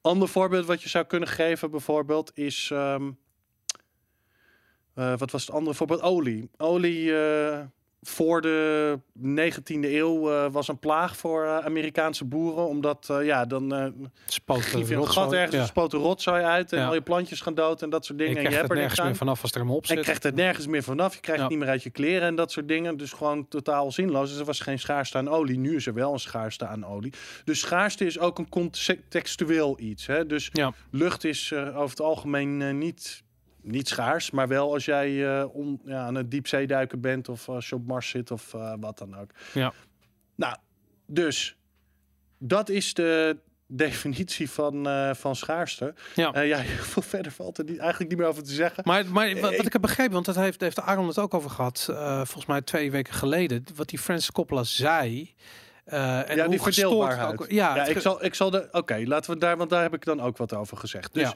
[0.00, 2.68] Ander voorbeeld wat je zou kunnen geven bijvoorbeeld is...
[2.72, 3.10] ehm,
[4.96, 6.02] eh, wat was het andere voorbeeld?
[6.02, 6.50] Olie.
[6.56, 7.58] Olie eh,
[8.02, 12.66] voor de 19e eeuw eh, was een plaag voor Amerikaanse boeren.
[12.68, 13.86] Omdat, ja, dan eh
[14.26, 15.66] Spoot je een gat ergens, Ja.
[15.66, 16.72] spoot de rotzooi uit...
[16.72, 16.86] en Ja.
[16.86, 18.36] al je plantjes gaan dood en dat soort dingen.
[18.36, 19.96] En je krijgt hebt er er nergens meer vanaf als er hem op En zit.
[19.96, 21.14] je krijgt er nergens meer vanaf.
[21.14, 21.46] Je krijgt Ja.
[21.48, 22.96] het niet meer uit je kleren en dat soort dingen.
[22.96, 24.28] Dus gewoon totaal zinloos.
[24.30, 25.58] Dus er was geen schaarste aan olie.
[25.58, 27.12] Nu is er wel een schaarste aan olie.
[27.44, 30.06] Dus schaarste is ook een contextueel iets.
[30.06, 30.26] Hè?
[30.26, 30.50] Dus
[30.90, 33.22] lucht is over het algemeen niet,
[33.66, 34.30] niet schaars.
[34.30, 37.28] Maar wel als jij eh, on, ja, aan het diepzeeduiken bent.
[37.28, 39.30] Of als je op Mars zit of eh, wat dan ook.
[39.54, 39.72] Ja.
[40.34, 40.56] Nou,
[41.06, 41.56] dus
[42.38, 43.36] dat is de
[43.68, 45.94] definitie van, eh, van schaarste.
[46.14, 46.40] Ja.
[46.42, 46.58] Ja,
[46.92, 48.82] veel verder valt er niet, eigenlijk niet meer over te zeggen.
[48.86, 51.34] Maar, maar wat, Ik- wat ik heb begrepen, want dat heeft, heeft Aaron het ook
[51.34, 55.34] over gehad, eh, volgens mij twee weken geleden, wat die Francis Coppola zei.
[55.84, 56.00] en
[56.36, 57.32] ja, hoe die verdeelbaarheid.
[57.32, 58.68] ook- ja, ik zal, ik zal de.
[58.72, 61.14] Oké, laten we daar, want daar heb ik dan ook wat over gezegd.
[61.14, 61.34] Dus Ja.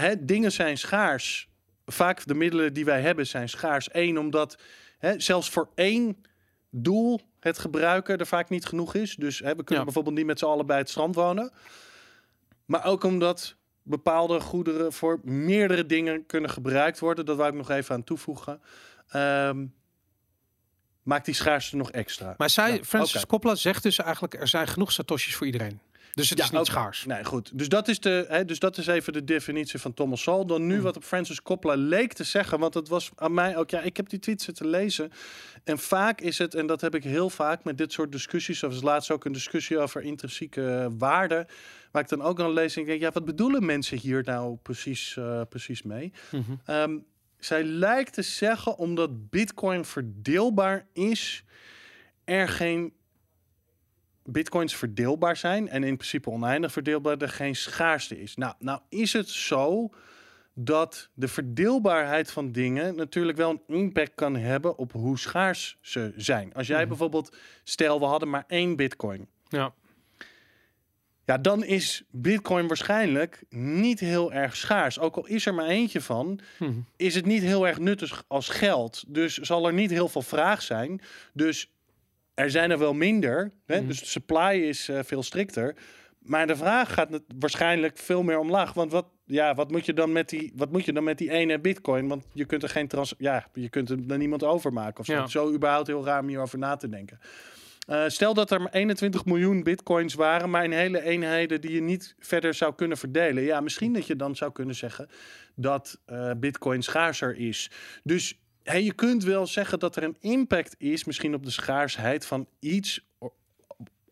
[0.00, 1.48] hè, dingen zijn schaars.
[1.86, 3.88] Vaak de middelen die wij hebben zijn schaars.
[3.92, 4.58] Eén, omdat
[4.98, 6.24] hè, zelfs voor één
[6.70, 9.16] doel het gebruiken er vaak niet genoeg is.
[9.16, 9.84] Dus hè, we kunnen Ja.
[9.84, 11.52] bijvoorbeeld niet met z'n allen bij het strand wonen.
[12.64, 17.24] Maar ook omdat bepaalde goederen voor meerdere dingen kunnen gebruikt worden.
[17.26, 18.60] Dat wou ik nog even aan toevoegen.
[19.08, 19.66] Ehm,
[21.02, 22.34] maakt die schaarste nog extra.
[22.38, 23.26] maar zij, Francis oké.
[23.26, 25.80] Coppola zegt dus eigenlijk, er zijn genoeg satoshis voor iedereen.
[26.14, 27.04] Dus het is niet schaars.
[27.04, 27.58] Nee, goed.
[27.58, 30.44] Dus dat, is de, hè, dus dat is even de definitie van Thomas Sowell.
[30.46, 30.82] Dan nu Mm.
[30.82, 32.58] wat op Francis Coppola leek te zeggen.
[32.58, 33.70] Want het was aan mij ook...
[33.70, 35.10] Ja, ik heb die tweets zitten lezen.
[35.64, 36.54] En vaak is het...
[36.54, 38.62] En dat heb ik heel vaak met dit soort discussies.
[38.62, 41.46] Of laatst ook een discussie over intrinsieke waarden.
[41.90, 43.00] Waar ik dan ook aan lees en denk...
[43.00, 46.12] Ja, wat bedoelen mensen hier nou precies, eh, precies mee?
[46.30, 46.52] Mhm.
[46.64, 46.98] Ehm,
[47.38, 51.44] zij lijkt te zeggen, omdat Bitcoin verdeelbaar is,
[52.24, 52.92] er geen
[54.24, 58.36] Bitcoins verdeelbaar zijn en in principe oneindig verdeelbaar, er geen schaarste is.
[58.36, 59.90] Nou, nou is het zo
[60.54, 66.12] dat de verdeelbaarheid van dingen natuurlijk wel een impact kan hebben op hoe schaars ze
[66.16, 66.54] zijn.
[66.54, 66.88] Als jij Mhm.
[66.88, 69.28] bijvoorbeeld, stel we hadden maar één Bitcoin.
[69.48, 69.72] Ja.
[71.24, 74.98] Ja, dan is Bitcoin waarschijnlijk niet heel erg schaars.
[74.98, 76.72] Ook al is er maar eentje van, Mhm.
[76.96, 79.04] is het niet heel erg nuttig als geld.
[79.08, 81.00] Dus zal er niet heel veel vraag zijn.
[81.32, 81.70] Dus
[82.42, 83.52] er zijn er wel minder.
[83.66, 83.78] Hè?
[83.78, 83.86] Mhm.
[83.86, 85.74] Dus de supply is eh, veel strikter.
[86.18, 88.72] Maar de vraag gaat het waarschijnlijk veel meer omlaag.
[88.72, 91.30] Want wat, ja, wat, moet je dan met die, wat moet je dan met die
[91.30, 92.08] ene bitcoin?
[92.08, 93.14] Want je kunt er geen trans...
[93.18, 95.00] Ja, je kunt er naar niemand overmaken.
[95.00, 95.12] Of zo.
[95.12, 95.26] Ja.
[95.26, 97.18] zo überhaupt heel raar om hierover na te denken.
[97.86, 101.80] Eh, stel dat er maar 21 miljoen bitcoins waren, maar in hele eenheden die je
[101.80, 103.42] niet verder zou kunnen verdelen.
[103.42, 105.08] Ja, misschien dat je dan zou kunnen zeggen
[105.54, 107.70] dat eh, bitcoin schaarser is.
[108.02, 112.26] Dus hey, je kunt wel zeggen dat er een impact is, misschien op de schaarsheid
[112.26, 113.06] van iets,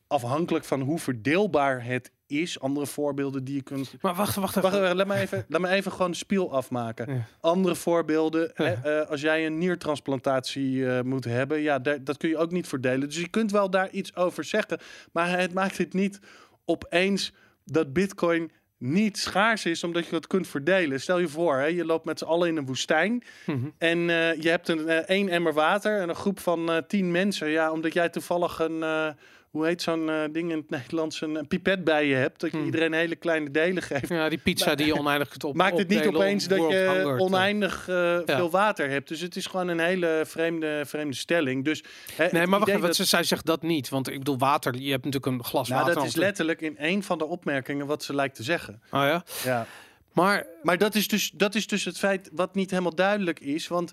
[0.07, 2.61] afhankelijk van hoe verdeelbaar het is.
[2.61, 3.95] Andere voorbeelden die je kunt.
[4.01, 4.71] Maar wacht, wacht even.
[4.81, 7.15] Wacht, laat me even, laat me even gewoon spiel afmaken.
[7.15, 7.27] Ja.
[7.41, 12.29] Andere voorbeelden, hè, eh, als jij een niertransplantatie eh, moet hebben, ja, daar- dat kun
[12.29, 13.09] je ook niet verdelen.
[13.09, 14.79] Dus je kunt wel daar iets over zeggen,
[15.13, 16.19] maar het maakt het niet
[16.65, 17.33] opeens
[17.65, 21.01] dat Bitcoin niet schaars is, omdat je het kunt verdelen.
[21.01, 23.59] Stel je voor, hè, je loopt met z'n allen in een woestijn Mhm.
[23.79, 27.11] en eh, je hebt een eh, één emmer water en een groep van eh, tien
[27.11, 27.49] mensen.
[27.49, 29.15] Ja, omdat jij toevallig een,
[29.51, 32.41] hoe heet zo'n eh, ding in het Nederlands, een, een pipet bij je hebt.
[32.41, 32.67] Dat je Hmm.
[32.67, 34.09] iedereen hele kleine delen geeft.
[34.09, 37.89] Ja, die pizza die je oneindig kunt op Maakt het niet opeens dat je oneindig
[37.89, 39.09] eh, veel water hebt.
[39.09, 41.65] Dus het is gewoon een hele vreemde, vreemde stelling.
[41.65, 41.83] Dus,
[42.15, 43.89] hè, Nee, maar wacht even, dat- ze zij zegt dat niet.
[43.89, 45.95] Want ik bedoel, water, je hebt natuurlijk een glas nou, water.
[45.99, 48.83] dat is letterlijk in een van de opmerkingen wat ze lijkt te zeggen.
[48.91, 49.25] Oh ja?
[49.45, 49.67] Ja.
[50.13, 53.69] Maar Maar dat is, dus, dat is dus het feit wat niet helemaal duidelijk is.
[53.69, 53.93] Want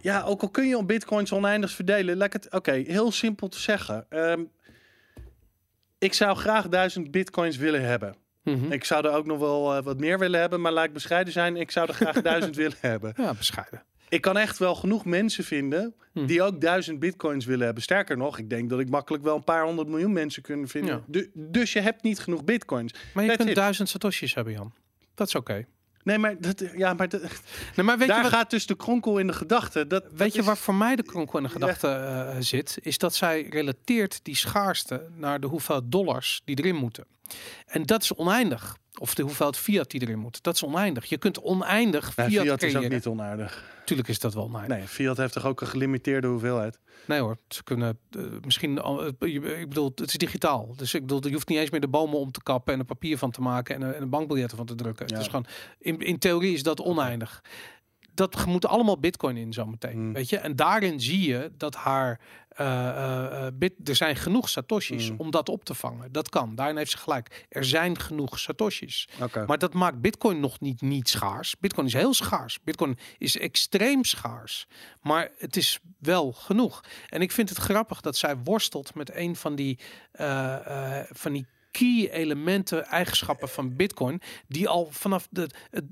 [0.00, 2.16] ja, ook al kun je op bitcoins oneindig verdelen.
[2.16, 4.06] Laat het, oké, heel simpel te zeggen.
[4.08, 4.42] Ehm,
[5.98, 8.14] ik zou graag duizend bitcoins willen hebben.
[8.42, 8.72] mhm.
[8.72, 10.60] Ik zou er ook nog wel eh, wat meer willen hebben.
[10.60, 11.56] Maar laat ik bescheiden zijn.
[11.56, 13.12] Ik zou er graag duizend willen hebben.
[13.16, 13.82] ja, bescheiden.
[14.08, 16.26] Ik kan echt wel genoeg mensen vinden Hm.
[16.26, 17.82] die ook duizend bitcoins willen hebben.
[17.82, 20.94] Sterker nog, ik denk dat ik makkelijk wel een paar honderd miljoen mensen kunnen vinden.
[20.94, 21.02] Ja.
[21.06, 22.92] Du- dus je hebt niet genoeg bitcoins.
[23.14, 23.62] Maar je That's kunt it.
[23.62, 24.72] duizend satoshis hebben, Jan.
[25.14, 25.64] Dat is oké.
[26.02, 27.20] Nee, maar, dat, ja, maar dat-
[27.76, 29.86] Nee, maar weet daar je wat, gaat dus de kronkel in de gedachte.
[29.86, 32.78] Dat, weet dat je is- waar voor mij de kronkel in de gedachte eh, zit?
[32.82, 37.04] Is dat zij relateert die schaarste naar de hoeveelheid dollars die erin moeten.
[37.66, 38.76] En dat is oneindig.
[38.98, 40.42] Of de hoeveelheid fiat die erin moet.
[40.42, 41.04] Dat is oneindig.
[41.04, 43.76] Je kunt oneindig Nee, fiat, Fiat is ook niet onaardig.
[43.84, 44.76] Tuurlijk is dat wel oneindig.
[44.76, 46.78] Nee, Fiat heeft toch ook een gelimiteerde hoeveelheid.
[47.06, 48.80] Nee hoor, ze kunnen eh, misschien.
[48.80, 50.74] al- eh, je- ik bedoel, het is digitaal.
[50.76, 52.84] Dus ik bedoel, je hoeft niet eens meer de bomen om te kappen en er
[52.84, 55.06] papier van te maken en, er- en er bankbiljetten van te drukken.
[55.06, 55.12] Ja.
[55.12, 55.46] Het is gewoon,
[55.78, 57.42] in, in theorie is dat oneindig.
[58.18, 60.06] Dat moet allemaal bitcoin in zometeen.
[60.06, 60.12] Mm.
[60.12, 60.38] Weet je?
[60.38, 62.20] En daarin zie je dat haar.
[62.48, 65.14] eh, eh, eh, bit, er zijn genoeg satoshis Mm.
[65.18, 66.12] om dat op te vangen.
[66.12, 66.54] Dat kan.
[66.54, 67.46] Daarin heeft ze gelijk.
[67.48, 69.08] Er zijn genoeg satoshis.
[69.46, 71.56] Maar dat maakt Bitcoin nog niet niet schaars.
[71.58, 72.58] Bitcoin is heel schaars.
[72.64, 74.66] Bitcoin is extreem schaars.
[75.00, 76.84] Maar het is wel genoeg.
[77.08, 79.78] En ik vind het grappig dat zij worstelt met een van die,
[81.12, 85.84] van die key elementen, eigenschappen van Bitcoin, die al vanaf de, het,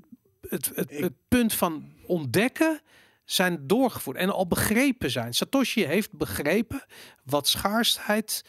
[0.49, 2.81] het, het punt van ontdekken
[3.25, 5.33] zijn doorgevoerd en al begrepen zijn.
[5.33, 6.85] Satoshi heeft begrepen
[7.23, 8.43] wat schaarsheid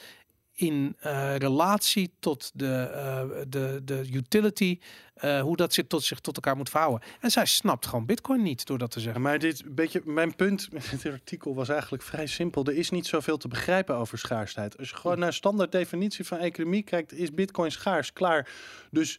[0.58, 4.78] in eh, relatie tot de, eh, de, de utility,
[5.14, 7.08] eh, hoe dat zich tot, zich tot elkaar moet verhouden.
[7.20, 9.20] En zij snapt gewoon Bitcoin niet door dat te zeggen.
[9.20, 12.64] maar dit beetje, mijn punt met dit artikel was eigenlijk vrij simpel.
[12.64, 14.78] Er is niet zoveel te begrijpen over schaarsheid.
[14.78, 18.12] Als je gewoon naar standaard definitie van economie kijkt, is bitcoin schaars.
[18.12, 18.48] Klaar.
[18.90, 19.18] Dus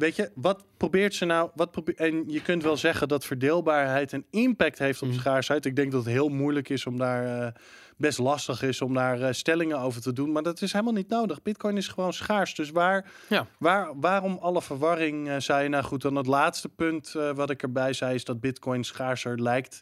[0.00, 1.50] weet je, wat probeert ze nou?
[1.54, 5.18] Wat probeert, en je kunt wel zeggen dat verdeelbaarheid een impact heeft op Mhm.
[5.18, 5.64] schaarsheid.
[5.64, 7.52] Ik denk dat het heel moeilijk is om daar eh,
[7.96, 10.32] best lastig is om daar eh, stellingen over te doen.
[10.32, 11.42] Maar dat is helemaal niet nodig.
[11.42, 12.54] Bitcoin is gewoon schaars.
[12.54, 13.46] Dus waar, Ja.
[13.58, 15.68] waar, waarom alle verwarring zei je?
[15.68, 19.80] Nou goed, dan het laatste punt wat ik erbij zei is dat Bitcoin schaarser lijkt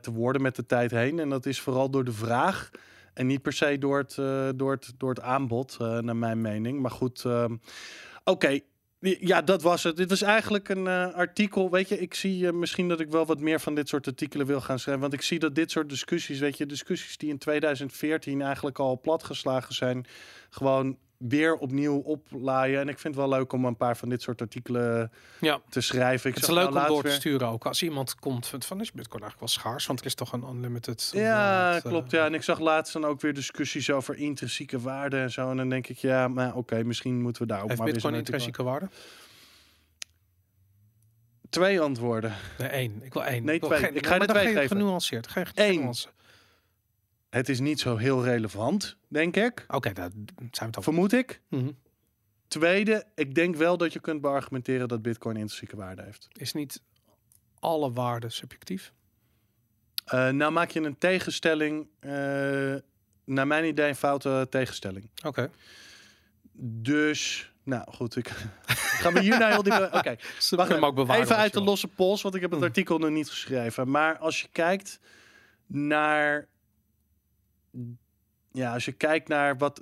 [0.00, 1.18] te worden met de tijd heen.
[1.18, 2.70] En dat is vooral door de vraag.
[3.14, 4.14] En niet per se door het,
[4.58, 6.80] door het, door het aanbod, naar mijn mening.
[6.80, 7.56] Maar goed, ehm,
[8.24, 8.58] oké.
[9.02, 9.96] Ja, dat was het.
[9.96, 11.70] Dit was eigenlijk een eh, artikel.
[11.70, 14.46] Weet je, ik zie eh, misschien dat ik wel wat meer van dit soort artikelen
[14.46, 15.02] wil gaan schrijven.
[15.02, 19.00] Want ik zie dat dit soort discussies, weet je, discussies die in 2014 eigenlijk al
[19.00, 20.06] platgeslagen zijn,
[20.50, 20.96] gewoon
[21.28, 22.80] weer opnieuw oplaaien.
[22.80, 25.80] En ik vind het wel leuk om een paar van dit soort artikelen Ja, te
[25.80, 26.28] schrijven.
[26.30, 27.66] Ik het is leuk nou om door te weer- sturen ook.
[27.66, 30.44] Als iemand komt van, van is Bitcoin eigenlijk wel schaars, want er is toch een
[30.48, 31.10] unlimited.
[31.14, 32.10] Ja, eh, klopt.
[32.10, 35.50] Ja, en ik zag laatst dan ook weer discussies over intrinsieke waarde en zo.
[35.50, 37.94] En dan denk ik, ja, maar oké, misschien moeten we daar ook Heeft maar weer
[37.96, 38.88] Bitcoin intrinsieke waarde?
[41.50, 42.32] Twee antwoorden.
[42.58, 43.02] Nee, één.
[43.02, 43.44] Ik wil één.
[43.44, 43.80] Nee, Ik wil twee.
[43.82, 44.68] geen- Ik ga er twee geven.
[44.76, 45.28] Genuanceerd.
[45.28, 45.94] Geen Eén.
[47.32, 49.64] Het is niet zo heel relevant, denk ik.
[49.68, 50.82] Oké, daar zijn we het over.
[50.82, 51.40] Vermoed ik.
[51.48, 51.70] Mhm.
[52.48, 56.28] Tweede, ik denk wel dat je kunt beargumenteren dat Bitcoin intrinsieke waarde heeft.
[56.32, 56.82] Is niet
[57.58, 58.92] alle waarde subjectief?
[60.04, 62.10] Eh, nou maak je een tegenstelling, eh,
[63.24, 65.10] naar mijn idee een foute tegenstelling.
[65.26, 65.50] Oké.
[66.64, 68.28] Dus, nou goed, ik
[69.02, 69.90] gaan we hier naar heel diep.
[69.92, 72.50] Oké, Ze Wacht kunnen hem ook bewaren even uit de losse pols, want ik heb
[72.50, 72.66] het Mm.
[72.66, 73.90] artikel nog niet geschreven.
[73.90, 75.00] Maar als je kijkt
[75.66, 76.50] naar.
[78.52, 79.80] Ja, als je kijkt naar wat.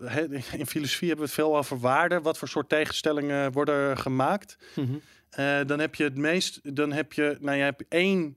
[0.59, 2.21] in filosofie hebben we het veel over waarde.
[2.21, 4.59] Wat voor soort tegenstellingen worden gemaakt.
[4.75, 4.95] Mhm.
[5.31, 6.77] Eh, dan heb je het meest.
[6.77, 7.37] Dan heb je.
[7.41, 8.37] Nou, je hebt één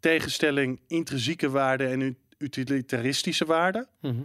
[0.00, 3.86] tegenstelling: intrinsieke waarde en utilitaristische waarde.
[4.00, 4.22] Mhm.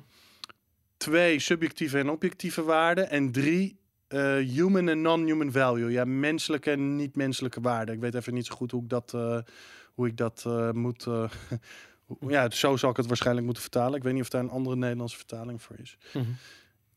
[0.98, 3.10] Twee, subjectieve en objectieve waarden.
[3.10, 5.92] En drie, eh, human en non-human value.
[5.92, 7.96] Ja, menselijke en niet-menselijke waarden.
[7.96, 9.40] Ik weet even niet zo goed hoe ik dat, eh,
[9.94, 11.08] hoe ik dat moet...
[12.28, 13.98] ja, zo zal ik het waarschijnlijk moeten vertalen.
[13.98, 15.98] Ik weet niet of daar een andere Nederlandse vertaling voor is.
[16.14, 16.26] Mhm.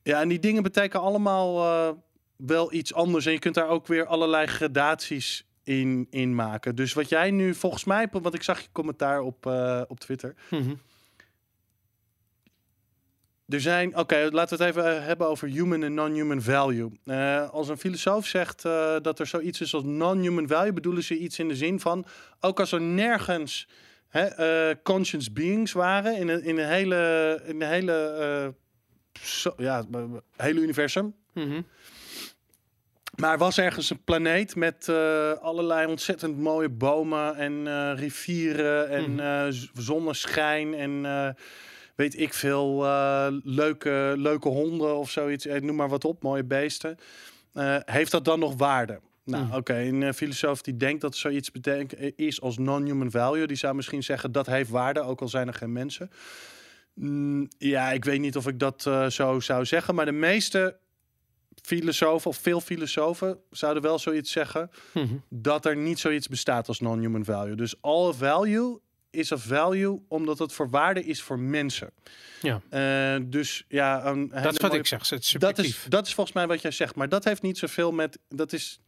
[0.03, 1.95] Ja, en die dingen betekenen allemaal eh,
[2.37, 3.27] wel iets anders.
[3.27, 6.75] En je kunt daar ook weer allerlei gradaties in, in maken.
[6.75, 8.09] Dus wat jij nu volgens mij...
[8.13, 10.35] Want ik zag je commentaar op, eh, op Twitter.
[10.51, 10.75] Mhm.
[13.49, 16.91] Er zijn, oké, laten we het even eh, hebben over human en non-human value.
[17.51, 18.63] Als een filosoof zegt
[19.03, 22.05] dat er zoiets is als non-human value, bedoelen ze iets in de zin van,
[22.41, 23.69] ook als er nergens
[24.13, 28.55] hè, eh, conscious beings waren in een, in een hele, in een hele
[29.23, 31.15] zo, ja, het hele universum.
[31.35, 31.61] Mhm.
[33.17, 39.11] Maar was ergens een planeet met eh, allerlei ontzettend mooie bomen en eh, rivieren en
[39.11, 39.21] Mhm.
[39.21, 41.29] eh, zonneschijn en eh,
[41.95, 45.47] weet ik veel eh, leuke, leuke honden of zoiets.
[45.47, 46.97] Eh, noem maar wat op, mooie beesten.
[47.53, 49.01] Eh, heeft dat dan nog waarde?
[49.25, 49.55] Nou, Mhm.
[49.57, 53.57] oké, een eh, filosoof die denkt dat zoiets betekent, eh, is als non-human value, die
[53.57, 56.11] zou misschien zeggen dat heeft waarde, ook al zijn er geen mensen.
[56.95, 60.77] Mm, ja, ik weet niet of ik dat eh, zo zou zeggen, maar de meeste
[61.63, 65.15] filosofen, of veel filosofen, zouden wel zoiets zeggen Mhm.
[65.29, 67.55] dat er niet zoiets bestaat als non-human value.
[67.55, 68.81] Dus all value
[69.11, 71.91] is a value omdat het voor waarde is voor mensen.
[72.43, 72.61] Ja.
[73.19, 75.09] Dus ja, een Dat is wat mooie- ik zeg.
[75.09, 76.95] Het is dat is, dat is volgens mij wat jij zegt.
[76.95, 78.19] Maar dat heeft niet zoveel met.
[78.29, 78.81] Dat is,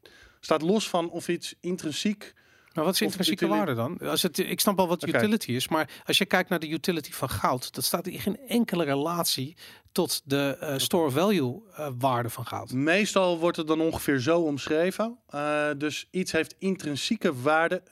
[0.44, 2.34] staat los van of iets intrinsiek.
[2.74, 3.98] Maar wat is intrinsieke waarde dan?
[3.98, 7.12] Als het, ik snap wel wat utility is, maar als je kijkt naar de utility
[7.12, 9.56] van goud, dat staat in geen enkele relatie
[9.92, 12.72] tot de eh, store value eh, waarde van goud.
[12.72, 15.18] Meestal wordt het dan ongeveer zo omschreven.
[15.28, 17.82] Eh, dus iets heeft intrinsieke waarde.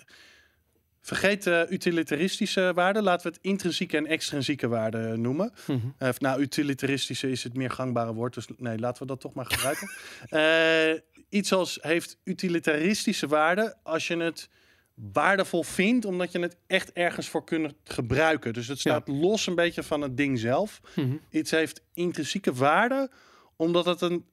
[1.02, 3.02] Vergeet de utilitaristische waarde.
[3.02, 5.52] Laten we het intrinsieke en extrinsieke waarde noemen.
[5.98, 8.34] Eh, Of nou, utilitaristische is het meer gangbare woord.
[8.34, 9.90] Dus nee, laten we dat toch maar gebruiken.
[10.28, 14.48] Eh, iets als heeft utilitaristische waarde als je het
[14.94, 18.52] waardevol vindt, omdat je het echt ergens voor kunt gebruiken.
[18.52, 20.80] Dus het staat los een beetje van het ding zelf.
[20.94, 21.16] Mhm.
[21.30, 23.10] Iets heeft intrinsieke waarde,
[23.56, 24.24] omdat, het een,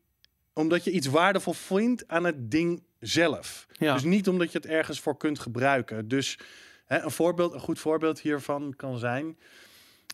[0.53, 3.67] omdat je iets waardevol vindt aan het ding zelf.
[3.71, 3.93] Ja.
[3.93, 6.07] Dus niet omdat je het ergens voor kunt gebruiken.
[6.07, 6.39] Dus
[6.85, 9.37] hè, een, voorbeeld, een goed voorbeeld hiervan kan zijn...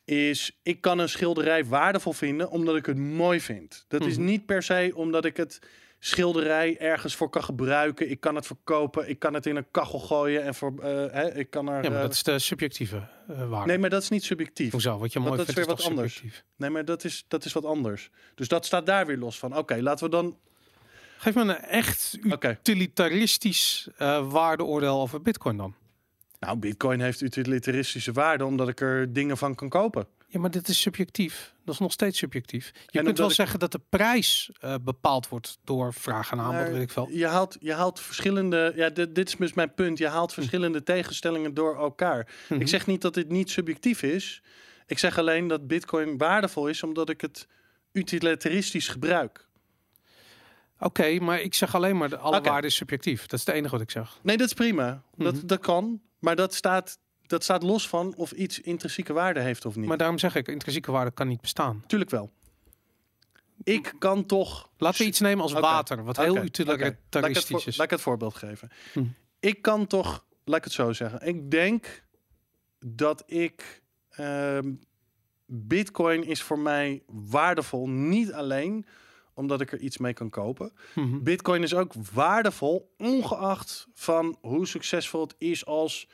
[0.05, 3.85] is ik kan een schilderij waardevol vinden omdat ik het mooi vind.
[3.87, 4.25] Dat is Mhm.
[4.25, 5.59] niet per se omdat ik het
[6.05, 8.09] schilderij ergens voor kan gebruiken.
[8.09, 10.43] Ik kan het verkopen, ik kan het in een kachel gooien...
[10.43, 11.83] en voor, eh, hè, ik kan er...
[11.83, 13.67] Ja, maar eh, dat is de subjectieve eh, waarde.
[13.67, 14.71] Nee, maar dat is niet subjectief.
[14.71, 14.97] Hoezo?
[14.97, 16.13] Wat je mooi dat is vindt weer is wat toch anders.
[16.13, 16.43] subjectief?
[16.55, 18.09] Nee, maar dat is, dat is wat anders.
[18.35, 19.57] Dus dat staat daar weer los van.
[19.57, 20.37] Oké, laten we dan...
[21.17, 23.89] Geef me een echt utilitaristisch
[24.29, 25.75] waardeoordeel over bitcoin dan.
[26.39, 28.45] Nou, bitcoin heeft utilitaristische waarde...
[28.45, 30.07] omdat ik er dingen van kan kopen.
[30.27, 31.53] Ja, maar dit is subjectief.
[31.65, 32.71] Dat is nog steeds subjectief.
[32.87, 36.53] Je kunt wel ik- zeggen dat de prijs eh, bepaald wordt door vraag en aanbod,
[36.53, 37.09] Maar weet ik veel.
[37.11, 38.71] Je haalt, je haalt verschillende...
[38.75, 39.97] Ja, dit, dit is dus mijn punt.
[39.97, 42.27] Je haalt verschillende tegenstellingen door elkaar.
[42.49, 42.61] Mhm.
[42.61, 44.41] Ik zeg niet dat dit niet subjectief is.
[44.85, 46.83] Ik zeg alleen dat bitcoin waardevol is...
[46.83, 47.47] omdat ik het
[47.91, 49.47] utilitaristisch gebruik.
[50.79, 52.49] Oké, maar ik zeg alleen maar de alle Oké.
[52.49, 53.21] waarde is subjectief.
[53.25, 54.19] Dat is het enige wat ik zeg.
[54.23, 55.03] Nee, dat is prima.
[55.15, 55.23] Mhm.
[55.23, 56.01] dat, dat kan.
[56.19, 56.97] Maar dat staat,
[57.27, 59.87] dat staat los van of iets intrinsieke waarde heeft of niet.
[59.87, 61.83] Maar daarom zeg ik, intrinsieke waarde kan niet bestaan.
[61.87, 62.31] Tuurlijk wel.
[63.63, 64.69] Ik kan toch...
[64.77, 67.77] Laten we iets nemen als water, wat Oké, heel utilitaristisch voor- is.
[67.77, 68.69] laat ik het voorbeeld geven.
[68.93, 69.03] Hm.
[69.39, 70.25] Ik kan toch...
[70.43, 71.27] Laat ik het zo zeggen.
[71.27, 72.03] Ik denk
[72.79, 73.83] dat ik...
[74.09, 74.73] ehm,
[75.45, 77.89] Bitcoin is voor mij waardevol.
[77.89, 78.85] Niet alleen
[79.33, 80.71] omdat ik er iets mee kan kopen.
[80.95, 81.23] Mhm.
[81.23, 86.07] Bitcoin is ook waardevol, ongeacht van hoe succesvol het is als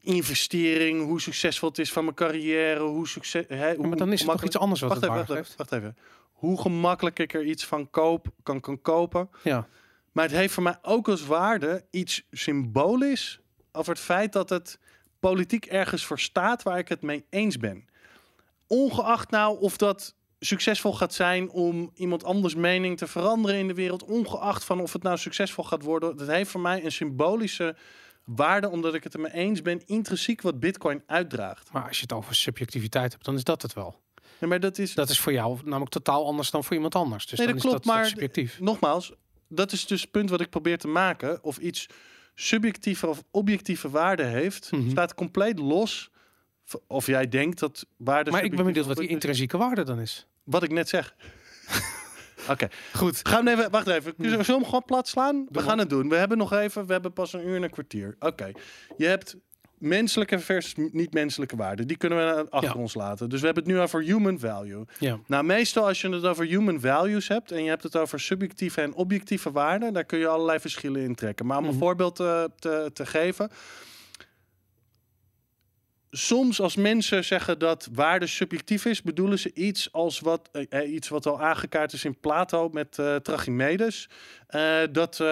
[0.00, 3.44] investering, hoe succesvol het is van mijn carrière, hoe succes.
[3.48, 5.48] Hè, hoe maar dan is het toch iets anders wat Wacht het even, waarde wacht,
[5.48, 5.60] geeft.
[5.60, 5.96] even, wacht even.
[6.32, 9.30] Hoe gemakkelijk ik er iets van koop, kan, kan kopen.
[9.42, 9.68] Ja.
[10.12, 13.40] Maar het heeft voor mij ook als waarde iets symbolisch
[13.72, 14.78] over het feit dat het
[15.20, 17.88] politiek ergens voor staat waar ik het mee eens ben.
[18.66, 23.74] Ongeacht nou of dat succesvol gaat zijn om iemand anders mening te veranderen in de
[23.74, 27.76] wereld, ongeacht van of het nou succesvol gaat worden, dat heeft voor mij een symbolische
[28.24, 31.72] waarde omdat ik het er mee eens ben, intrinsiek wat Bitcoin uitdraagt.
[31.72, 34.00] Maar als je het over subjectiviteit hebt, dan is dat het wel.
[34.38, 37.26] Ja, maar dat is Dat is voor jou namelijk totaal anders dan voor iemand anders.
[37.26, 38.60] Dus Nee, dat is klopt, dat maar subjectief.
[38.60, 39.12] nogmaals,
[39.48, 41.42] dat is dus het punt wat ik probeer te maken.
[41.44, 41.86] Of iets
[42.34, 44.90] subjectieve of objectieve waarde heeft, Mhm.
[44.90, 46.10] staat compleet los.
[46.86, 48.30] Of jij denkt dat waarde.
[48.30, 50.26] Maar ik ben benieuwd wat die intrinsieke waarde dan is.
[50.44, 51.14] Wat ik net zeg.
[52.50, 53.20] Oké, Goed.
[53.22, 53.70] gaan we even.
[53.70, 54.14] Wacht even.
[54.18, 55.36] Zullen we hem gewoon plat slaan?
[55.36, 55.62] We maar.
[55.62, 56.08] gaan het doen.
[56.08, 56.86] We hebben nog even.
[56.86, 58.16] We hebben pas een uur en een kwartier.
[58.18, 58.50] Oké.
[58.96, 59.36] Je hebt
[59.78, 61.86] menselijke versus niet-menselijke waarden.
[61.86, 62.80] Die kunnen we achter Ja.
[62.80, 63.28] ons laten.
[63.28, 64.84] Dus we hebben het nu over human value.
[64.98, 65.18] Ja.
[65.26, 68.80] Nou, meestal als je het over human values hebt en je hebt het over subjectieve
[68.80, 71.46] en objectieve waarden, daar kun je allerlei verschillen in trekken.
[71.46, 71.78] Maar om een Mhm.
[71.78, 73.50] voorbeeld eh, te, te geven.
[76.10, 80.92] Soms als mensen zeggen dat waarde subjectief is, bedoelen ze iets als wat, eh, eh,
[80.92, 84.08] iets wat al aangekaart is in Plato met eh Trachimedes.
[84.92, 85.22] Dat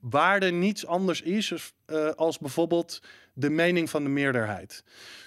[0.00, 1.72] waarde niets anders is
[2.16, 3.00] als bijvoorbeeld
[3.34, 4.84] de mening van de meerderheid.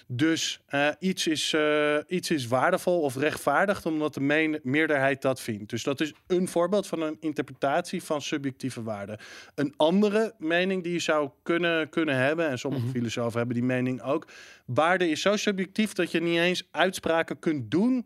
[0.09, 5.69] Dus eh, iets, is, eh, iets is waardevol of rechtvaardigd omdat de meerderheid dat vindt.
[5.69, 9.19] Dus dat is een voorbeeld van een interpretatie van subjectieve waarde.
[9.55, 12.93] Een andere mening die je zou kunnen, kunnen hebben, en sommige Mhm.
[12.93, 14.27] filosofen hebben die mening ook.
[14.65, 18.05] Waarde is zo subjectief dat je niet eens uitspraken kunt doen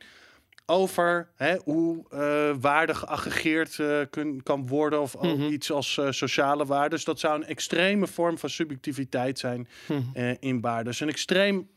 [0.65, 5.51] over hè, hoe eh, waarde geaggregeerd eh, kun, kan worden of ook Mhm.
[5.51, 6.89] iets als eh, sociale waarden.
[6.89, 10.35] Dus dat zou een extreme vorm van subjectiviteit zijn Mhm.
[10.39, 10.83] in waarde.
[10.89, 11.69] Dus een extreem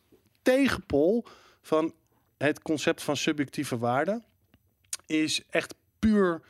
[0.42, 1.24] tegenpol
[1.62, 1.92] van
[2.38, 4.22] het concept van subjectieve waarde
[5.06, 6.40] is echt puur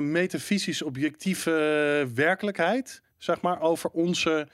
[0.00, 1.50] metafysisch objectieve
[2.14, 4.48] werkelijkheid, zeg maar, over onze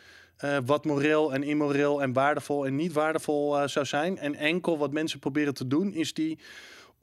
[0.64, 4.18] wat moreel en immoreel en waardevol en niet waardevol zou zijn.
[4.18, 6.38] En enkel wat mensen proberen te doen is die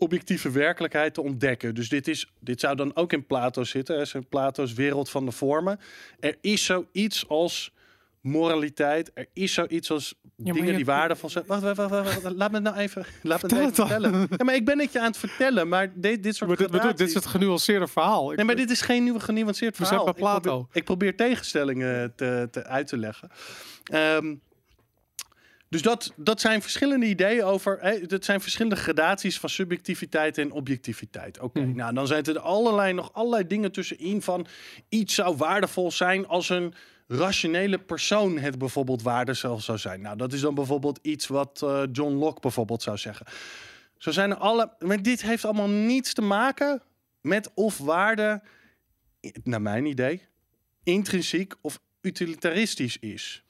[0.04, 1.76] objectieve werkelijkheid te ontdekken.
[1.76, 5.26] Dus dit, is, dit zou dan ook in Plato zitten, hè, zijn Plato's wereld van
[5.26, 5.80] de vormen.
[6.20, 7.72] Er is zoiets als
[8.22, 11.44] moraliteit, er is zoiets als dingen je- die waardevol zijn.
[11.48, 13.88] Wacht, wacht, wacht, wacht, laat me nou even, laat me het dan.
[13.88, 14.28] vertellen.
[14.38, 16.98] Ja, maar ik ben het je aan het vertellen, maar dit, dit soort Maar dit,
[16.98, 18.32] dit is het genuanceerde verhaal.
[18.32, 20.08] Ik- Nee, maar dit is geen nieuwe genuanceerd verhaal.
[20.10, 20.40] Ik Plato.
[20.42, 23.30] probeer, ik probeer tegenstellingen te, te uit te leggen.
[23.84, 24.36] Ehm,
[25.74, 27.78] dus dat, dat zijn verschillende ideeën over.
[27.82, 31.40] Hè, dat zijn verschillende gradaties van subjectiviteit en objectiviteit.
[31.40, 31.76] Oké, Mhm.
[31.76, 34.45] nou dan zijn er allerlei, nog allerlei dingen tussenin van
[34.90, 36.74] iets zou waardevol zijn als een
[37.08, 40.02] rationele persoon het bijvoorbeeld waardevol zou zijn.
[40.02, 43.26] Nou, dat is dan bijvoorbeeld iets wat eh, John Locke bijvoorbeeld zou zeggen.
[43.98, 44.74] Zo zijn er alle.
[44.80, 46.82] Maar dit heeft allemaal niets te maken
[47.22, 48.41] met of waarde,
[49.44, 50.22] naar mijn idee,
[50.84, 53.44] intrinsiek of utilitaristisch is.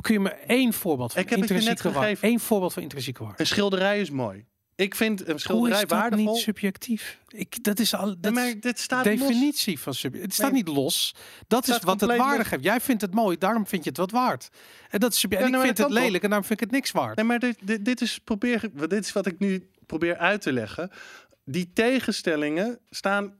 [0.00, 2.40] Kun je me één voorbeeld van Ik heb net intrinsieke gegeven.
[2.40, 3.40] Voorbeeld van intrinsieke waarde.
[3.40, 4.44] Een schilderij is mooi.
[4.76, 6.32] Ik vind een Hoe schilderij is dat waardevol.
[6.32, 7.18] niet subjectief?
[7.28, 9.18] Ik, dat is al dat dit staat los.
[9.18, 10.22] definitie van subjectief.
[10.24, 10.62] Het staat Nee.
[10.62, 11.14] niet los.
[11.48, 12.46] Dat is wat het los.
[12.46, 12.62] geeft.
[12.64, 14.48] Jij vindt het mooi, daarom vind je het wat waard.
[14.90, 16.74] En dat is Ja, en nou, ik vind het lelijk en daarom vind ik het
[16.74, 17.16] niks waard.
[17.16, 20.52] Nee, maar dit, dit, dit is probeer, dit is wat ik nu probeer uit te
[20.52, 20.90] leggen.
[21.44, 23.34] Die tegenstellingen staan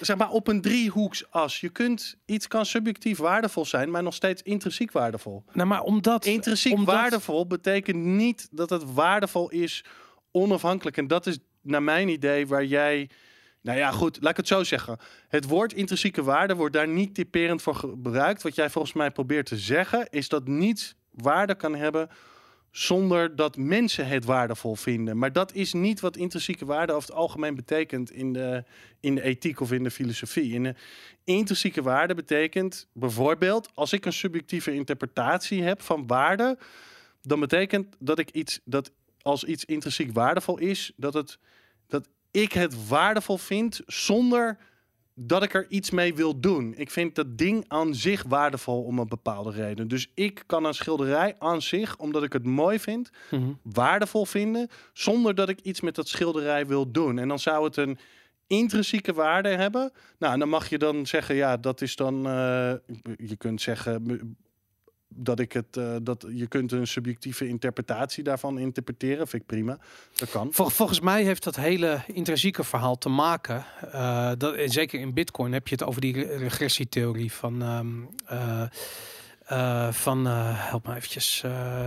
[0.00, 1.60] zeg maar op een driehoeksas.
[1.60, 5.44] Je kunt iets kan subjectief waardevol zijn, maar nog steeds intrinsiek waardevol.
[5.52, 9.84] Nou, maar omdat Intrinsiek omdat- waardevol betekent niet dat het waardevol is
[10.30, 10.96] onafhankelijk.
[10.96, 13.10] En dat is naar mijn idee waar jij.
[13.62, 14.98] Nou ja, goed, laat ik het zo zeggen.
[15.28, 18.42] Het woord intrinsieke waarde wordt daar niet typerend voor gebruikt.
[18.42, 22.08] Wat jij volgens mij probeert te zeggen, is dat niets waarde kan hebben
[22.78, 25.18] zonder dat mensen het waardevol vinden.
[25.18, 28.64] Maar dat is niet wat intrinsieke waarde over het algemeen betekent in de,
[29.00, 30.74] in de ethiek of in de filosofie.
[31.24, 36.58] Intrinsieke waarde betekent bijvoorbeeld, als ik een subjectieve interpretatie heb van waarde,
[37.22, 38.92] dan betekent dat ik iets dat
[39.22, 41.38] als iets intrinsiek waardevol is, dat het
[41.86, 44.58] dat ik het waardevol vind zonder
[45.20, 46.74] dat ik er iets mee wil doen.
[46.76, 49.88] Ik vind dat ding aan zich waardevol om een bepaalde reden.
[49.88, 53.50] Dus ik kan een schilderij aan zich, omdat ik het mooi vind, Mhm.
[53.62, 57.18] waardevol vinden, zonder dat ik iets met dat schilderij wil doen.
[57.18, 57.98] En dan zou het een
[58.46, 59.92] intrinsieke waarde hebben.
[60.18, 62.72] Nou, en dan mag je dan zeggen, ja, dat is dan, eh,
[63.16, 64.36] je kunt zeggen
[65.08, 69.28] dat ik het, eh, dat je kunt een subjectieve interpretatie daarvan interpreteren.
[69.28, 69.78] Vind ik prima.
[70.14, 70.48] Dat kan.
[70.52, 73.64] Vol- volgens mij heeft dat hele intrinsieke verhaal te maken.
[73.92, 77.62] eh, dat, en zeker in Bitcoin heb je het over die re- regressietheorie van.
[77.62, 77.88] ehm,
[79.46, 81.44] eh, van help me eventjes,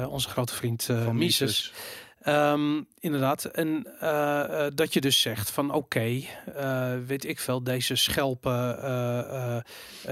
[0.08, 1.40] onze grote vriend Van Mises.
[1.40, 1.74] Mises.
[2.22, 3.46] Ehm, inderdaad.
[3.46, 6.22] En eh, eh, dat je dus zegt van oké,
[6.56, 9.64] eh, weet ik veel, deze schelpen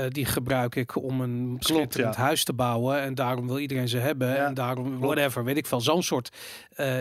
[0.09, 2.21] die gebruik ik om een schitterend ja.
[2.21, 3.01] huis te bouwen.
[3.01, 4.27] En daarom wil iedereen ze hebben.
[4.27, 4.99] Ja, en daarom, klopt.
[4.99, 5.81] whatever, weet ik veel.
[5.81, 6.29] Zo'n soort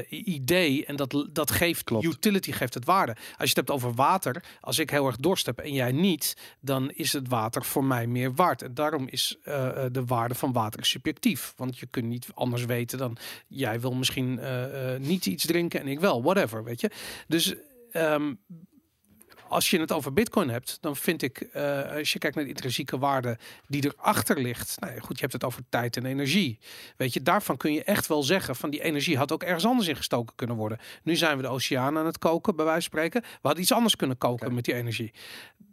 [0.09, 0.87] idee.
[0.87, 2.05] En dat, dat geeft Klopt.
[2.05, 3.13] utility, geeft het waarde.
[3.13, 6.37] Als je het hebt over water, als ik heel erg dorst heb en jij niet,
[6.61, 8.63] dan is het water voor mij meer waard.
[8.63, 9.39] En daarom is
[9.93, 11.53] de waarde van water subjectief.
[11.57, 13.17] Want je kunt niet anders weten dan
[13.47, 14.41] jij wil misschien
[15.01, 16.91] niet iets drinken en ik wel, whatever, weet je.
[17.27, 17.55] Dus
[17.91, 18.33] ehm,
[19.49, 22.51] als je het over Bitcoin hebt, dan vind ik, eh, als je kijkt naar de
[22.51, 26.59] intrinsieke waarde die erachter ligt, nou ja, goed, je hebt het over tijd en energie.
[26.97, 29.89] Weet je, daarvan kun je echt wel zeggen van die energie had ook ergens anders
[29.89, 30.79] in gestoken kunnen worden.
[31.03, 33.21] Nu zijn we de oceaan aan het koken, bij wijze van spreken.
[33.21, 35.13] We hadden iets anders kunnen koken met die energie.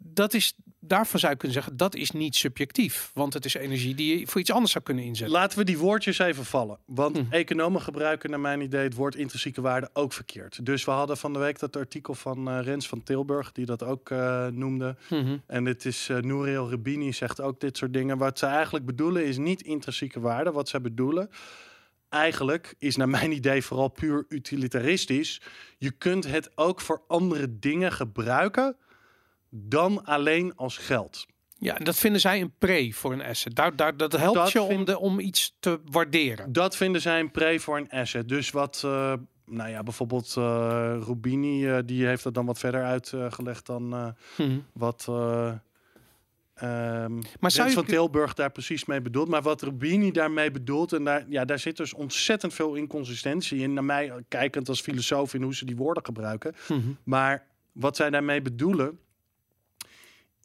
[0.08, 3.94] Dat is, daarvan zou je kunnen zeggen, dat is niet subjectief, want het is energie
[3.94, 5.36] die je voor iets anders zou kunnen inzetten.
[5.36, 6.78] Laten we die woordjes even vallen.
[6.86, 7.24] Want Hm.
[7.30, 10.66] economen gebruiken naar mijn idee het woord intrinsieke waarde ook verkeerd.
[10.66, 13.82] Dus we hadden van de week dat artikel van eh, Rens van Tilburg, die dat
[13.82, 14.96] ook eh, noemde.
[15.10, 15.36] Mhm.
[15.46, 18.18] En dit is uh, Nouriel Rubini zegt ook dit soort dingen.
[18.18, 20.52] Wat ze eigenlijk bedoelen is niet intrinsieke waarde.
[20.52, 21.30] Wat ze bedoelen
[22.08, 25.40] eigenlijk is naar mijn idee vooral puur utilitaristisch.
[25.78, 28.76] Je kunt het ook voor andere dingen gebruiken
[29.64, 31.26] dan alleen als geld.
[31.58, 33.54] Ja, en dat vinden zij een pre voor een asset.
[33.54, 36.52] Daar, daar, dat helpt Dat je om, de, om iets te waarderen.
[36.52, 38.28] Dat vinden zij een pre voor een asset.
[38.28, 39.12] Dus wat, eh,
[39.46, 44.58] nou ja, bijvoorbeeld eh, Rubini, eh, die heeft dat dan wat verder uitgelegd dan Mhm.
[44.72, 45.06] wat,
[46.54, 49.28] ehm Maar zou je van Tilburg daar precies mee bedoelt.
[49.28, 53.72] Maar wat Rubini daarmee bedoelt, en daar, ja, daar zit dus ontzettend veel inconsistentie in.
[53.72, 56.54] Naar mij, kijkend als filosoof in hoe ze die woorden gebruiken.
[56.68, 56.80] Mhm.
[57.04, 58.98] Maar wat zij daarmee bedoelen,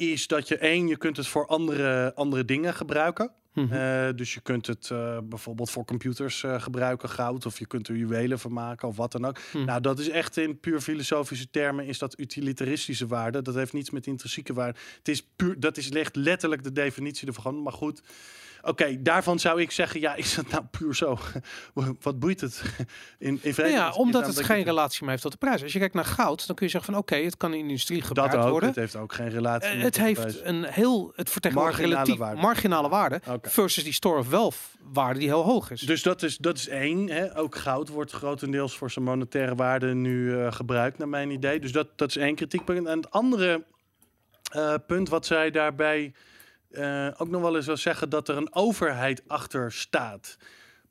[0.09, 3.31] is dat je één, je kunt het voor andere, andere dingen gebruiken.
[3.53, 3.73] Mhm.
[3.73, 7.87] Eh, dus je kunt het eh, bijvoorbeeld voor computers eh, gebruiken, goud, of je kunt
[7.87, 9.39] er juwelen van maken of wat dan ook.
[9.53, 9.65] Mhm.
[9.65, 13.41] Nou, dat is echt in puur filosofische termen is dat utilitaristische waarde.
[13.41, 14.79] Dat heeft niets met intrinsieke waarde.
[14.97, 17.61] Het is puur, dat is echt letterlijk de definitie ervan.
[17.61, 18.01] Maar goed,
[18.61, 21.17] oké, daarvan zou ik zeggen, ja, is dat nou puur zo?
[22.01, 22.61] wat boeit het?
[23.19, 25.63] In, in Nou ja, omdat het geen relatie meer heeft tot de prijs.
[25.63, 27.67] Als je kijkt naar goud, dan kun je zeggen van oké, het kan in de
[27.67, 28.49] industrie gebruikt Dat ook.
[28.49, 28.69] worden.
[28.69, 29.75] Het heeft ook geen relatie.
[29.75, 30.39] Met het heeft prijs.
[30.43, 32.41] een heel, het vertegenwoordigt Marginale relatief waarde.
[32.41, 34.55] marginale waarde versus die store of wealth
[34.93, 35.81] waarde die heel hoog is.
[35.81, 37.09] Dus dat is, dat is één.
[37.09, 37.37] Hè.
[37.37, 41.59] Ook goud wordt grotendeels voor zijn monetaire waarde nu eh, gebruikt, naar mijn idee.
[41.59, 42.87] Dus dat, dat is één kritiekpunt.
[42.87, 43.65] En het andere
[44.51, 46.13] eh, punt wat zij daarbij
[46.73, 50.37] eh, ook nog wel eens wil zeggen, dat er een overheid achter staat.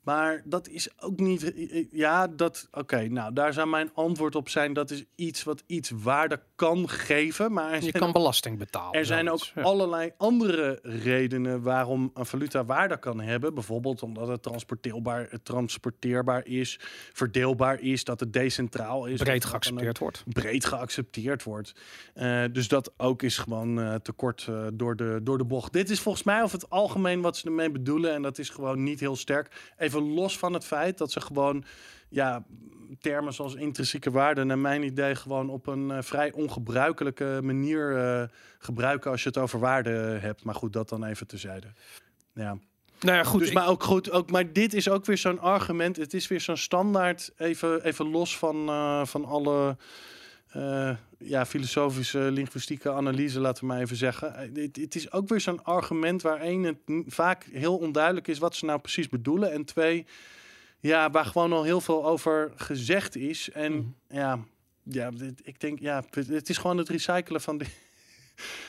[0.01, 1.53] Maar dat is ook niet.
[1.91, 2.69] Ja, dat.
[2.73, 4.73] Oké, nou, daar zou mijn antwoord op zijn.
[4.73, 7.53] Dat is iets wat iets waarde kan geven.
[7.53, 8.93] Maar je kan belasting betalen.
[8.93, 9.39] er zijn ook.
[9.55, 9.63] Ja.
[9.63, 13.55] allerlei andere redenen waarom een valuta waarde kan hebben.
[13.55, 16.79] Bijvoorbeeld omdat het transporteerbaar, het transporteerbaar is,
[17.13, 19.23] verdeelbaar is, dat het decentraal is.
[19.23, 20.25] breed geaccepteerd wordt.
[20.27, 21.73] breed geaccepteerd wordt.
[22.15, 25.73] Eh, dus dat ook is gewoon eh, te kort eh, door, de, door de bocht.
[25.73, 28.15] Dit is volgens mij over het algemeen wat ze ermee bedoelen.
[28.15, 29.73] En dat is gewoon niet heel sterk.
[29.77, 31.65] Even los van het feit dat ze gewoon
[32.09, 32.45] ja,
[33.01, 38.23] termen zoals intrinsieke waarde, naar mijn idee, gewoon op een eh, vrij ongebruikelijke manier eh,
[38.59, 39.91] gebruiken als je het over waarde
[40.21, 40.45] hebt.
[40.45, 41.67] Maar goed, dat dan even tezijde.
[42.35, 42.59] Ja.
[43.01, 43.39] Nou ja, goed.
[43.41, 45.97] dus, ik- maar ook goed, ook, maar dit is ook weer zo'n argument.
[45.97, 49.77] Het is weer zo'n standaard, even, even los van, eh, van alle
[50.53, 54.35] eh, ja, filosofische, linguïstieke analyse, laten we maar even zeggen.
[54.35, 58.39] Eh, Het, het is ook weer zo'n argument waarin het n- vaak heel onduidelijk is
[58.39, 59.53] wat ze nou precies bedoelen.
[59.53, 60.07] En twee,
[60.81, 63.51] ja, waar gewoon al heel veel over gezegd is.
[63.51, 63.85] En Mhm.
[64.19, 64.39] ja,
[64.83, 65.11] ja,
[65.43, 67.65] ik denk, ja, het- het is gewoon het recyclen van, de,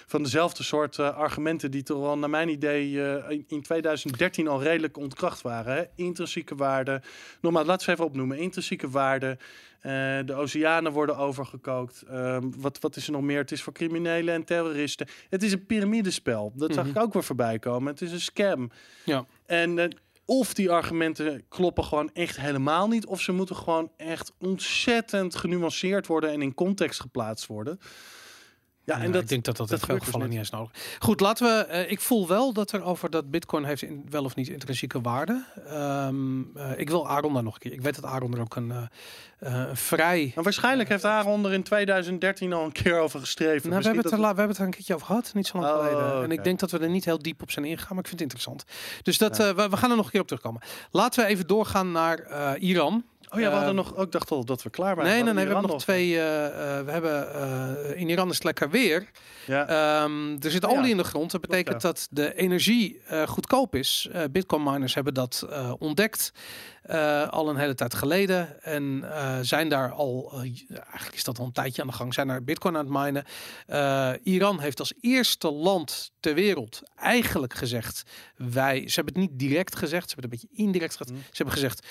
[0.06, 4.48] van dezelfde soort eh, argumenten die toch al naar mijn idee eh, in- in 2013
[4.48, 5.76] al redelijk ontkracht waren.
[5.76, 5.84] Hè?
[5.96, 7.02] Intrinsieke waarde.
[7.42, 8.38] Nogmaals, laten we even opnoemen.
[8.38, 9.38] Intrinsieke waarde.
[9.82, 9.92] eh,
[10.26, 12.02] de oceanen worden overgekookt.
[12.10, 13.38] Ehm, wat, wat is er nog meer?
[13.38, 15.08] Het is voor criminelen en terroristen.
[15.30, 16.52] Het is een piramidespel.
[16.56, 16.98] Dat zag Mhm.
[16.98, 17.92] ik ook weer voorbij komen.
[17.92, 18.72] Het is een scam.
[19.06, 19.26] Ja.
[19.46, 19.96] En
[20.26, 26.08] of die argumenten kloppen gewoon echt helemaal niet, of ze moeten gewoon echt ontzettend genuanceerd
[26.08, 27.80] worden en in context geplaatst worden.
[28.98, 30.38] Ja, en dat, ik denk dat dat, dat in veel dus gevallen niet.
[30.38, 30.96] eens nodig is.
[31.00, 31.64] Goed, laten we.
[31.66, 35.02] eh, ik voel wel dat er over dat Bitcoin heeft in, wel of niet intrinsieke
[35.02, 35.44] waarde.
[35.68, 36.10] Eh,
[36.78, 37.74] ik wil Aaron daar nog een keer.
[37.74, 38.90] Ik weet dat Aaron er ook een
[39.40, 40.32] eh, vrij.
[40.36, 43.70] Maar waarschijnlijk heeft Aaron er in 2013 al een keer over geschreven.
[43.70, 45.48] Nou, we, hebben het er, la- we hebben het er een keertje over gehad, niet
[45.48, 46.24] zo lang Oh, geleden.
[46.24, 48.20] En ik denk dat we er niet heel diep op zijn ingegaan, maar ik vind
[48.22, 48.66] het interessant.
[49.04, 50.62] Dus dat, we, we gaan er nog een keer op terugkomen.
[50.92, 53.04] Laten we even doorgaan naar Iran.
[53.34, 53.96] Oh ja, we hadden Eh, nog.
[53.96, 55.12] ook dacht al dat we klaar waren.
[55.12, 56.18] Nee, nee, nee, we hebben nog twee.
[56.18, 59.10] eh, eh, we hebben eh, in Iran is het lekker weer.
[59.48, 59.68] Ja.
[59.68, 60.78] Ehm, er zit Oh ja.
[60.78, 61.32] olie in de grond.
[61.32, 64.10] Dat betekent dat de energie goedkoop is.
[64.32, 65.48] Bitcoin miners hebben dat
[65.80, 66.32] ontdekt
[67.30, 68.64] al een hele tijd geleden.
[68.64, 69.04] En
[69.42, 70.32] zijn daar al,
[70.74, 73.26] eigenlijk is dat al een tijdje aan de gang, zijn daar Bitcoin aan het minen.
[74.24, 78.04] Iran heeft als eerste land ter wereld eigenlijk gezegd,
[78.36, 81.12] wij, ze hebben het niet direct gezegd, ze hebben het een beetje indirect gezegd.
[81.12, 81.20] Mhm.
[81.30, 81.88] Ze hebben gezegd,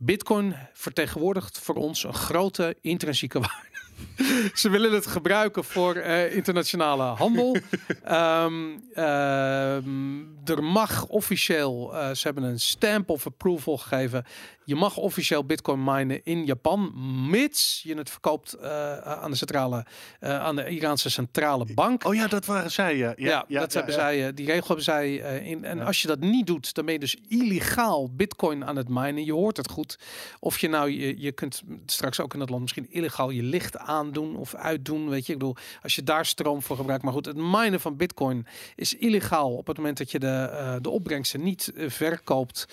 [0.00, 3.77] Bitcoin vertegenwoordigt voor ons een grote intrinsieke waarde.
[4.54, 7.56] Ze willen het gebruiken voor eh, internationale handel.
[8.04, 8.54] Ehm,
[8.92, 14.24] ehm, er mag officieel, eh, ze hebben een stamp of approval gegeven.
[14.64, 16.92] Je mag officieel Bitcoin minen in Japan,
[17.30, 19.86] mits je het verkoopt eh, aan de centrale,
[20.20, 22.04] aan de Iraanse centrale bank.
[22.04, 22.96] Oh ja, dat waren zij.
[22.96, 23.98] Ja, Ja, dat hebben ja.
[24.00, 25.14] zij, eh, die regel hebben zij
[25.44, 25.64] in.
[25.64, 25.84] En Ja.
[25.84, 29.24] als je dat niet doet, dan ben je dus illegaal bitcoin aan het minen.
[29.24, 29.98] Je hoort het goed.
[30.40, 33.78] Of je nou, je, je kunt straks ook in dat land misschien illegaal je licht
[33.88, 35.08] aandoen of uitdoen.
[35.08, 37.04] Weet je, ik bedoel, als je daar stroom voor gebruikt.
[37.04, 40.74] Maar goed, het minen van bitcoin is illegaal op het moment dat je de, eh,
[40.80, 42.66] de opbrengsten niet eh, verkoopt.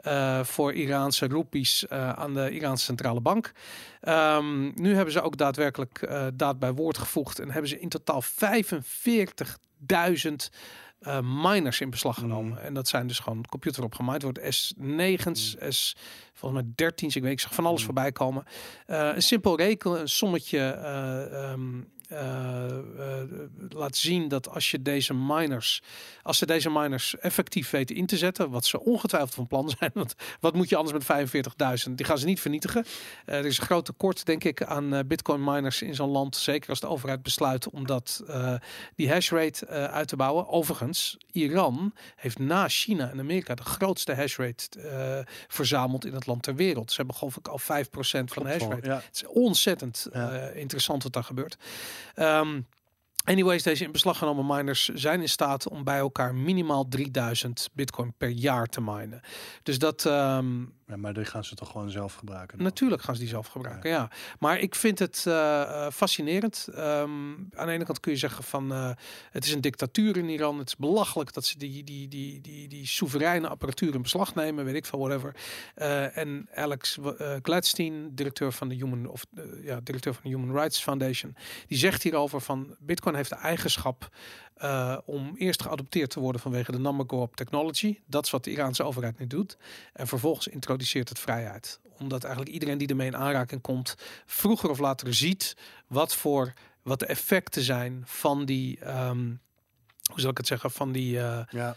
[0.00, 3.52] eh, voor Iraanse roepies aan de Iraanse centrale bank.
[4.00, 7.88] Ehm, nu hebben ze ook daadwerkelijk eh, daad bij woord gevoegd en hebben ze in
[7.88, 10.50] totaal 45.000
[11.00, 12.62] eh, miners in beslag genomen.
[12.62, 14.38] En dat zijn dus gewoon computer op gemaaid wordt.
[14.40, 15.96] S9's, S
[16.34, 17.84] volgens mij 13's, ik weet, ik zag van alles Mm.
[17.86, 18.44] voorbij komen.
[18.86, 20.58] Eh, een simpel rekenen, een sommetje.
[20.58, 21.84] eh, ehm, eh, eh,
[23.68, 25.82] laat zien dat als je deze miners,
[26.22, 29.90] als ze deze miners effectief weten in te zetten, wat ze ongetwijfeld van plan zijn,
[29.94, 31.28] want wat moet je anders met
[31.88, 31.92] 45.000?
[31.94, 32.84] Die gaan ze niet vernietigen.
[33.24, 36.36] Eh, er is een groot tekort, denk ik, aan eh, bitcoin miners in zo'n land,
[36.36, 38.54] zeker als de overheid besluit om dat, eh,
[38.96, 40.48] die hash rate eh, uit te bouwen.
[40.48, 45.18] Overigens, Iran heeft na China en Amerika de grootste hash rate eh,
[45.48, 46.90] verzameld in het land ter wereld.
[46.90, 47.62] Ze hebben geloof ik al 5%
[48.32, 48.86] van de hash rate.
[48.86, 48.94] Ja.
[48.94, 50.30] Het is ontzettend Ja.
[50.30, 51.56] eh, interessant wat daar gebeurt.
[52.14, 52.60] Ehm,
[53.24, 58.14] anyways, deze in beslag genomen miners zijn in staat om bij elkaar minimaal 3000 bitcoin
[58.16, 59.20] per jaar te minen.
[59.62, 62.56] Dus dat, ehm, Ja, maar die gaan ze toch gewoon zelf gebruiken.
[62.56, 62.66] dan?
[62.66, 64.10] Natuurlijk gaan ze die zelf gebruiken, ja.
[64.38, 66.68] Maar ik vind het eh, eh, fascinerend.
[66.74, 68.90] Ehm, aan de ene kant kun je zeggen van eh,
[69.30, 70.58] het is een dictatuur in Iran.
[70.58, 74.64] Het is belachelijk dat ze die, die, die, die, die soevereine apparatuur in beslag nemen,
[74.64, 75.34] weet ik veel, whatever.
[76.14, 76.98] En Alex
[77.42, 79.26] Gladstein, directeur van de Human of
[79.62, 81.36] ja, directeur van de Human Rights Foundation,
[81.66, 84.08] die zegt hierover van Bitcoin heeft de eigenschap
[84.62, 87.98] uh, om eerst geadopteerd te worden vanwege de number go up technology.
[88.06, 89.56] Dat is wat de Iraanse overheid nu doet.
[89.92, 91.80] En vervolgens introduceert het vrijheid.
[91.98, 93.96] Omdat eigenlijk iedereen die ermee in aanraking komt,
[94.26, 95.56] vroeger of later ziet
[95.86, 98.88] wat voor wat de effecten zijn van die.
[98.88, 99.40] Um,
[100.10, 100.70] hoe zal ik het zeggen?
[100.70, 101.16] Van die.
[101.16, 101.76] Uh, ja.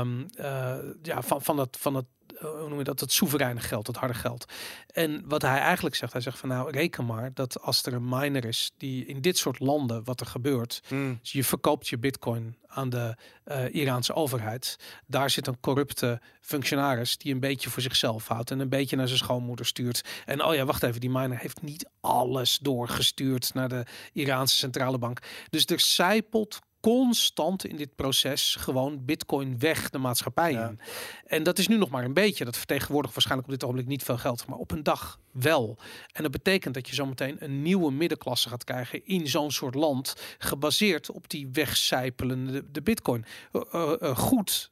[0.00, 1.76] Um, uh, ja, van, van het.
[1.80, 2.06] Van het
[2.40, 4.44] hoe noem je dat, het soevereine geld, het harde geld.
[4.86, 8.08] En wat hij eigenlijk zegt, hij zegt van nou reken maar dat als er een
[8.08, 11.18] miner is die in dit soort landen wat er gebeurt, mm.
[11.20, 13.16] dus je verkoopt je bitcoin aan de
[13.46, 14.76] uh, Iraanse overheid,
[15.06, 19.06] daar zit een corrupte functionaris die een beetje voor zichzelf houdt en een beetje naar
[19.06, 20.04] zijn schoonmoeder stuurt.
[20.26, 24.98] En oh ja, wacht even, die miner heeft niet alles doorgestuurd naar de Iraanse centrale
[24.98, 25.18] bank.
[25.50, 30.68] Dus er zijpelt constant in dit proces gewoon bitcoin weg de maatschappij Ja.
[30.68, 30.80] in.
[31.26, 32.44] En dat is nu nog maar een beetje.
[32.44, 35.78] Dat vertegenwoordigt waarschijnlijk op dit ogenblik niet veel geld, maar op een dag wel.
[36.12, 40.14] En dat betekent dat je zometeen een nieuwe middenklasse gaat krijgen in zo'n soort land,
[40.38, 43.24] gebaseerd op die wegcijpelende de bitcoin.
[43.52, 44.70] Uh, uh, uh, goed.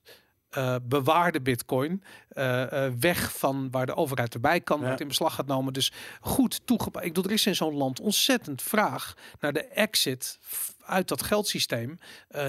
[0.57, 2.03] Uh, bewaarde bitcoin
[2.33, 4.87] uh, uh, weg van waar de overheid erbij kan, Ja.
[4.87, 5.73] wordt in beslag genomen.
[5.73, 7.05] Dus goed toegepast.
[7.05, 10.39] Ik bedoel, er is in zo'n land ontzettend vraag naar de exit
[10.85, 11.99] uit dat geldsysteem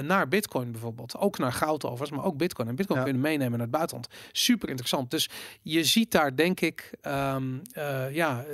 [0.02, 1.18] naar bitcoin bijvoorbeeld.
[1.18, 2.68] Ook naar goud overigens, maar ook bitcoin.
[2.68, 3.06] En bitcoin Ja.
[3.06, 4.08] kunnen meenemen naar het buitenland.
[4.32, 5.12] Super interessant.
[5.12, 5.30] Dus
[5.62, 8.46] je ziet daar denk ik, um, uh, ja,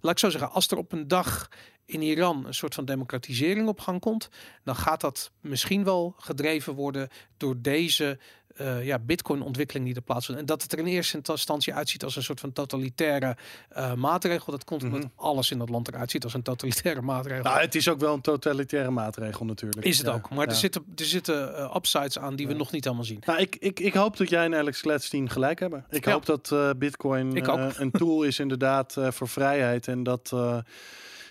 [0.00, 1.48] laat ik zo zeggen, als er op een dag
[1.84, 4.28] in Iran een soort van democratisering op gang komt,
[4.64, 8.18] dan gaat dat misschien wel gedreven worden door deze
[8.60, 10.40] uh, ja, bitcoin-ontwikkeling die er plaatsvindt.
[10.40, 13.36] En dat het er in eerste instantie uitziet als een soort van totalitaire
[13.76, 14.52] uh, maatregel.
[14.52, 15.08] Dat komt omdat Mhm.
[15.16, 17.42] alles in dat land eruit ziet als een totalitaire maatregel.
[17.42, 19.84] Nou, het is ook wel een totalitaire maatregel natuurlijk.
[19.84, 20.30] is het Ja, ook.
[20.30, 20.50] Maar ja.
[20.50, 23.22] er zitten, er zitten uh, upsides aan die we nog niet allemaal zien.
[23.26, 25.84] Nou, ik, ik, ik hoop dat jij en Alex Gladstein gelijk hebben.
[25.90, 29.88] Ik hoop dat eh, Bitcoin eh, een tool is inderdaad eh, voor vrijheid.
[29.88, 30.58] En dat eh,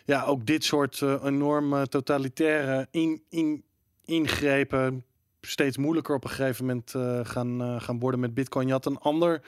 [0.06, 3.64] ja, ook dit soort eh, enorme totalitaire in, in,
[4.06, 5.06] ingrepen
[5.42, 8.68] steeds moeilijker op een gegeven moment eh, gaan, eh, gaan worden met Bitcoin.
[8.68, 9.42] Je had een ander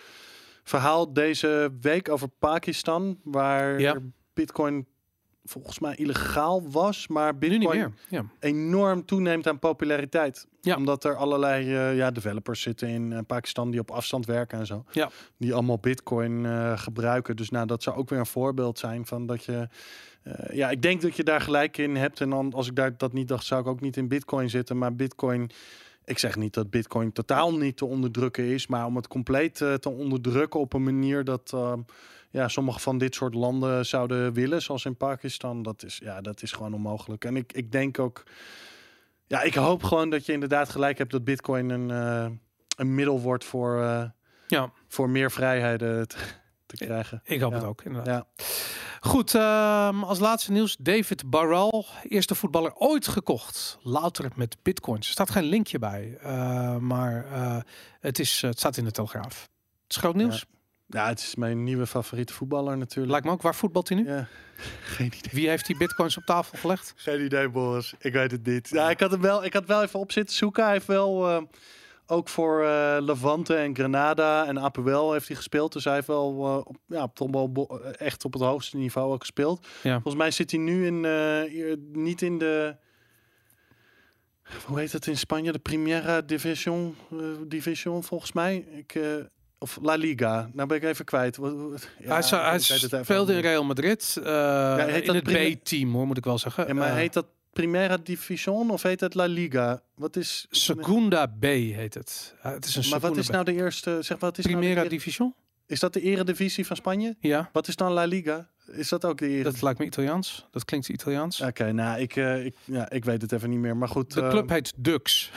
[0.64, 3.98] verhaal deze week over Pakistan, waar Ja.
[4.34, 4.88] Bitcoin
[5.44, 7.94] volgens mij illegaal was, maar Bitcoin niet meer.
[8.10, 8.26] Ja.
[8.40, 10.48] enorm toeneemt aan populariteit.
[10.62, 10.76] Ja.
[10.76, 14.66] Omdat er allerlei eh, ja, developers zitten in eh, Pakistan die op afstand werken en
[14.66, 14.84] zo.
[14.92, 15.10] Ja.
[15.38, 17.36] Die allemaal bitcoin eh, gebruiken.
[17.36, 19.68] Dus nou, dat zou ook weer een voorbeeld zijn van dat je...
[20.52, 22.22] ja, ik denk dat je daar gelijk in hebt.
[22.22, 24.78] En dan, als ik daar dat niet dacht, zou ik ook niet in bitcoin zitten.
[24.78, 25.50] Maar bitcoin...
[26.06, 28.68] Ik zeg niet dat bitcoin totaal niet te onderdrukken is.
[28.68, 31.56] Maar om het compleet te onderdrukken op een manier dat...
[32.34, 36.22] eh, ja, sommige van dit soort landen zouden willen, zoals in Pakistan, dat is, ja,
[36.22, 37.26] dat is gewoon onmogelijk.
[37.26, 38.24] En ik, ik denk ook,
[39.28, 42.36] ja, ik hoop gewoon dat je inderdaad gelijk hebt dat Bitcoin een, uh,
[42.78, 44.04] een middel wordt voor, uh,
[44.48, 44.72] ja.
[44.88, 46.18] voor meer vrijheden te,
[46.66, 47.22] te krijgen.
[47.24, 47.58] Ik hoop ja.
[47.58, 48.26] het ook, inderdaad.
[48.38, 48.46] Ja.
[49.00, 50.78] Goed, um, als laatste nieuws.
[50.80, 53.78] David Barral, eerste voetballer ooit gekocht.
[53.82, 55.06] Louter met bitcoins.
[55.06, 57.26] Er staat geen linkje bij, uh, maar
[58.00, 59.50] het, is, het staat in de Telegraaf.
[59.84, 60.40] Het is groot nieuws.
[60.40, 60.63] Ja.
[60.94, 63.12] Ja, het is mijn nieuwe favoriete voetballer natuurlijk.
[63.12, 63.42] Lijkt me ook.
[63.42, 64.08] Waar voetbalt hij nu?
[64.08, 64.28] Ja,
[64.96, 65.32] geen idee.
[65.32, 66.94] Wie heeft die bitcoins op tafel gelegd?
[66.96, 67.94] Geen idee, Boris.
[68.00, 68.70] Ik weet het niet.
[68.70, 70.64] Ja, ik had hem wel, ik had wel even op zitten zoeken.
[70.64, 71.42] Hij heeft wel uh,
[72.06, 75.74] ook voor uh, Levante en Granada en Apuel heeft hij gespeeld.
[75.74, 79.20] Dus hij heeft wel, uh, op, ja, toch wel echt op het hoogste niveau ook
[79.20, 79.68] gespeeld.
[79.84, 79.94] Ja.
[79.94, 81.02] Volgens mij zit hij nu in,
[81.92, 82.76] niet in de...
[84.66, 85.52] Hoe heet het in Spanje?
[85.52, 86.96] De Primera Division,
[87.48, 88.56] Division volgens mij.
[88.56, 88.96] Ik
[89.64, 90.50] of La Liga.
[90.54, 91.40] Nou ben ik even kwijt.
[92.00, 94.16] Ja, hij speelde in Real Madrid.
[94.20, 96.68] Uh, ja, in het B-team, hoor, moet ik wel zeggen.
[96.68, 99.82] Ja, maar uh, heet dat Primera Division of heet het La Liga?
[99.96, 100.48] Wat is...
[100.50, 102.36] Segunda B heet het.
[102.38, 103.98] Uh, het is een maar wat is nou de eerste...
[104.02, 105.34] Zeg, wat is Primera nou de Division?
[105.66, 107.16] Is dat de eredivisie van Spanje?
[107.20, 107.50] Ja.
[107.52, 108.50] Wat is dan La Liga?
[108.66, 109.44] Is dat ook die...
[109.44, 110.48] Dat lijkt me Italiaans.
[110.52, 111.42] Dat klinkt Italiaans.
[111.42, 113.78] Oké, nou, ik, eh, ik, ja, ik weet het even niet meer.
[113.78, 114.14] Maar goed.
[114.14, 115.32] De eh, club heet Dux.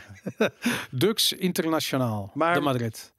[0.90, 3.12] Dux Internationaal Maar- de Madrid.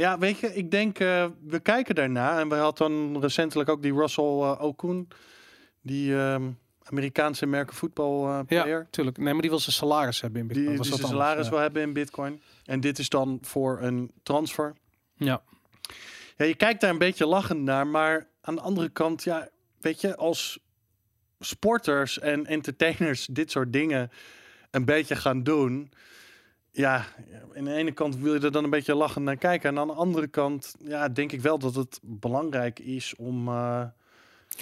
[0.00, 2.38] Ja, weet je, ik denk, eh, we kijken daarna.
[2.38, 5.08] En we hadden dan recentelijk ook die Russell eh Okun.
[5.82, 6.50] Die ehm,
[6.82, 9.16] Amerikaanse merken voetbal eh Ja, tuurlijk.
[9.16, 10.76] Nee, maar die wil zijn salaris hebben in Die, Bitcoin.
[10.76, 12.42] die Was zijn wat salaris wil hebben in bitcoin.
[12.64, 14.74] En dit is dan voor een transfer.
[15.14, 15.42] ja.
[16.36, 17.86] Ja, je kijkt daar een beetje lachend naar.
[17.86, 19.48] Maar aan de andere kant, ja,
[19.80, 20.58] weet je, als
[21.38, 24.10] sporters en entertainers dit soort dingen
[24.70, 25.92] een beetje gaan doen.
[26.80, 27.06] Ja,
[27.56, 29.70] aan de ene kant wil je er dan een beetje lachend naar kijken.
[29.70, 33.84] En aan de andere kant, ja, denk ik wel dat het belangrijk is om eh,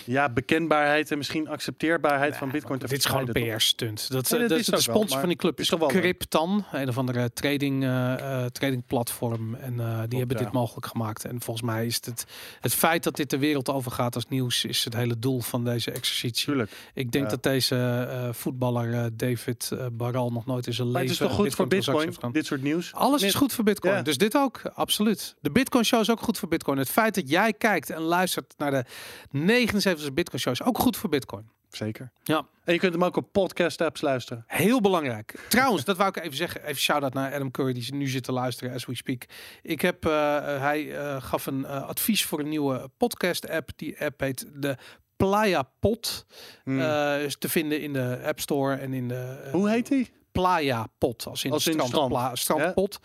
[0.05, 4.11] ja, bekendbaarheid en misschien accepteerbaarheid van Bitcoin te Dit is gewoon een PR-stunt.
[4.11, 5.73] Dat, Nee, eh, dat dat is de ook wel, sponsor van die club is.
[5.87, 9.55] Cryptan, een of andere trading, eh, eh, trading platform.
[9.55, 9.77] En
[10.09, 10.45] die hebben ja.
[10.45, 11.25] dit mogelijk gemaakt.
[11.25, 12.25] En volgens mij is het
[12.61, 15.91] het feit dat dit de wereld overgaat als nieuws, is het hele doel van deze
[15.91, 16.45] exercitie.
[16.45, 16.71] Tuurlijk.
[16.95, 17.31] Ik denk Ja.
[17.31, 21.45] dat deze voetballer David Baral nog nooit in zijn Maar leven het is toch een
[21.45, 22.95] goed voor Bitcoin, dit soort nieuws?
[22.95, 24.05] Alles is goed voor Bitcoin.
[24.05, 25.35] Dus dit ook, absoluut.
[25.41, 26.79] De Bitcoin Show is ook goed voor Bitcoin.
[26.79, 28.85] Het feit dat jij kijkt en luistert naar de
[29.31, 31.51] 79 Bitcoin Show is ook goed voor Bitcoin.
[31.71, 32.11] Zeker.
[32.23, 32.47] Ja.
[32.65, 34.45] En je kunt hem ook op podcast apps luisteren.
[34.47, 35.41] Heel belangrijk.
[35.49, 36.63] Trouwens, dat wou ik even zeggen.
[36.63, 39.25] Even shout-out naar Adam Curry, die nu zit te luisteren as we speak.
[39.63, 43.71] Ik heb, eh, eh, hij eh, gaf een advies voor een nieuwe podcast-app.
[43.77, 44.77] Die app heet de
[45.17, 46.27] Playa Pod.
[46.65, 46.81] Hmm.
[47.21, 50.11] Is te vinden in de App Store en in de Hoe heet die?
[50.33, 52.09] Playa Pot, als in, Als in strand, strand.
[52.09, 53.01] pla- strandpot.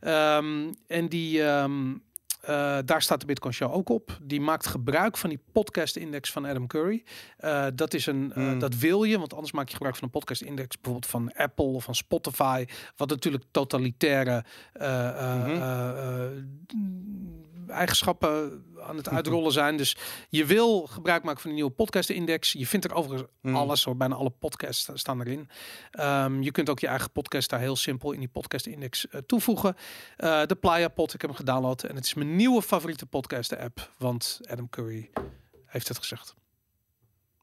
[0.00, 1.94] Ehm, en die, ehm,
[2.46, 4.18] eh, daar staat de Bitcoin Show ook op.
[4.22, 7.04] Die maakt gebruik van die podcast-index van Adam Curry.
[7.36, 8.58] Eh, dat is een, eh, Hmm.
[8.58, 11.84] dat wil je, want anders maak je gebruik van een podcast-index, bijvoorbeeld van Apple of
[11.84, 12.64] van Spotify,
[12.96, 14.82] wat natuurlijk totalitaire Mhm.
[14.84, 16.26] eh,
[17.68, 19.76] eigenschappen aan het uitrollen zijn.
[19.76, 19.96] Dus
[20.28, 22.52] je wil gebruik maken van een nieuwe podcast-index.
[22.52, 23.54] Je vindt er overigens Mhm.
[23.54, 25.48] alles, hoor, bijna alle podcasts staan erin.
[25.90, 29.76] Ehm, je kunt ook je eigen podcast daar heel simpel in die podcast-index eh, toevoegen.
[30.16, 33.90] Eh, de Playa Pod, ik heb hem gedownload en het is mijn nieuwe favoriete podcast-app,
[33.98, 35.10] want Adam Curry
[35.66, 36.34] heeft het gezegd.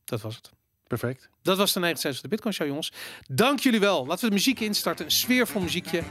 [0.05, 0.51] Dat was het.
[0.87, 1.29] Perfect.
[1.41, 2.91] Dat was de 69 de Bitcoin Show, jongens.
[3.27, 4.05] Dank jullie wel.
[4.05, 5.05] Laten we de muziek instarten.
[5.05, 6.03] Een sfeervol muziekje.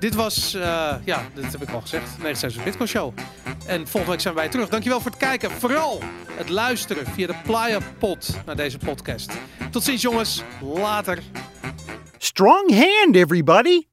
[0.00, 3.12] Dit was, eh, ja, dit heb ik al gezegd, 69 de Bitcoin Show.
[3.66, 4.68] En volgende week zijn wij terug.
[4.68, 5.50] Dankjewel voor het kijken.
[5.50, 6.02] Vooral
[6.32, 9.32] het luisteren via de Playa Pod naar deze podcast.
[9.70, 10.42] Tot ziens, jongens.
[10.62, 11.18] Later.
[12.18, 13.89] Strong hand, everybody!